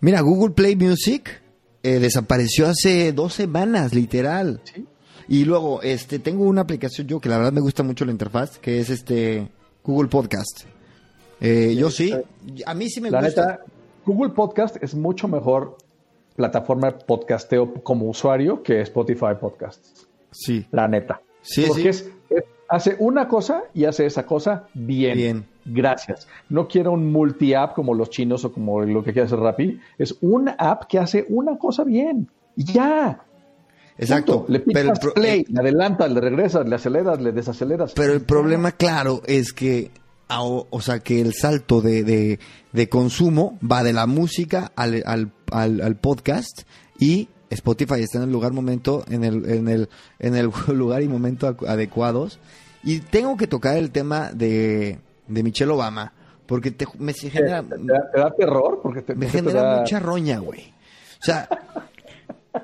Mira, 0.00 0.20
Google 0.20 0.54
Play 0.54 0.76
Music 0.76 1.40
eh, 1.82 1.98
desapareció 1.98 2.66
hace 2.66 3.12
dos 3.12 3.34
semanas, 3.34 3.94
literal. 3.94 4.60
¿sí? 4.64 4.86
Y 5.28 5.44
luego, 5.44 5.80
este, 5.82 6.18
tengo 6.18 6.44
una 6.44 6.62
aplicación 6.62 7.06
yo 7.06 7.20
que 7.20 7.28
la 7.28 7.38
verdad 7.38 7.52
me 7.52 7.60
gusta 7.60 7.82
mucho 7.82 8.04
la 8.04 8.12
interfaz, 8.12 8.58
que 8.58 8.80
es 8.80 8.90
este 8.90 9.48
Google 9.82 10.08
Podcast. 10.08 10.64
Eh, 11.40 11.74
yo 11.76 11.90
sí, 11.90 12.12
a 12.66 12.74
mí 12.74 12.88
sí 12.90 13.00
me 13.00 13.10
La 13.10 13.22
gusta. 13.22 13.40
neta, 13.46 13.60
Google 14.04 14.30
Podcast 14.34 14.76
es 14.82 14.94
mucho 14.94 15.28
mejor 15.28 15.76
plataforma 16.36 16.90
de 16.90 17.04
podcasteo 17.04 17.72
como 17.82 18.08
usuario 18.08 18.62
que 18.62 18.80
Spotify 18.82 19.34
Podcasts. 19.40 20.06
Sí. 20.30 20.66
La 20.72 20.88
neta. 20.88 21.20
Sí, 21.42 21.64
Porque 21.68 21.82
sí. 21.82 21.88
Es- 21.88 22.10
hace 22.74 22.96
una 22.98 23.28
cosa 23.28 23.62
y 23.74 23.84
hace 23.84 24.06
esa 24.06 24.26
cosa 24.26 24.64
bien. 24.74 25.16
Bien. 25.16 25.44
Gracias. 25.64 26.28
No 26.48 26.68
quiero 26.68 26.92
un 26.92 27.10
multi-app 27.10 27.74
como 27.74 27.94
los 27.94 28.10
chinos 28.10 28.44
o 28.44 28.52
como 28.52 28.82
lo 28.82 29.02
que 29.02 29.12
quiere 29.12 29.26
hacer 29.26 29.38
Rappi. 29.38 29.80
Es 29.98 30.16
una 30.20 30.52
app 30.58 30.84
que 30.88 30.98
hace 30.98 31.24
una 31.28 31.56
cosa 31.58 31.84
bien. 31.84 32.28
Y 32.56 32.64
ya. 32.72 33.20
Exacto. 33.96 34.44
Punto. 34.44 34.52
Le 34.52 34.60
Pero 34.60 34.78
el, 34.80 34.84
picas 34.86 34.98
pro- 34.98 35.14
play, 35.14 35.44
le 35.48 35.60
adelantas, 35.60 36.10
le 36.12 36.20
regresas, 36.20 36.68
le 36.68 36.74
aceleras, 36.76 37.20
le 37.20 37.32
desaceleras. 37.32 37.92
pero 37.94 38.12
el 38.12 38.22
problema, 38.22 38.72
claro, 38.72 39.22
es 39.26 39.52
que, 39.52 39.90
a- 40.28 40.42
o 40.42 40.80
sea, 40.80 40.98
que 40.98 41.20
el 41.20 41.32
salto 41.32 41.80
de, 41.80 42.02
de, 42.02 42.38
de 42.72 42.88
consumo 42.88 43.58
va 43.62 43.82
de 43.82 43.92
la 43.92 44.06
música 44.06 44.72
al, 44.76 45.02
al, 45.06 45.30
al, 45.52 45.80
al 45.80 45.96
podcast 45.96 46.62
y 46.98 47.28
Spotify 47.50 48.00
está 48.00 48.18
en 48.18 48.24
el 48.24 48.32
lugar 48.32 48.52
momento, 48.52 49.04
en 49.08 49.22
el, 49.22 49.48
en 49.48 49.68
el, 49.68 49.88
en 50.18 50.34
el 50.34 50.50
lugar 50.74 51.02
y 51.02 51.08
momento 51.08 51.56
adecuados. 51.68 52.40
Y 52.84 53.00
tengo 53.00 53.36
que 53.36 53.46
tocar 53.46 53.76
el 53.76 53.90
tema 53.90 54.30
de, 54.32 54.98
de 55.26 55.42
Michelle 55.42 55.72
Obama, 55.72 56.12
porque 56.46 56.70
te, 56.70 56.86
me 56.98 57.12
se 57.14 57.30
genera, 57.30 57.62
¿Te, 57.62 57.76
te 57.78 57.84
da, 57.86 58.10
te 58.12 58.20
da 58.20 58.30
terror? 58.34 58.80
Porque 58.82 59.02
te, 59.02 59.14
me 59.14 59.28
genera 59.28 59.62
da- 59.62 59.80
mucha 59.80 59.98
roña, 60.00 60.38
güey. 60.38 60.72
O 61.20 61.24
sea, 61.24 61.48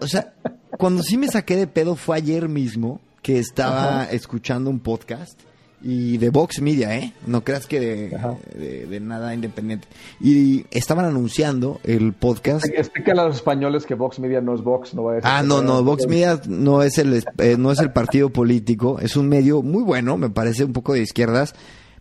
o 0.00 0.06
sea, 0.06 0.32
cuando 0.78 1.02
sí 1.02 1.16
me 1.16 1.28
saqué 1.28 1.56
de 1.56 1.66
pedo 1.66 1.96
fue 1.96 2.16
ayer 2.18 2.48
mismo 2.48 3.00
que 3.22 3.38
estaba 3.38 4.04
escuchando 4.04 4.70
un 4.70 4.80
podcast 4.80 5.38
y 5.82 6.18
de 6.18 6.30
Vox 6.30 6.60
Media, 6.60 6.96
¿eh? 6.98 7.12
No 7.26 7.42
creas 7.42 7.66
que 7.66 7.80
de, 7.80 8.18
de- 8.58 8.86
de 8.86 9.00
nada 9.00 9.34
independiente. 9.34 9.88
Y 10.20 10.66
estaban 10.70 11.04
anunciando 11.04 11.80
el 11.84 12.12
podcast. 12.12 12.66
Explícale 12.66 13.20
a 13.20 13.24
los 13.24 13.36
españoles 13.36 13.86
que 13.86 13.94
Vox 13.94 14.18
Media 14.18 14.40
no 14.40 14.54
es 14.54 14.62
Vox, 14.62 14.94
no 14.94 15.04
va 15.04 15.12
a 15.12 15.14
decir 15.16 15.30
Ah, 15.32 15.42
no, 15.42 15.62
no, 15.62 15.82
Vox 15.82 16.06
Media 16.06 16.40
no 16.48 16.82
es 16.82 16.98
el 16.98 17.22
eh, 17.38 17.56
no 17.58 17.72
es 17.72 17.78
el 17.80 17.92
partido 17.92 18.30
político, 18.30 18.98
es 19.00 19.16
un 19.16 19.28
medio 19.28 19.62
muy 19.62 19.82
bueno, 19.82 20.16
me 20.16 20.30
parece 20.30 20.64
un 20.64 20.72
poco 20.72 20.92
de 20.94 21.00
izquierdas, 21.02 21.54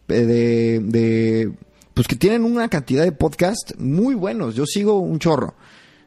eh, 0.10 0.14
de, 0.26 0.80
de 0.80 1.52
pues 1.94 2.08
que 2.08 2.16
tienen 2.16 2.44
una 2.46 2.68
cantidad 2.70 3.04
de 3.04 3.12
podcasts 3.12 3.74
muy 3.78 4.16
buenos. 4.16 4.56
Yo 4.56 4.66
sigo 4.66 5.00
un 5.00 5.20
chorro. 5.20 5.54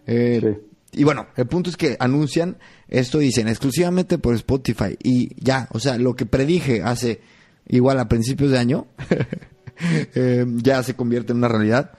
Eh, 0.07 0.41
Sí. 0.43 0.68
Y 0.95 1.05
bueno, 1.05 1.27
el 1.37 1.47
punto 1.47 1.70
es 1.70 1.79
que 1.79 1.97
anuncian 1.99 2.59
esto, 2.87 3.16
dicen 3.18 3.49
exclusivamente 3.49 4.18
por 4.18 4.35
Spotify. 4.35 4.95
Y 5.03 5.31
ya, 5.43 5.66
o 5.73 5.79
sea, 5.81 5.97
lo 5.97 6.14
que 6.14 6.27
predije 6.27 6.83
hace 6.83 7.23
igual 7.69 7.99
a 8.01 8.09
principios 8.09 8.51
de 8.51 8.59
año, 8.59 8.87
eh, 10.15 10.47
ya 10.57 10.83
se 10.83 10.95
convierte 10.95 11.33
en 11.33 11.39
una 11.39 11.49
realidad. 11.49 11.93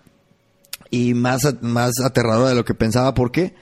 Y 0.90 1.14
más, 1.16 1.62
más 1.62 1.94
aterradora 2.04 2.50
de 2.50 2.56
lo 2.56 2.66
que 2.66 2.76
pensaba, 2.76 3.14
porque 3.16 3.56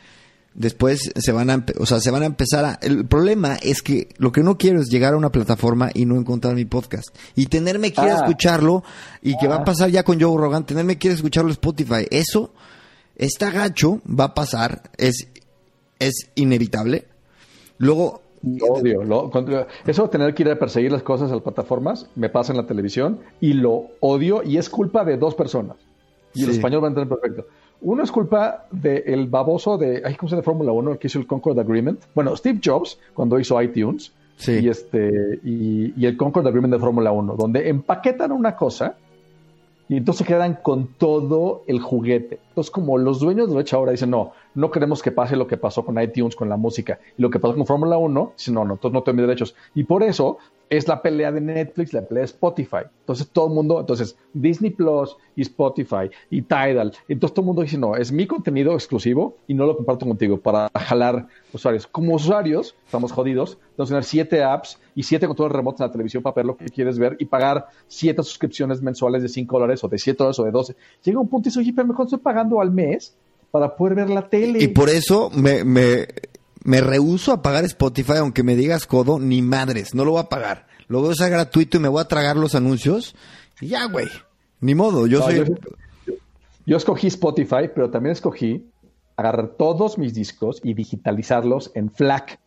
después 0.53 1.11
se 1.15 1.31
van 1.31 1.49
a, 1.49 1.65
o 1.79 1.85
sea, 1.85 2.01
se 2.01 2.11
van 2.11 2.23
a 2.23 2.25
empezar 2.25 2.65
a... 2.65 2.73
El 2.81 3.05
problema 3.05 3.55
es 3.55 3.81
que 3.81 4.09
lo 4.17 4.33
que 4.33 4.43
no 4.43 4.57
quiero 4.57 4.81
es 4.81 4.89
llegar 4.89 5.13
a 5.13 5.17
una 5.17 5.31
plataforma 5.31 5.91
y 5.93 6.05
no 6.05 6.17
encontrar 6.17 6.55
mi 6.55 6.65
podcast. 6.65 7.07
Y 7.35 7.45
tenerme 7.45 7.93
que 7.93 8.01
ir 8.01 8.09
a 8.09 8.15
Ah. 8.15 8.17
escucharlo, 8.17 8.83
y 9.21 9.37
que 9.37 9.47
va 9.47 9.57
a 9.57 9.63
pasar 9.63 9.89
ya 9.89 10.03
con 10.03 10.19
Joe 10.19 10.37
Rogan, 10.37 10.65
tenerme 10.65 10.97
que 10.97 11.07
ir 11.07 11.11
a 11.13 11.15
escucharlo 11.15 11.51
Spotify. 11.51 12.05
Eso 12.11 12.53
está 13.15 13.49
gacho, 13.49 14.01
va 14.07 14.25
a 14.25 14.33
pasar, 14.33 14.91
es, 14.97 15.29
es 15.99 16.29
inevitable. 16.35 17.07
Luego, 17.77 18.20
Lo 18.43 18.65
odio. 18.73 19.03
lo- 19.03 19.29
eso 19.85 20.03
de 20.03 20.09
tener 20.09 20.33
que 20.33 20.43
ir 20.43 20.49
a 20.49 20.57
perseguir 20.57 20.91
las 20.91 21.03
cosas 21.03 21.29
a 21.31 21.35
las 21.35 21.43
plataformas 21.43 22.09
me 22.15 22.29
pasa 22.29 22.51
en 22.53 22.57
la 22.57 22.65
televisión 22.65 23.19
y 23.39 23.53
lo 23.53 23.85
odio 23.99 24.41
y 24.43 24.57
es 24.57 24.69
culpa 24.69 25.05
de 25.05 25.17
dos 25.17 25.35
personas. 25.35 25.77
Y 26.33 26.43
el 26.45 26.51
español 26.51 26.81
va 26.83 26.87
a 26.87 26.89
entender 26.91 27.09
perfecto. 27.19 27.45
Uno 27.81 28.03
es 28.03 28.11
culpa 28.11 28.67
del 28.71 29.27
baboso 29.27 29.77
de, 29.77 30.01
ay, 30.05 30.15
¿cómo 30.15 30.29
se 30.29 30.33
llama 30.35 30.41
de 30.41 30.45
Fórmula 30.45 30.71
1? 30.71 30.91
El 30.93 30.97
que 30.97 31.07
hizo 31.07 31.19
el 31.19 31.27
Concord 31.27 31.59
Agreement. 31.59 31.99
Bueno, 32.15 32.35
Steve 32.35 32.59
Jobs, 32.63 32.99
cuando 33.13 33.39
hizo 33.39 33.61
iTunes, 33.61 34.13
Sí. 34.37 34.53
y, 34.63 34.69
este, 34.69 35.39
y, 35.43 35.93
y 36.01 36.05
el 36.05 36.17
Concord 36.17 36.47
Agreement 36.47 36.73
de 36.73 36.79
Fórmula 36.79 37.11
1, 37.11 37.35
donde 37.35 37.69
empaquetan 37.69 38.31
una 38.31 38.55
cosa 38.55 38.95
y 39.89 39.97
entonces 39.97 40.25
quedan 40.25 40.59
con 40.63 40.87
todo 40.97 41.63
el 41.67 41.79
juguete. 41.79 42.39
Entonces, 42.49 42.71
como 42.71 42.97
los 42.97 43.19
dueños 43.19 43.47
de 43.49 43.53
derecho 43.55 43.77
ahora 43.77 43.91
dicen, 43.91 44.09
no, 44.11 44.31
no 44.55 44.71
queremos 44.71 45.01
que 45.01 45.11
pase 45.11 45.35
lo 45.35 45.47
que 45.47 45.57
pasó 45.57 45.85
con 45.85 46.01
iTunes, 46.01 46.35
con 46.35 46.49
la 46.49 46.57
música, 46.57 46.99
y 47.17 47.21
lo 47.21 47.29
que 47.29 47.39
pasó 47.39 47.55
con 47.55 47.65
Fórmula 47.65 47.97
1, 47.97 48.33
dicen, 48.37 48.53
no, 48.53 48.65
no, 48.65 48.73
entonces 48.73 48.93
no 48.93 49.03
tengo 49.03 49.17
mis 49.17 49.27
derechos. 49.27 49.55
Y 49.75 49.83
por 49.83 50.03
eso 50.03 50.37
es 50.71 50.87
la 50.87 51.01
pelea 51.01 51.33
de 51.33 51.41
Netflix, 51.41 51.91
la 51.91 52.01
pelea 52.01 52.21
de 52.21 52.25
Spotify. 52.27 52.83
Entonces, 53.01 53.27
todo 53.27 53.47
el 53.47 53.53
mundo, 53.53 53.81
entonces, 53.81 54.15
Disney 54.33 54.71
Plus 54.71 55.17
y 55.35 55.41
Spotify 55.41 56.09
y 56.29 56.43
Tidal, 56.43 56.93
entonces 57.09 57.33
todo 57.33 57.43
el 57.43 57.47
mundo 57.47 57.61
dice, 57.61 57.77
no, 57.77 57.97
es 57.97 58.09
mi 58.13 58.25
contenido 58.25 58.73
exclusivo 58.73 59.35
y 59.47 59.53
no 59.53 59.65
lo 59.65 59.75
comparto 59.75 60.05
contigo 60.05 60.39
para 60.39 60.69
jalar 60.73 61.27
usuarios. 61.51 61.87
Como 61.87 62.15
usuarios, 62.15 62.75
estamos 62.85 63.11
jodidos, 63.11 63.57
tenemos 63.75 63.89
que 63.89 63.91
tener 63.91 64.03
siete 64.05 64.43
apps 64.45 64.79
y 64.95 65.03
siete 65.03 65.27
controles 65.27 65.53
remotos 65.53 65.81
en 65.81 65.87
la 65.87 65.91
televisión 65.91 66.23
para 66.23 66.35
ver 66.35 66.45
lo 66.45 66.55
que 66.55 66.69
quieres 66.69 66.97
ver 66.97 67.17
y 67.19 67.25
pagar 67.25 67.67
siete 67.89 68.23
suscripciones 68.23 68.81
mensuales 68.81 69.21
de 69.23 69.27
5 69.27 69.59
dólares 69.59 69.83
o 69.83 69.89
de 69.89 69.97
7 69.97 70.17
dólares 70.17 70.39
o 70.39 70.43
de 70.45 70.51
12. 70.51 70.75
Llega 71.03 71.19
un 71.19 71.27
punto 71.27 71.47
y 71.47 71.49
dice, 71.49 71.59
oye, 71.59 71.73
pero 71.75 71.85
mejor 71.85 72.05
estoy 72.05 72.19
pagando 72.19 72.61
al 72.61 72.71
mes 72.71 73.17
para 73.51 73.75
poder 73.75 73.95
ver 73.95 74.09
la 74.09 74.29
tele. 74.29 74.59
y 74.63 74.67
por 74.69 74.89
eso 74.89 75.29
me, 75.29 75.63
me, 75.63 76.07
me 76.63 76.81
rehuso 76.81 77.31
a 77.33 77.41
pagar 77.41 77.65
Spotify, 77.65 78.17
aunque 78.17 78.43
me 78.43 78.55
digas 78.55 78.85
codo, 78.87 79.19
ni 79.19 79.41
madres, 79.41 79.93
no 79.93 80.05
lo 80.05 80.11
voy 80.11 80.21
a 80.21 80.29
pagar. 80.29 80.67
Lo 80.87 80.99
voy 80.99 81.09
a 81.09 81.11
usar 81.13 81.29
gratuito 81.29 81.77
y 81.77 81.79
me 81.79 81.87
voy 81.87 82.01
a 82.01 82.05
tragar 82.07 82.35
los 82.37 82.55
anuncios. 82.55 83.15
Y 83.61 83.67
ya, 83.67 83.85
güey. 83.85 84.07
Ni 84.59 84.75
modo, 84.75 85.07
yo 85.07 85.19
No, 85.19 85.25
soy... 85.25 85.35
yo, 86.05 86.13
yo 86.65 86.77
escogí 86.77 87.07
Spotify, 87.07 87.69
pero 87.73 87.89
también 87.89 88.11
escogí 88.13 88.65
agarrar 89.15 89.49
todos 89.57 89.97
mis 89.97 90.13
discos 90.13 90.59
y 90.63 90.73
digitalizarlos 90.73 91.71
en 91.75 91.91
FLAC, 91.91 92.39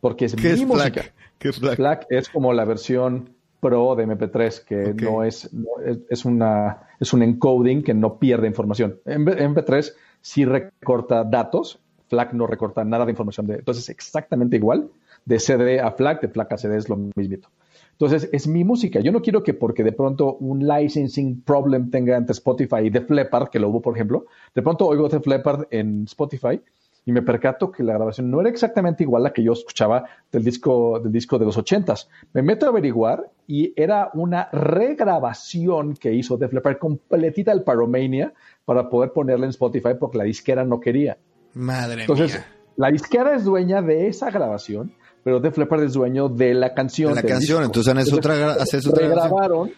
porque 0.00 0.26
es 0.26 0.34
¿Qué 0.36 0.42
mi 0.54 0.60
es 0.60 0.66
música. 0.66 0.90
Black? 0.90 1.14
¿Qué 1.38 1.48
es 1.48 1.60
Black? 1.60 1.76
FLAC 1.76 2.06
es 2.10 2.28
como 2.28 2.52
la 2.52 2.64
versión 2.64 3.34
pro 3.60 3.96
de 3.96 4.06
MP3, 4.06 4.64
que 4.64 4.94
no 4.94 5.24
es, 5.24 5.52
no 5.52 5.68
es, 5.84 5.98
es 6.08 6.24
una, 6.24 6.82
es 7.00 7.12
un 7.12 7.22
encoding 7.22 7.82
que 7.82 7.94
no 7.94 8.18
pierde 8.18 8.46
información. 8.46 9.00
En 9.04 9.24
MP3 9.26 9.92
sí 10.20 10.44
recorta 10.44 11.24
datos, 11.24 11.78
FLAC 12.08 12.32
no 12.32 12.46
recorta 12.46 12.84
nada 12.84 13.04
de 13.04 13.12
información. 13.12 13.46
De, 13.46 13.54
entonces, 13.56 13.88
exactamente 13.88 14.56
igual, 14.56 14.90
de 15.24 15.38
CD 15.38 15.80
a 15.80 15.92
FLAC, 15.92 16.22
de 16.22 16.28
FLAC 16.28 16.52
a 16.52 16.58
CD 16.58 16.76
es 16.76 16.88
lo 16.88 16.96
mismito. 16.96 17.48
Entonces, 17.92 18.28
es 18.32 18.46
mi 18.46 18.62
música. 18.62 19.00
Yo 19.00 19.10
no 19.10 19.22
quiero 19.22 19.42
que 19.42 19.54
porque 19.54 19.82
de 19.82 19.92
pronto 19.92 20.36
un 20.36 20.66
licensing 20.66 21.42
problem 21.42 21.90
tenga 21.90 22.16
entre 22.16 22.32
Spotify 22.32 22.76
y 22.84 22.90
Def 22.90 23.10
Leppard, 23.10 23.48
que 23.48 23.58
lo 23.58 23.68
hubo, 23.68 23.82
por 23.82 23.96
ejemplo, 23.96 24.26
de 24.54 24.62
pronto 24.62 24.86
oigo 24.86 25.08
Def 25.08 25.26
Leppard 25.26 25.66
en 25.70 26.04
Spotify 26.04 26.60
y 27.08 27.12
me 27.12 27.22
percato 27.22 27.72
que 27.72 27.82
la 27.82 27.94
grabación 27.94 28.30
no 28.30 28.38
era 28.42 28.50
exactamente 28.50 29.02
igual 29.02 29.22
a 29.22 29.28
la 29.28 29.32
que 29.32 29.42
yo 29.42 29.54
escuchaba 29.54 30.04
del 30.30 30.44
disco, 30.44 31.00
del 31.00 31.10
disco 31.10 31.38
de 31.38 31.46
los 31.46 31.56
ochentas. 31.56 32.10
Me 32.34 32.42
meto 32.42 32.66
a 32.66 32.68
averiguar 32.68 33.30
y 33.46 33.72
era 33.80 34.10
una 34.12 34.50
regrabación 34.52 35.94
que 35.94 36.12
hizo 36.12 36.36
Def 36.36 36.52
Leppard 36.52 36.76
completita 36.76 37.50
el 37.52 37.62
Pyromania 37.62 38.34
para 38.66 38.90
poder 38.90 39.12
ponerla 39.14 39.46
en 39.46 39.50
Spotify 39.50 39.94
porque 39.98 40.18
la 40.18 40.24
disquera 40.24 40.66
no 40.66 40.80
quería. 40.80 41.16
Madre 41.54 42.02
Entonces, 42.02 42.44
la 42.76 42.90
disquera 42.90 43.34
es 43.34 43.44
dueña 43.44 43.80
de 43.80 44.08
esa 44.08 44.30
grabación, 44.30 44.92
pero 45.24 45.40
Def 45.40 45.56
Leppard 45.56 45.84
es 45.84 45.94
dueño 45.94 46.28
de 46.28 46.52
la 46.52 46.74
canción. 46.74 47.14
De 47.14 47.22
la 47.22 47.26
canción, 47.26 47.64
entonces, 47.64 47.96
es 47.96 48.12
otra, 48.12 48.52
haces 48.52 48.86
otra 48.86 49.08
regrabaron, 49.08 49.70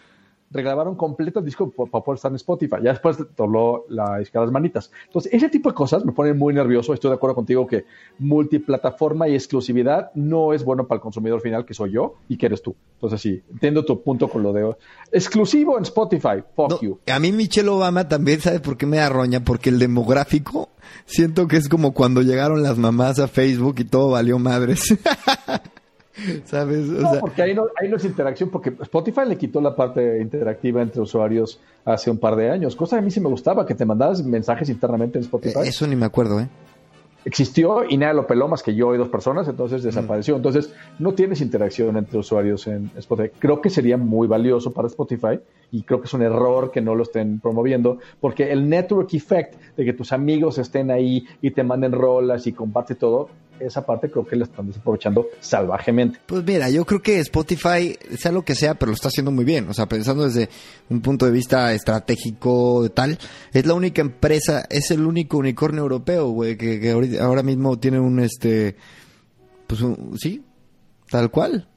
regrabaron 0.51 0.95
completo 0.95 1.39
el 1.39 1.45
disco 1.45 1.71
para 1.71 2.03
poder 2.03 2.17
estar 2.17 2.31
en 2.31 2.35
Spotify. 2.35 2.77
Ya 2.83 2.91
después 2.91 3.17
dobló 3.35 3.85
la 3.89 4.19
disquera 4.19 4.43
las 4.43 4.51
manitas. 4.51 4.91
Entonces, 5.05 5.33
ese 5.33 5.49
tipo 5.49 5.69
de 5.69 5.75
cosas 5.75 6.05
me 6.05 6.11
ponen 6.11 6.37
muy 6.37 6.53
nervioso. 6.53 6.93
Estoy 6.93 7.09
de 7.09 7.15
acuerdo 7.15 7.35
contigo 7.35 7.65
que 7.65 7.85
multiplataforma 8.19 9.27
y 9.27 9.35
exclusividad 9.35 10.11
no 10.15 10.53
es 10.53 10.63
bueno 10.63 10.87
para 10.87 10.97
el 10.97 11.01
consumidor 11.01 11.41
final, 11.41 11.65
que 11.65 11.73
soy 11.73 11.91
yo 11.93 12.15
y 12.27 12.37
que 12.37 12.47
eres 12.47 12.61
tú. 12.61 12.75
Entonces, 12.95 13.21
sí, 13.21 13.41
entiendo 13.51 13.85
tu 13.85 14.01
punto 14.01 14.27
con 14.27 14.43
lo 14.43 14.53
de 14.53 14.75
exclusivo 15.11 15.77
en 15.77 15.83
Spotify. 15.83 16.43
Fuck 16.55 16.81
you. 16.81 16.99
A 17.07 17.19
mí 17.19 17.31
Michelle 17.31 17.69
Obama 17.69 18.07
también, 18.07 18.41
¿sabe 18.41 18.59
por 18.59 18.77
qué 18.77 18.85
me 18.85 18.99
arroña? 18.99 19.43
Porque 19.43 19.69
el 19.69 19.79
demográfico 19.79 20.69
siento 21.05 21.47
que 21.47 21.57
es 21.57 21.69
como 21.69 21.93
cuando 21.93 22.21
llegaron 22.21 22.63
las 22.63 22.77
mamás 22.77 23.19
a 23.19 23.27
Facebook 23.27 23.75
y 23.79 23.85
todo 23.85 24.11
valió 24.11 24.39
madres. 24.39 24.95
¿Sabes? 26.45 26.87
no, 26.87 27.19
porque 27.19 27.41
ahí 27.41 27.53
no, 27.53 27.67
ahí 27.79 27.89
no 27.89 27.97
es 27.97 28.05
interacción, 28.05 28.49
porque 28.49 28.73
Spotify 28.81 29.21
le 29.27 29.37
quitó 29.37 29.61
la 29.61 29.75
parte 29.75 30.21
interactiva 30.21 30.81
entre 30.81 31.01
usuarios 31.01 31.59
hace 31.85 32.11
un 32.11 32.17
par 32.17 32.35
de 32.35 32.49
años, 32.49 32.75
cosa 32.75 32.97
que 32.97 32.99
a 32.99 33.01
mí 33.03 33.11
sí 33.11 33.19
me 33.19 33.29
gustaba, 33.29 33.65
que 33.65 33.75
te 33.75 33.85
mandabas 33.85 34.23
mensajes 34.23 34.69
internamente 34.69 35.17
en 35.17 35.23
Spotify. 35.23 35.59
Eh, 35.59 35.67
eso 35.67 35.87
ni 35.87 35.95
me 35.95 36.05
acuerdo, 36.05 36.39
¿eh? 36.39 36.47
Existió 37.23 37.83
y 37.87 37.97
nada 37.97 38.13
lo 38.13 38.25
peló 38.25 38.47
más 38.47 38.63
que 38.63 38.73
yo 38.73 38.95
y 38.95 38.97
dos 38.97 39.09
personas, 39.09 39.47
entonces 39.47 39.83
desapareció. 39.83 40.35
Entonces 40.35 40.73
no 40.97 41.13
tienes 41.13 41.39
interacción 41.41 41.95
entre 41.95 42.17
usuarios 42.17 42.65
en 42.65 42.89
Spotify. 42.97 43.29
Creo 43.37 43.61
que 43.61 43.69
sería 43.69 43.95
muy 43.95 44.27
valioso 44.27 44.73
para 44.73 44.87
Spotify 44.87 45.39
y 45.71 45.83
creo 45.83 46.01
que 46.01 46.07
es 46.07 46.13
un 46.15 46.23
error 46.23 46.71
que 46.71 46.81
no 46.81 46.95
lo 46.95 47.03
estén 47.03 47.39
promoviendo, 47.39 47.99
porque 48.19 48.51
el 48.51 48.67
network 48.67 49.13
effect 49.13 49.55
de 49.77 49.85
que 49.85 49.93
tus 49.93 50.11
amigos 50.11 50.57
estén 50.57 50.89
ahí 50.89 51.23
y 51.43 51.51
te 51.51 51.63
manden 51.63 51.91
rolas 51.91 52.47
y 52.47 52.53
comparte 52.53 52.95
todo, 52.95 53.29
esa 53.65 53.85
parte 53.85 54.09
creo 54.09 54.25
que 54.25 54.35
la 54.35 54.45
están 54.45 54.67
desaprovechando 54.67 55.27
salvajemente. 55.39 56.19
Pues 56.25 56.43
mira, 56.43 56.69
yo 56.69 56.85
creo 56.85 57.01
que 57.01 57.19
Spotify, 57.19 57.97
sea 58.17 58.31
lo 58.31 58.43
que 58.43 58.55
sea, 58.55 58.75
pero 58.75 58.91
lo 58.91 58.95
está 58.95 59.07
haciendo 59.07 59.31
muy 59.31 59.45
bien. 59.45 59.69
O 59.69 59.73
sea, 59.73 59.87
pensando 59.87 60.25
desde 60.25 60.49
un 60.89 61.01
punto 61.01 61.25
de 61.25 61.31
vista 61.31 61.73
estratégico 61.73 62.89
tal, 62.93 63.17
es 63.53 63.65
la 63.65 63.73
única 63.73 64.01
empresa, 64.01 64.65
es 64.69 64.91
el 64.91 65.05
único 65.05 65.37
unicornio 65.37 65.81
europeo, 65.81 66.29
güey, 66.29 66.57
que, 66.57 67.17
ahora 67.19 67.43
mismo 67.43 67.79
tiene 67.79 67.99
un, 67.99 68.19
este, 68.19 68.75
pues 69.67 69.81
un, 69.81 70.17
sí, 70.19 70.43
tal 71.09 71.31
cual. 71.31 71.67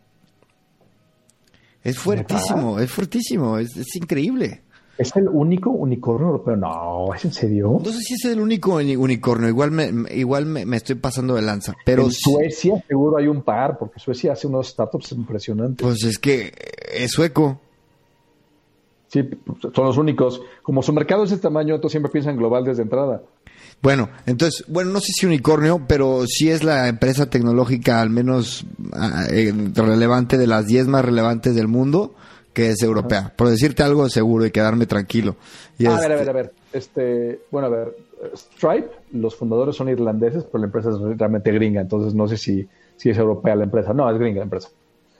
Es 1.82 1.98
fuertísimo, 1.98 2.80
es 2.80 2.90
fuertísimo, 2.90 3.58
es 3.58 3.96
increíble. 3.96 4.63
¿Es 4.96 5.14
el 5.16 5.28
único 5.28 5.70
unicornio 5.70 6.28
europeo? 6.28 6.56
No, 6.56 7.12
¿es 7.14 7.24
en 7.24 7.32
serio? 7.32 7.80
No 7.84 7.90
sé 7.90 7.98
si 8.00 8.14
es 8.14 8.24
el 8.26 8.40
único 8.40 8.74
unicornio, 8.74 9.48
igual 9.48 9.72
me, 9.72 9.90
igual 10.14 10.46
me, 10.46 10.76
estoy 10.76 10.94
pasando 10.96 11.34
de 11.34 11.42
lanza. 11.42 11.74
Pero 11.84 12.04
en 12.04 12.12
Suecia 12.12 12.82
seguro 12.86 13.16
hay 13.16 13.26
un 13.26 13.42
par, 13.42 13.76
porque 13.76 13.98
Suecia 13.98 14.32
hace 14.32 14.46
unos 14.46 14.68
startups 14.68 15.12
impresionantes. 15.12 15.84
Pues 15.84 16.04
es 16.04 16.18
que 16.18 16.52
es 16.92 17.10
sueco. 17.10 17.60
Sí, 19.08 19.28
son 19.74 19.84
los 19.84 19.98
únicos. 19.98 20.40
Como 20.62 20.82
su 20.82 20.92
mercado 20.92 21.24
es 21.24 21.30
de 21.30 21.38
tamaño, 21.38 21.74
entonces 21.74 21.92
siempre 21.92 22.12
piensan 22.12 22.36
global 22.36 22.64
desde 22.64 22.82
entrada. 22.82 23.22
Bueno, 23.82 24.08
entonces, 24.26 24.64
bueno, 24.68 24.92
no 24.92 25.00
sé 25.00 25.12
si 25.12 25.26
unicornio, 25.26 25.82
pero 25.86 26.24
sí 26.26 26.50
es 26.50 26.64
la 26.64 26.88
empresa 26.88 27.28
tecnológica 27.28 28.00
al 28.00 28.10
menos 28.10 28.64
ah, 28.92 29.26
eh, 29.30 29.52
relevante 29.74 30.38
de 30.38 30.46
las 30.46 30.66
10 30.66 30.86
más 30.86 31.04
relevantes 31.04 31.54
del 31.54 31.68
mundo 31.68 32.14
que 32.54 32.70
es 32.70 32.82
europea. 32.82 33.32
Por 33.36 33.48
decirte 33.48 33.82
algo 33.82 34.08
seguro 34.08 34.46
y 34.46 34.50
quedarme 34.50 34.86
tranquilo. 34.86 35.36
Y 35.78 35.86
a 35.86 35.98
ver, 35.98 36.12
a 36.12 36.16
ver, 36.16 36.30
a 36.30 36.32
ver. 36.32 36.52
Este, 36.72 37.40
bueno, 37.50 37.66
a 37.66 37.70
ver. 37.70 37.96
Stripe, 38.34 38.88
los 39.12 39.36
fundadores 39.36 39.76
son 39.76 39.90
irlandeses, 39.90 40.44
pero 40.44 40.60
la 40.60 40.66
empresa 40.66 40.90
es 40.90 41.18
realmente 41.18 41.52
gringa, 41.52 41.82
entonces 41.82 42.14
no 42.14 42.26
sé 42.26 42.38
si, 42.38 42.66
si 42.96 43.10
es 43.10 43.18
europea 43.18 43.54
la 43.54 43.64
empresa. 43.64 43.92
No, 43.92 44.10
es 44.10 44.18
gringa 44.18 44.38
la 44.38 44.44
empresa. 44.44 44.68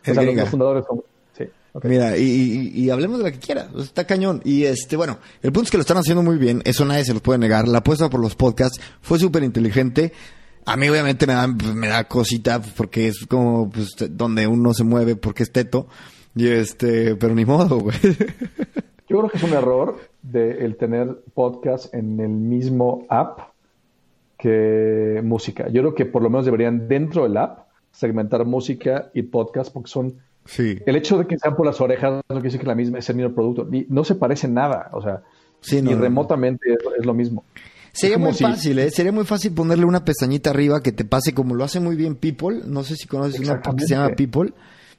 Es 0.03 0.17
gringa. 0.17 0.43
Los 0.43 0.51
fundadores 0.51 0.85
son... 0.87 1.03
Sí, 1.37 1.45
Mira, 1.83 2.17
y, 2.17 2.89
hablemos 2.89 3.19
de 3.19 3.25
la 3.25 3.33
que 3.33 3.41
quiera, 3.41 3.69
está 3.79 4.07
cañón. 4.07 4.41
Y 4.45 4.65
este, 4.65 4.97
bueno, 4.97 5.19
el 5.43 5.53
punto 5.53 5.65
es 5.65 5.71
que 5.73 5.77
lo 5.77 5.83
están 5.83 5.97
haciendo 5.99 6.23
muy 6.23 6.39
bien, 6.39 6.63
eso 6.65 6.85
nadie 6.85 7.05
se 7.05 7.13
los 7.13 7.21
puede 7.21 7.41
negar. 7.41 7.67
La 7.67 7.79
apuesta 7.79 8.09
por 8.09 8.21
los 8.21 8.37
podcasts 8.37 8.81
fue 9.03 9.19
súper 9.19 9.43
inteligente. 9.43 10.13
A 10.67 10.77
mí 10.77 10.89
obviamente 10.89 11.27
me 11.27 11.35
da, 11.35 11.47
me 11.47 11.89
da 11.89 12.05
cosita 12.05 12.63
porque 12.63 13.09
es 13.09 13.27
como 13.27 13.69
pues, 13.71 13.89
donde 14.11 14.47
uno 14.47 14.73
se 14.73 14.85
mueve 14.85 15.17
porque 15.17 15.43
es 15.43 15.53
teto. 15.53 15.89
Y 16.35 16.49
este, 16.49 17.17
pero 17.17 17.35
ni 17.35 17.45
modo, 17.45 17.79
güey. 17.79 17.97
Yo 19.09 19.19
creo 19.19 19.29
que 19.29 19.37
es 19.37 19.43
un 19.43 19.53
error 19.53 19.99
de 20.23 20.65
el 20.65 20.77
tener 20.77 21.23
podcast 21.35 21.95
en 21.95 22.19
el 22.21 22.31
mismo 22.31 23.07
app 23.09 23.41
que 24.39 25.21
música. 25.23 25.69
Yo 25.69 25.83
creo 25.83 25.95
que 25.95 26.07
por 26.07 26.23
lo 26.23 26.31
menos 26.31 26.45
deberían 26.45 26.89
dentro 26.89 27.25
del 27.25 27.37
app 27.37 27.69
segmentar 27.93 28.45
música 28.45 29.11
y 29.15 29.23
podcast 29.23 29.73
porque 29.73 29.91
son 29.91 30.15
sí. 30.45 30.79
el 30.85 30.97
hecho 30.97 31.19
de 31.19 31.27
que 31.27 31.39
sean 31.39 31.55
por 31.55 31.67
las 31.67 31.81
orejas 31.81 32.15
no 32.15 32.23
quiere 32.29 32.43
decir 32.43 32.61
que 32.61 32.67
la 32.67 32.75
misma 32.75 32.99
es 32.99 33.09
el 33.09 33.17
mismo 33.17 33.35
producto. 33.35 33.69
no 33.89 34.05
se 34.05 34.17
parece 34.17 34.49
nada, 34.49 34.91
o 34.93 35.03
sea, 35.03 35.23
sí, 35.61 35.81
ni 35.81 35.95
remotamente 35.95 36.77
es, 36.99 37.07
lo 37.07 37.15
mismo. 37.15 37.45
Sería 37.93 38.19
muy 38.19 38.33
fácil, 38.33 38.81
¿eh? 38.81 38.91
Sería 38.91 39.13
muy 39.13 39.25
fácil 39.25 39.53
ponerle 39.53 39.85
una 39.85 40.05
pestañita 40.05 40.51
arriba 40.51 40.83
que 40.83 40.91
te 40.91 41.05
pase 41.05 41.33
como 41.33 41.55
lo 41.55 41.63
hace 41.63 41.79
muy 41.79 41.95
bien 41.95 42.17
People. 42.17 42.63
No 42.67 42.83
sé 42.83 42.97
si 42.97 43.07
conoces 43.07 43.39
una 43.39 43.53
app 43.53 43.77
que 43.77 43.87
se 43.87 43.95
llama 43.95 44.17
People 44.17 44.53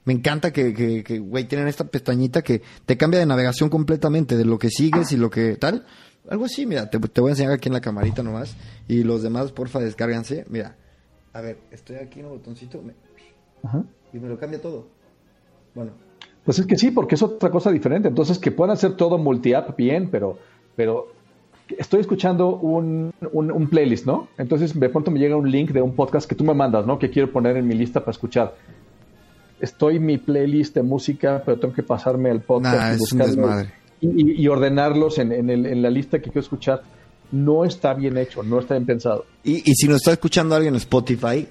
me 0.06 0.12
encanta 0.12 0.52
que, 0.52 0.72
que, 0.72 1.02
que, 1.02 1.18
güey, 1.18 1.44
tienen 1.44 1.66
esta 1.66 1.84
pestañita 1.84 2.42
que 2.42 2.62
te 2.86 2.96
cambia 2.96 3.18
de 3.18 3.26
navegación 3.26 3.68
completamente, 3.68 4.36
de 4.36 4.44
lo 4.44 4.56
que 4.56 4.70
sigues 4.70 5.10
y 5.10 5.16
lo 5.16 5.30
que 5.30 5.56
tal. 5.56 5.84
Algo 6.30 6.44
así, 6.44 6.64
mira, 6.64 6.88
te, 6.88 6.98
voy 6.98 7.28
a 7.28 7.32
enseñar 7.32 7.52
aquí 7.52 7.68
en 7.68 7.72
la 7.72 7.80
camarita 7.80 8.22
nomás. 8.22 8.56
Y 8.86 9.02
los 9.02 9.24
demás, 9.24 9.50
porfa, 9.50 9.80
descárganse. 9.80 10.44
Mira, 10.48 10.76
a 11.32 11.40
ver, 11.40 11.58
estoy 11.72 11.96
aquí 11.96 12.20
en 12.20 12.26
un 12.26 12.32
botoncito 12.32 12.82
y 14.12 14.18
me 14.18 14.28
lo 14.28 14.38
cambia 14.38 14.60
todo. 14.60 14.86
Bueno. 15.74 15.90
Pues 16.44 16.60
es 16.60 16.66
que 16.66 16.78
sí, 16.78 16.92
porque 16.92 17.16
es 17.16 17.22
otra 17.22 17.50
cosa 17.50 17.72
diferente. 17.72 18.06
Entonces, 18.06 18.38
que 18.38 18.52
puedan 18.52 18.74
hacer 18.74 18.94
todo 18.94 19.18
multi-app 19.18 19.76
bien, 19.76 20.08
pero, 20.08 20.38
pero 20.76 21.08
estoy 21.76 22.00
escuchando 22.00 22.54
un, 22.54 23.12
un, 23.32 23.50
un, 23.50 23.68
playlist, 23.68 24.06
¿no? 24.06 24.28
Entonces, 24.38 24.78
de 24.78 24.88
pronto 24.88 25.10
me 25.10 25.18
llega 25.18 25.34
un 25.34 25.50
link 25.50 25.72
de 25.72 25.82
un 25.82 25.96
podcast 25.96 26.28
que 26.28 26.36
tú 26.36 26.44
me 26.44 26.54
mandas, 26.54 26.86
¿no? 26.86 26.96
Que 27.00 27.10
quiero 27.10 27.32
poner 27.32 27.56
en 27.56 27.66
mi 27.66 27.74
lista 27.74 27.98
para 27.98 28.12
escuchar 28.12 28.54
estoy 29.60 29.98
mi 29.98 30.18
playlist 30.18 30.74
de 30.74 30.82
música, 30.82 31.42
pero 31.44 31.58
tengo 31.58 31.74
que 31.74 31.82
pasarme 31.82 32.30
al 32.30 32.40
podcast 32.40 33.00
y, 34.00 34.46
ordenarlos 34.48 35.18
en, 35.18 35.32
en, 35.32 35.82
la 35.82 35.90
lista 35.90 36.18
que 36.18 36.24
quiero 36.24 36.40
escuchar. 36.40 36.82
No 37.32 37.64
está 37.64 37.94
bien 37.94 38.16
hecho, 38.18 38.42
no 38.42 38.60
está 38.60 38.74
bien 38.74 38.86
pensado. 38.86 39.24
Y, 39.42 39.60
si 39.74 39.88
nos 39.88 39.96
está 39.96 40.12
escuchando 40.12 40.54
alguien 40.54 40.74
en 40.74 40.78
Spotify, 40.78 41.48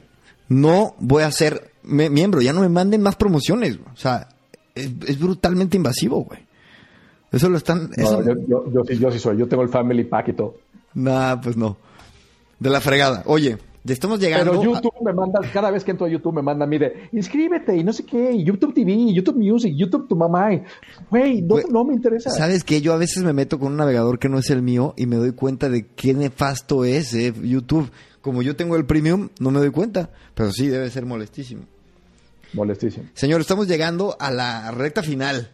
no 0.50 0.96
voy 1.00 1.24
a 1.24 1.32
ser 1.32 1.72
miembro, 1.84 2.42
ya 2.42 2.54
no 2.54 2.62
me 2.62 2.70
manden 2.70 3.02
más 3.02 3.16
promociones. 3.16 3.78
O 3.94 3.98
sea, 3.98 4.30
es, 4.74 5.20
brutalmente 5.20 5.78
invasivo, 5.78 6.24
güey. 6.24 6.40
Eso 7.32 7.50
lo 7.50 7.58
están... 7.58 7.90
Yo, 7.98 8.72
yo, 8.72 8.84
sí, 8.88 8.98
yo 8.98 9.12
sí 9.12 9.20
soy, 9.20 9.38
yo 9.38 9.48
tengo 9.48 9.64
el 9.64 9.70
Family 9.70 10.06
Pack 10.06 10.30
y 10.30 10.34
todo. 10.34 10.58
Nah, 10.94 11.42
pues 11.42 11.58
no. 11.58 11.76
De 12.60 12.70
la 12.70 12.80
fregada. 12.80 13.24
Oye, 13.26 13.58
estamos 13.94 14.20
llegando. 14.20 14.52
Pero 14.52 14.64
YouTube 14.64 14.94
me 15.04 15.14
manda, 15.14 15.40
cada 15.54 15.72
vez 15.72 15.84
que 15.84 15.92
entro 15.92 16.08
a 16.08 16.10
YouTube 16.10 16.34
me 16.34 16.42
manda, 16.42 16.66
mire, 16.66 17.10
inscríbete 17.12 17.76
y 17.78 17.84
no 17.84 17.94
sé 17.94 18.06
qué, 18.06 18.44
YouTube 18.44 18.74
TV, 18.74 19.14
YouTube 19.14 19.38
Music, 19.38 19.74
YouTube 19.76 20.08
tu 20.08 20.16
mamá. 20.16 20.50
Güey, 21.10 21.42
no, 21.42 21.86
me 21.86 21.94
interesa. 21.94 22.30
¿Sabes 22.32 22.64
qué? 22.64 22.82
Yo 22.82 22.94
a 22.94 22.98
veces 22.98 23.24
me 23.24 23.34
meto 23.34 23.60
con 23.60 23.74
un 23.74 23.78
navegador 23.78 24.20
que 24.20 24.30
no 24.30 24.40
es 24.40 24.50
el 24.50 24.62
mío 24.62 24.94
y 24.98 25.06
me 25.06 25.18
doy 25.18 25.34
cuenta 25.34 25.70
de 25.70 25.88
qué 25.88 26.14
nefasto 26.14 26.84
es 26.84 27.14
eh, 27.14 27.34
YouTube. 27.44 27.92
Como 28.22 28.42
yo 28.42 28.56
tengo 28.56 28.76
el 28.76 28.86
premium, 28.86 29.30
no 29.40 29.52
me 29.52 29.60
doy 29.60 29.70
cuenta. 29.70 30.10
Pero 30.34 30.52
sí, 30.52 30.68
debe 30.68 30.90
ser 30.90 31.06
molestísimo. 31.06 31.64
Molestísimo. 32.54 33.06
Señor, 33.14 33.42
estamos 33.42 33.68
llegando 33.68 34.16
a 34.20 34.32
la 34.32 34.72
recta 34.72 35.04
final. 35.04 35.52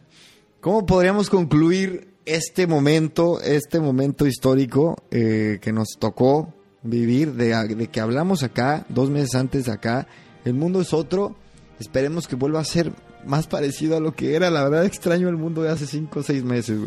¿Cómo 0.62 0.86
podríamos 0.86 1.30
concluir 1.30 2.14
este 2.26 2.68
momento, 2.68 3.42
este 3.42 3.80
momento 3.80 4.26
histórico 4.26 4.96
eh, 5.10 5.60
que 5.62 5.74
nos 5.74 5.98
tocó 6.00 6.54
vivir, 6.84 7.34
de, 7.34 7.88
que 7.88 8.02
hablamos 8.02 8.44
acá, 8.44 8.86
dos 8.90 9.10
meses 9.10 9.36
antes 9.36 9.70
acá, 9.70 10.08
el 10.46 10.54
mundo 10.54 10.82
es 10.82 10.94
otro, 10.94 11.36
esperemos 11.80 12.28
que 12.28 12.36
vuelva 12.36 12.60
a 12.60 12.66
ser 12.66 12.92
más 13.26 13.46
parecido 13.46 13.98
a 13.98 14.00
lo 14.00 14.14
que 14.14 14.36
era, 14.36 14.50
la 14.50 14.64
verdad 14.64 14.86
extraño 14.86 15.30
el 15.30 15.38
mundo 15.38 15.62
de 15.62 15.70
hace 15.70 15.86
cinco 15.86 16.22
o 16.22 16.24
seis 16.24 16.44
meses, 16.44 16.80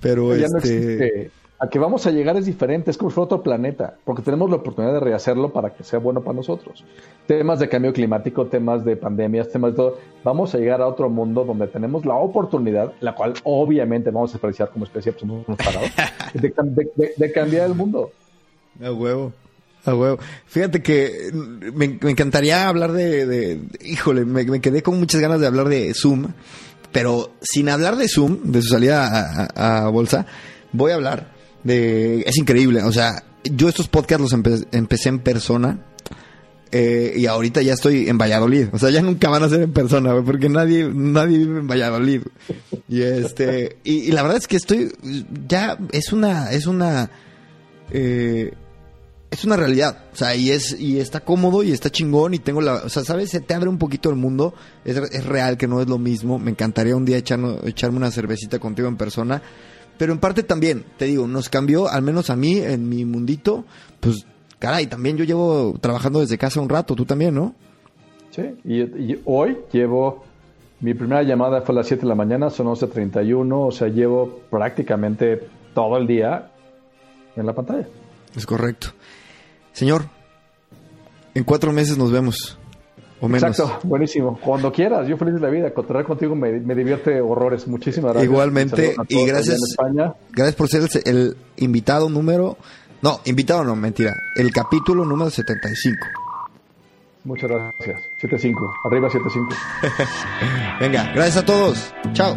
pero 0.00 0.34
este... 0.34 1.30
a 1.58 1.68
que 1.68 1.78
vamos 1.78 2.06
a 2.06 2.10
llegar 2.10 2.36
es 2.36 2.44
diferente, 2.44 2.90
es 2.90 2.98
como 2.98 3.10
si 3.10 3.14
fuera 3.14 3.24
otro 3.24 3.42
planeta, 3.42 3.94
porque 4.04 4.20
tenemos 4.20 4.50
la 4.50 4.56
oportunidad 4.56 4.92
de 4.92 5.00
rehacerlo 5.00 5.50
para 5.50 5.70
que 5.70 5.82
sea 5.82 5.98
bueno 5.98 6.20
para 6.20 6.36
nosotros. 6.36 6.84
Temas 7.26 7.58
de 7.58 7.70
cambio 7.70 7.94
climático, 7.94 8.48
temas 8.48 8.84
de 8.84 8.96
pandemias, 8.96 9.48
temas 9.48 9.70
de 9.70 9.76
todo, 9.76 9.98
vamos 10.22 10.54
a 10.54 10.58
llegar 10.58 10.82
a 10.82 10.86
otro 10.86 11.08
mundo 11.08 11.44
donde 11.46 11.68
tenemos 11.68 12.04
la 12.04 12.16
oportunidad, 12.16 12.92
la 13.00 13.14
cual 13.14 13.32
obviamente 13.44 14.10
vamos 14.10 14.32
a 14.32 14.34
despreciar 14.34 14.68
como 14.68 14.84
especie, 14.84 15.12
pues 15.12 15.20
somos 15.20 15.46
parados, 15.46 15.90
de 17.16 17.32
cambiar 17.32 17.66
el 17.66 17.74
mundo. 17.74 18.10
A 18.80 18.92
huevo. 18.92 19.32
A 19.84 19.94
huevo. 19.94 20.18
Fíjate 20.46 20.82
que 20.82 21.30
me, 21.32 21.98
encantaría 22.08 22.68
hablar 22.68 22.92
de, 22.92 23.60
híjole, 23.84 24.24
me, 24.24 24.60
quedé 24.60 24.82
con 24.82 24.98
muchas 24.98 25.20
ganas 25.20 25.40
de 25.40 25.46
hablar 25.48 25.68
de 25.68 25.92
Zoom, 25.94 26.28
pero 26.92 27.32
sin 27.40 27.68
hablar 27.68 27.96
de 27.96 28.08
Zoom, 28.08 28.38
de 28.44 28.62
su 28.62 28.68
salida 28.68 29.48
a, 29.56 29.88
bolsa, 29.88 30.26
voy 30.72 30.92
a 30.92 30.94
hablar 30.94 31.32
de, 31.64 32.20
es 32.20 32.36
increíble, 32.36 32.82
o 32.82 32.92
sea, 32.92 33.24
yo 33.44 33.68
estos 33.68 33.88
podcasts 33.88 34.22
los 34.22 34.66
empecé 34.72 35.08
en 35.08 35.18
persona. 35.18 35.86
Eh, 36.74 37.12
y 37.18 37.26
ahorita 37.26 37.60
ya 37.60 37.74
estoy 37.74 38.08
en 38.08 38.16
Valladolid. 38.16 38.68
O 38.72 38.78
sea, 38.78 38.88
ya 38.88 39.02
nunca 39.02 39.28
van 39.28 39.42
a 39.42 39.48
ser 39.50 39.60
en 39.60 39.72
persona, 39.74 40.14
porque 40.24 40.48
nadie, 40.48 40.90
nadie 40.90 41.36
vive 41.36 41.60
en 41.60 41.68
Valladolid. 41.68 42.22
Y 42.88 43.02
este, 43.02 43.76
y, 43.84 44.10
la 44.10 44.22
verdad 44.22 44.38
es 44.38 44.48
que 44.48 44.56
estoy, 44.56 44.90
ya 45.46 45.76
es 45.92 46.14
una, 46.14 46.50
es 46.50 46.66
una, 46.66 47.10
eh, 47.90 48.54
es 49.32 49.46
una 49.46 49.56
realidad, 49.56 50.04
o 50.12 50.16
sea, 50.16 50.36
y 50.36 50.50
es 50.50 50.78
y 50.78 51.00
está 51.00 51.20
cómodo 51.20 51.62
y 51.62 51.72
está 51.72 51.88
chingón 51.88 52.34
y 52.34 52.38
tengo 52.38 52.60
la, 52.60 52.74
o 52.74 52.88
sea, 52.90 53.02
sabes, 53.02 53.30
se 53.30 53.40
te 53.40 53.54
abre 53.54 53.70
un 53.70 53.78
poquito 53.78 54.10
el 54.10 54.16
mundo, 54.16 54.52
es, 54.84 54.98
es 54.98 55.24
real 55.24 55.56
que 55.56 55.66
no 55.66 55.80
es 55.80 55.88
lo 55.88 55.96
mismo, 55.96 56.38
me 56.38 56.50
encantaría 56.50 56.94
un 56.94 57.06
día 57.06 57.16
echarme 57.16 57.96
una 57.96 58.10
cervecita 58.10 58.58
contigo 58.58 58.88
en 58.88 58.98
persona, 58.98 59.40
pero 59.96 60.12
en 60.12 60.18
parte 60.18 60.42
también, 60.42 60.84
te 60.98 61.06
digo, 61.06 61.26
nos 61.26 61.48
cambió, 61.48 61.88
al 61.88 62.02
menos 62.02 62.28
a 62.28 62.36
mí, 62.36 62.58
en 62.58 62.86
mi 62.90 63.06
mundito, 63.06 63.64
pues, 64.00 64.26
caray, 64.58 64.86
también 64.86 65.16
yo 65.16 65.24
llevo 65.24 65.78
trabajando 65.80 66.20
desde 66.20 66.36
casa 66.36 66.60
un 66.60 66.68
rato, 66.68 66.94
tú 66.94 67.06
también, 67.06 67.34
¿no? 67.34 67.54
Sí, 68.32 68.42
y, 68.64 69.18
hoy 69.24 69.56
llevo, 69.72 70.24
mi 70.80 70.92
primera 70.92 71.22
llamada 71.22 71.62
fue 71.62 71.74
a 71.74 71.76
las 71.76 71.86
7 71.86 72.02
de 72.02 72.08
la 72.08 72.14
mañana, 72.14 72.50
son 72.50 72.66
11.31, 72.66 73.50
o 73.50 73.70
sea, 73.70 73.88
llevo 73.88 74.42
prácticamente 74.50 75.48
todo 75.74 75.96
el 75.96 76.06
día 76.06 76.50
en 77.34 77.46
la 77.46 77.54
pantalla. 77.54 77.88
Es 78.36 78.44
correcto. 78.44 78.88
Señor, 79.72 80.04
en 81.34 81.44
cuatro 81.44 81.72
meses 81.72 81.96
nos 81.98 82.10
vemos. 82.10 82.58
O 83.20 83.28
menos. 83.28 83.44
Exacto, 83.50 83.86
buenísimo. 83.86 84.38
Cuando 84.42 84.72
quieras, 84.72 85.06
yo 85.06 85.16
feliz 85.16 85.34
de 85.34 85.40
la 85.40 85.48
vida. 85.48 85.72
Contar 85.72 86.04
contigo 86.04 86.34
me, 86.34 86.50
divierte 86.74 87.20
horrores. 87.20 87.68
Muchísimas 87.68 88.14
gracias. 88.14 88.32
Igualmente, 88.32 88.96
y 89.08 89.26
gracias. 89.26 89.60
Gracias 90.32 90.56
por 90.56 90.68
ser 90.68 90.88
el, 91.04 91.36
invitado 91.56 92.10
número. 92.10 92.58
No, 93.00 93.20
invitado 93.24 93.62
no, 93.62 93.76
mentira. 93.76 94.12
El 94.34 94.52
capítulo 94.52 95.04
número 95.04 95.30
75. 95.30 95.96
Muchas 97.24 97.48
gracias. 97.48 98.00
75. 98.20 98.74
Arriba 98.84 99.08
75. 99.08 99.54
Venga, 100.80 101.12
gracias 101.14 101.36
a 101.36 101.44
todos. 101.44 101.94
Chao. 102.12 102.36